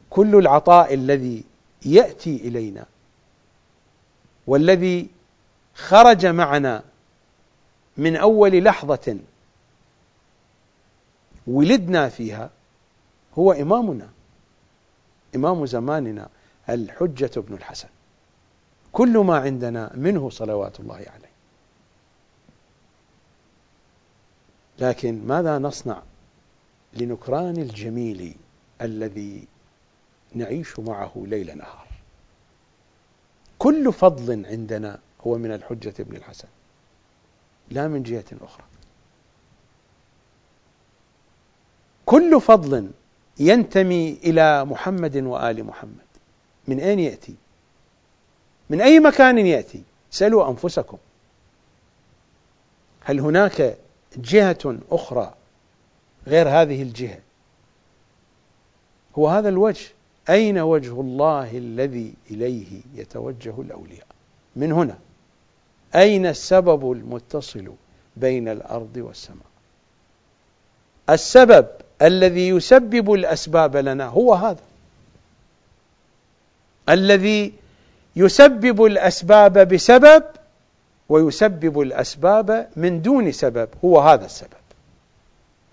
كل 0.10 0.36
العطاء 0.36 0.94
الذي 0.94 1.44
يأتي 1.86 2.36
إلينا 2.36 2.86
والذي 4.48 5.07
خرج 5.76 6.26
معنا 6.26 6.84
من 7.98 8.15
أول 8.15 8.64
لحظة 8.64 9.18
ولدنا 11.48 12.10
فيها 12.10 12.49
هو 13.39 13.51
إمامنا. 13.51 14.09
إمام 15.35 15.65
زماننا 15.65 16.30
الحجة 16.69 17.39
بن 17.39 17.53
الحسن. 17.53 17.89
كل 18.91 19.18
ما 19.18 19.38
عندنا 19.38 19.91
منه 19.95 20.30
صلوات 20.30 20.80
الله 20.80 20.95
عليه. 20.95 21.31
لكن 24.80 25.27
ماذا 25.27 25.57
نصنع 25.57 26.03
لنكران 26.93 27.57
الجميل 27.57 28.35
الذي 28.81 29.47
نعيش 30.35 30.80
معه 30.80 31.11
ليل 31.15 31.57
نهار؟ 31.57 31.88
كل 33.59 33.93
فضل 33.93 34.45
عندنا 34.45 34.99
هو 35.27 35.38
من 35.38 35.51
الحجة 35.51 35.93
بن 35.99 36.15
الحسن. 36.15 36.47
لا 37.69 37.88
من 37.88 38.03
جهة 38.03 38.26
أخرى. 38.41 38.64
كل 42.05 42.41
فضل 42.41 42.91
ينتمي 43.39 44.18
إلى 44.23 44.65
محمد 44.65 45.18
وآل 45.18 45.64
محمد. 45.64 46.07
من 46.68 46.80
أين 46.80 46.99
يأتي؟ 46.99 47.35
من 48.69 48.81
أي 48.81 48.99
مكان 48.99 49.38
يأتي؟ 49.38 49.81
سألوا 50.11 50.49
أنفسكم. 50.49 50.97
هل 53.01 53.19
هناك 53.19 53.77
جهة 54.18 54.77
أخرى 54.91 55.34
غير 56.27 56.49
هذه 56.49 56.81
الجهة؟ 56.81 57.19
هو 59.18 59.27
هذا 59.27 59.49
الوجه. 59.49 59.88
أين 60.30 60.59
وجه 60.59 61.01
الله 61.01 61.57
الذي 61.57 62.14
إليه 62.31 62.81
يتوجه 62.95 63.61
الأولياء؟ 63.61 64.07
من 64.55 64.72
هنا. 64.72 64.97
أين 65.95 66.26
السبب 66.26 66.91
المتصل 66.91 67.73
بين 68.18 68.47
الأرض 68.47 68.97
والسماء؟ 68.97 69.47
السبب 71.09 71.68
الذي 72.02 72.48
يسبب 72.48 73.14
الأسباب 73.14 73.78
لنا 73.78 74.06
هو 74.06 74.34
هذا. 74.34 74.64
الذي 76.90 77.53
يسبب 78.15 78.86
الأسباب 78.86 79.74
بسبب 79.74 80.24
ويسبب 81.10 81.82
الأسباب 81.82 82.68
من 82.76 83.02
دون 83.02 83.32
سبب 83.32 83.69
هو 83.86 83.99
هذا 83.99 84.26
السبب. 84.26 84.49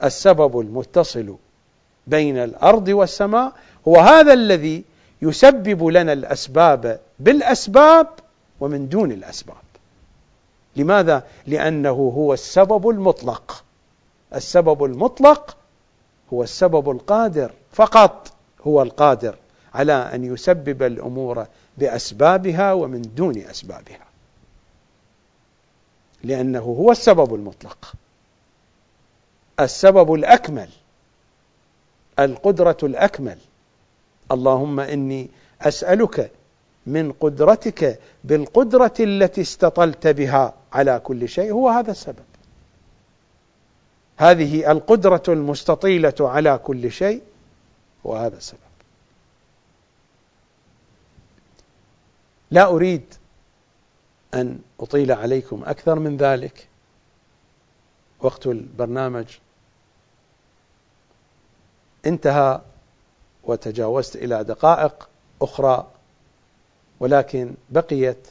السبب 0.04 0.60
المتصل 0.60 1.36
بين 2.06 2.38
الأرض 2.38 2.88
والسماء 2.88 3.52
هو 3.88 3.96
هذا 3.96 4.32
الذي 4.32 4.84
يسبب 5.22 5.84
لنا 5.84 6.12
الأسباب 6.12 7.00
بالأسباب 7.18 8.08
ومن 8.60 8.88
دون 8.88 9.12
الأسباب. 9.12 9.56
لماذا؟ 10.76 11.22
لأنه 11.46 11.90
هو 11.90 12.32
السبب 12.32 12.88
المطلق. 12.88 13.64
السبب 14.34 14.84
المطلق 14.84 15.56
هو 16.32 16.42
السبب 16.42 16.90
القادر 16.90 17.52
فقط 17.72 18.32
هو 18.66 18.82
القادر 18.82 19.36
على 19.74 19.92
أن 19.92 20.24
يسبب 20.24 20.82
الأمور 20.82 21.46
بأسبابها 21.78 22.72
ومن 22.72 23.02
دون 23.02 23.38
أسبابها. 23.38 24.04
لأنه 26.24 26.60
هو 26.60 26.90
السبب 26.90 27.34
المطلق. 27.34 27.92
السبب 29.60 30.14
الأكمل 30.14 30.68
القدرة 32.18 32.76
الأكمل. 32.82 33.38
اللهم 34.32 34.80
إني 34.80 35.30
أسألك 35.62 36.30
من 36.86 37.12
قدرتك 37.12 38.00
بالقدرة 38.24 38.94
التي 39.00 39.40
استطلت 39.40 40.06
بها 40.06 40.54
على 40.72 41.00
كل 41.04 41.28
شيء. 41.28 41.52
هو 41.52 41.68
هذا 41.68 41.90
السبب. 41.90 42.24
هذه 44.16 44.70
القدرة 44.70 45.22
المستطيلة 45.28 46.14
على 46.20 46.58
كل 46.58 46.92
شيء 46.92 47.22
هو 48.06 48.16
هذا 48.16 48.36
السبب. 48.36 48.58
لا 52.50 52.66
أريد 52.66 53.14
أن 54.34 54.58
أطيل 54.80 55.12
عليكم 55.12 55.64
أكثر 55.64 55.98
من 55.98 56.16
ذلك. 56.16 56.68
وقت 58.20 58.46
البرنامج 58.46 59.26
انتهى 62.06 62.60
وتجاوزت 63.44 64.16
إلى 64.16 64.44
دقائق 64.44 65.08
أخرى 65.42 65.90
ولكن 67.00 67.54
بقيت 67.70 68.28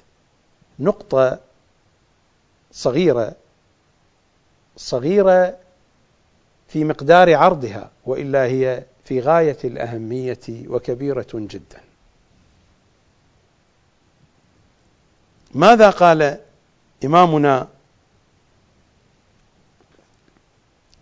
نقطة 0.79 1.39
صغيرة 2.71 3.35
صغيرة 4.77 5.57
في 6.73 6.83
مقدار 6.83 7.35
عرضها 7.35 7.91
وإلا 8.05 8.45
هي 8.45 8.83
في 9.05 9.19
غاية 9.19 9.57
الأهمية 9.63 10.39
وكبيرة 10.49 11.27
جدا. 11.33 11.81
ماذا 15.53 15.89
قال 15.89 16.39
إمامنا 17.05 17.67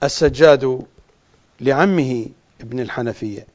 السجاد 0.03 0.85
لعمه 1.59 2.25
ابن 2.61 2.79
الحنفية؟ 2.79 3.47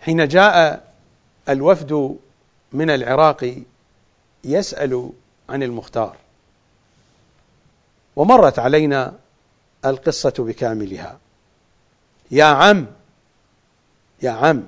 حين 0.00 0.28
جاء 0.28 0.88
الوفد 1.48 2.18
من 2.72 2.90
العراق 2.90 3.62
يسأل 4.44 5.12
عن 5.48 5.62
المختار. 5.62 6.16
ومرت 8.18 8.58
علينا 8.58 9.14
القصة 9.84 10.34
بكاملها. 10.38 11.18
يا 12.30 12.44
عم 12.44 12.86
يا 14.22 14.30
عم 14.30 14.66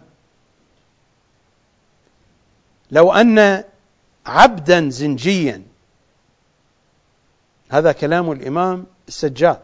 لو 2.90 3.12
أن 3.12 3.64
عبدا 4.27 4.90
زنجيا 4.90 5.62
هذا 7.70 7.93
كلام 7.93 8.32
الإمام 8.32 8.86
السجاد. 9.09 9.62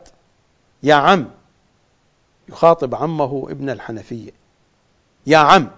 يا 0.82 0.94
عم 0.94 1.30
يخاطب 2.48 2.94
عمه 2.94 3.46
ابن 3.50 3.70
الحنفية. 3.70 4.32
يا 5.26 5.38
عم 5.38 5.70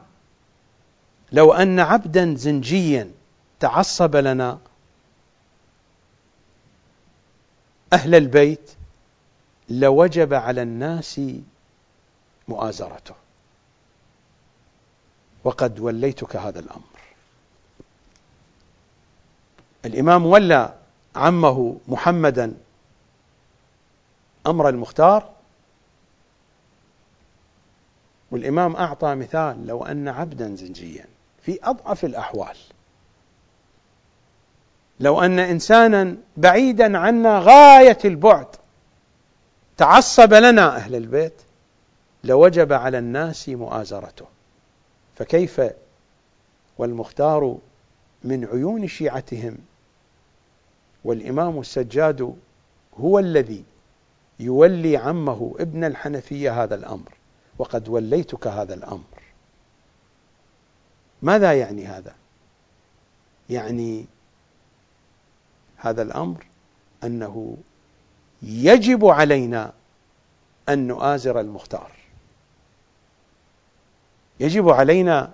لو 1.32 1.52
أن 1.52 1.80
عبدا 1.80 2.34
زنجيا 2.34 3.10
تعصب 3.60 4.16
لنا 4.16 4.58
أهل 7.92 8.14
البيت 8.14 8.70
لوجب 9.68 10.34
على 10.34 10.62
الناس 10.62 11.20
مؤازرته. 12.48 13.14
وقد 15.44 15.80
وليتك 15.80 16.36
هذا 16.36 16.60
الأمر. 16.60 16.82
الإمام 19.84 20.26
ولى 20.26 20.74
عمه 21.16 21.76
محمدا 21.88 22.54
أمر 24.46 24.68
المختار 24.68 25.30
والإمام 28.30 28.76
أعطى 28.76 29.14
مثال 29.14 29.66
لو 29.66 29.84
أن 29.84 30.08
عبدا 30.08 30.56
زنجيا 30.56 31.06
في 31.42 31.58
أضعف 31.62 32.04
الأحوال. 32.04 32.56
لو 35.00 35.20
أن 35.20 35.38
إنسانا 35.38 36.16
بعيدا 36.36 36.98
عنا 36.98 37.38
غاية 37.38 37.98
البعد 38.04 38.46
تعصب 39.76 40.34
لنا 40.34 40.76
أهل 40.76 40.94
البيت 40.94 41.42
لوجب 42.24 42.72
على 42.72 42.98
الناس 42.98 43.48
مؤازرته. 43.48 44.26
فكيف 45.16 45.60
والمختار 46.78 47.58
من 48.24 48.44
عيون 48.44 48.88
شيعتهم 48.88 49.58
والإمام 51.04 51.60
السجاد 51.60 52.36
هو 53.00 53.18
الذي 53.18 53.64
يولي 54.40 54.96
عمه 54.96 55.54
ابن 55.58 55.84
الحنفية 55.84 56.62
هذا 56.62 56.74
الأمر 56.74 57.12
وقد 57.58 57.88
وليتك 57.88 58.46
هذا 58.46 58.74
الأمر. 58.74 59.22
ماذا 61.22 61.52
يعني 61.52 61.86
هذا؟ 61.86 62.14
يعني 63.50 64.06
هذا 65.78 66.02
الأمر 66.02 66.46
أنه 67.04 67.56
يجب 68.42 69.06
علينا 69.06 69.72
أن 70.68 70.86
نؤازر 70.86 71.40
المختار. 71.40 71.90
يجب 74.40 74.68
علينا 74.68 75.30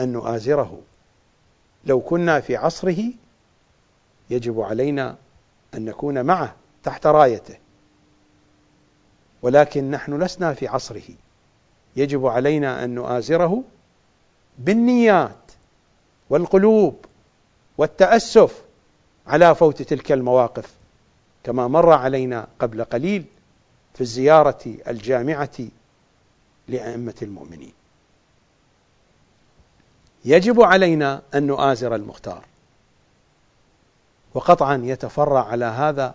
أن 0.00 0.12
نؤازره. 0.12 0.80
لو 1.84 2.00
كنا 2.00 2.40
في 2.40 2.56
عصره 2.56 3.04
يجب 4.30 4.60
علينا 4.60 5.16
أن 5.74 5.84
نكون 5.84 6.24
معه 6.24 6.54
تحت 6.82 7.06
رايته. 7.06 7.56
ولكن 9.42 9.90
نحن 9.90 10.22
لسنا 10.22 10.54
في 10.54 10.68
عصره. 10.68 11.14
يجب 11.96 12.26
علينا 12.26 12.84
أن 12.84 12.94
نؤازره 12.94 13.62
بالنيات 14.58 15.52
والقلوب 16.30 17.04
والتأسف 17.78 18.62
على 19.26 19.54
فوت 19.54 19.82
تلك 19.82 20.12
المواقف 20.12 20.74
كما 21.44 21.68
مر 21.68 21.92
علينا 21.92 22.46
قبل 22.58 22.84
قليل 22.84 23.24
في 23.94 24.00
الزيارة 24.00 24.74
الجامعة 24.88 25.58
لأئمة 26.68 27.14
المؤمنين. 27.22 27.72
يجب 30.24 30.62
علينا 30.62 31.22
أن 31.34 31.46
نؤازر 31.46 31.94
المختار 31.94 32.44
وقطعا 34.34 34.80
يتفرع 34.84 35.44
على 35.44 35.64
هذا 35.64 36.14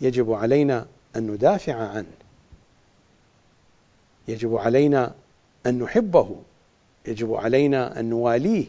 يجب 0.00 0.32
علينا 0.32 0.86
أن 1.16 1.26
ندافع 1.26 1.74
عنه. 1.74 2.12
يجب 4.28 4.56
علينا 4.56 5.14
أن 5.66 5.78
نحبه 5.78 6.36
يجب 7.06 7.34
علينا 7.34 8.00
أن 8.00 8.10
نواليه 8.10 8.66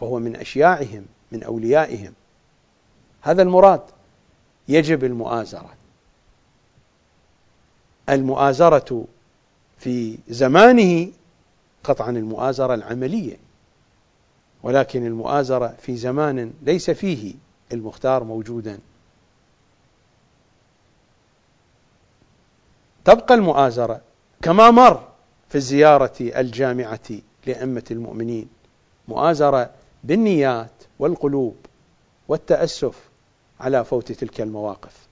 فهو 0.00 0.18
من 0.18 0.36
أشياعهم 0.36 1.06
من 1.32 1.42
أوليائهم. 1.42 2.12
هذا 3.24 3.42
المراد. 3.42 3.80
يجب 4.68 5.04
المؤازرة. 5.04 5.70
المؤازرة 8.08 9.04
في 9.78 10.18
زمانه 10.28 11.12
قطعا 11.84 12.10
المؤازرة 12.10 12.74
العملية 12.74 13.36
ولكن 14.62 15.06
المؤازرة 15.06 15.74
في 15.80 15.96
زمان 15.96 16.52
ليس 16.62 16.90
فيه 16.90 17.34
المختار 17.72 18.24
موجودا. 18.24 18.78
تبقى 23.04 23.34
المؤازرة 23.34 24.00
كما 24.42 24.70
مر 24.70 25.08
في 25.48 25.54
الزيارة 25.54 26.14
الجامعة 26.20 27.10
لأئمة 27.46 27.84
المؤمنين. 27.90 28.48
مؤازرة 29.08 29.70
بالنيات 30.04 30.70
والقلوب 30.98 31.56
والتأسف 32.28 33.13
على 33.60 33.84
فوت 33.84 34.12
تلك 34.12 34.40
المواقف. 34.40 35.06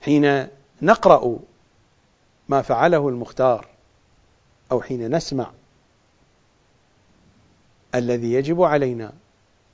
حين 0.00 0.48
نقرأ 0.82 1.38
ما 2.48 2.62
فعله 2.62 3.08
المختار 3.08 3.68
أو 4.72 4.82
حين 4.82 5.16
نسمع 5.16 5.50
الذي 7.94 8.32
يجب 8.32 8.62
علينا 8.62 9.12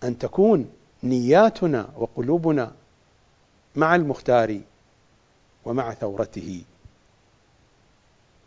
أن 0.04 0.18
تكون 0.18 0.72
نياتنا 1.02 1.88
وقلوبنا 1.96 2.72
مع 3.76 3.94
المختار 3.94 4.60
ومع 5.64 5.94
ثورته. 5.94 6.62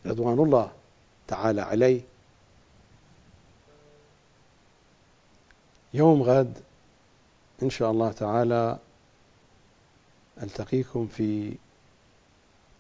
رضوان 0.06 0.40
الله 0.40 0.72
تعالى 1.28 1.62
عليه. 1.62 2.02
يوم 5.94 6.24
غد 6.24 6.58
إن 7.64 7.70
شاء 7.70 7.92
الله 7.92 8.12
تعالى 8.12 8.80
ألتقيكم 10.44 11.08
في 11.08 11.56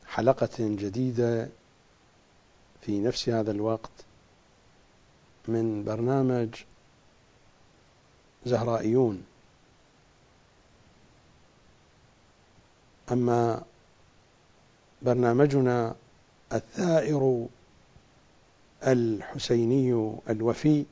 حلقة 0.07 0.49
جديدة 0.59 1.49
في 2.81 2.99
نفس 2.99 3.29
هذا 3.29 3.51
الوقت 3.51 3.91
من 5.47 5.83
برنامج 5.83 6.49
زهرائيون. 8.45 9.25
أما 13.11 13.63
برنامجنا 15.01 15.95
الثائر 16.53 17.47
الحسيني 18.87 20.15
الوفي 20.29 20.85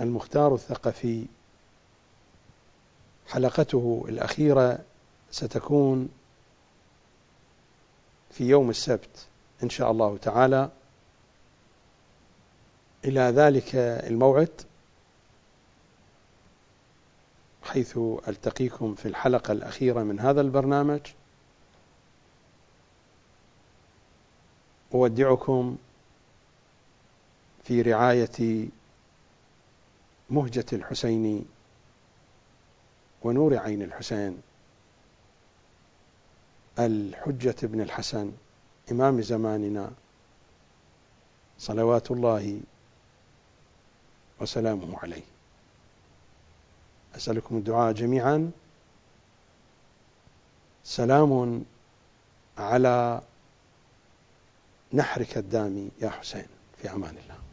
المختار 0.00 0.54
الثقفي 0.54 1.26
حلقته 3.30 4.04
الأخيرة 4.08 4.78
ستكون 5.30 6.08
في 8.30 8.44
يوم 8.44 8.70
السبت 8.70 9.26
إن 9.62 9.70
شاء 9.70 9.90
الله 9.90 10.16
تعالى. 10.16 10.70
إلى 13.04 13.20
ذلك 13.20 13.74
الموعد 13.74 14.62
حيث 17.62 17.98
ألتقيكم 18.28 18.94
في 18.94 19.08
الحلقة 19.08 19.52
الأخيرة 19.52 20.02
من 20.02 20.20
هذا 20.20 20.40
البرنامج. 20.40 21.00
أودعكم 24.94 25.76
في 27.64 27.82
رعاية 27.82 28.68
مهجة 30.30 30.66
الحسين 30.72 31.44
ونور 33.22 33.56
عين 33.56 33.82
الحسين 33.82 34.42
الحجة 36.78 37.56
بن 37.62 37.80
الحسن 37.80 38.32
إمام 38.90 39.20
زماننا 39.20 39.90
صلوات 41.58 42.10
الله 42.10 42.60
وسلامه 44.40 44.98
عليه. 44.98 45.22
أسألكم 47.16 47.56
الدعاء 47.56 47.92
جميعا. 47.92 48.50
سلام 50.84 51.64
على 52.58 53.20
نحرك 54.92 55.38
الدامي 55.38 55.90
يا 56.02 56.08
حسين 56.10 56.46
في 56.82 56.90
أمان 56.90 57.16
الله. 57.24 57.49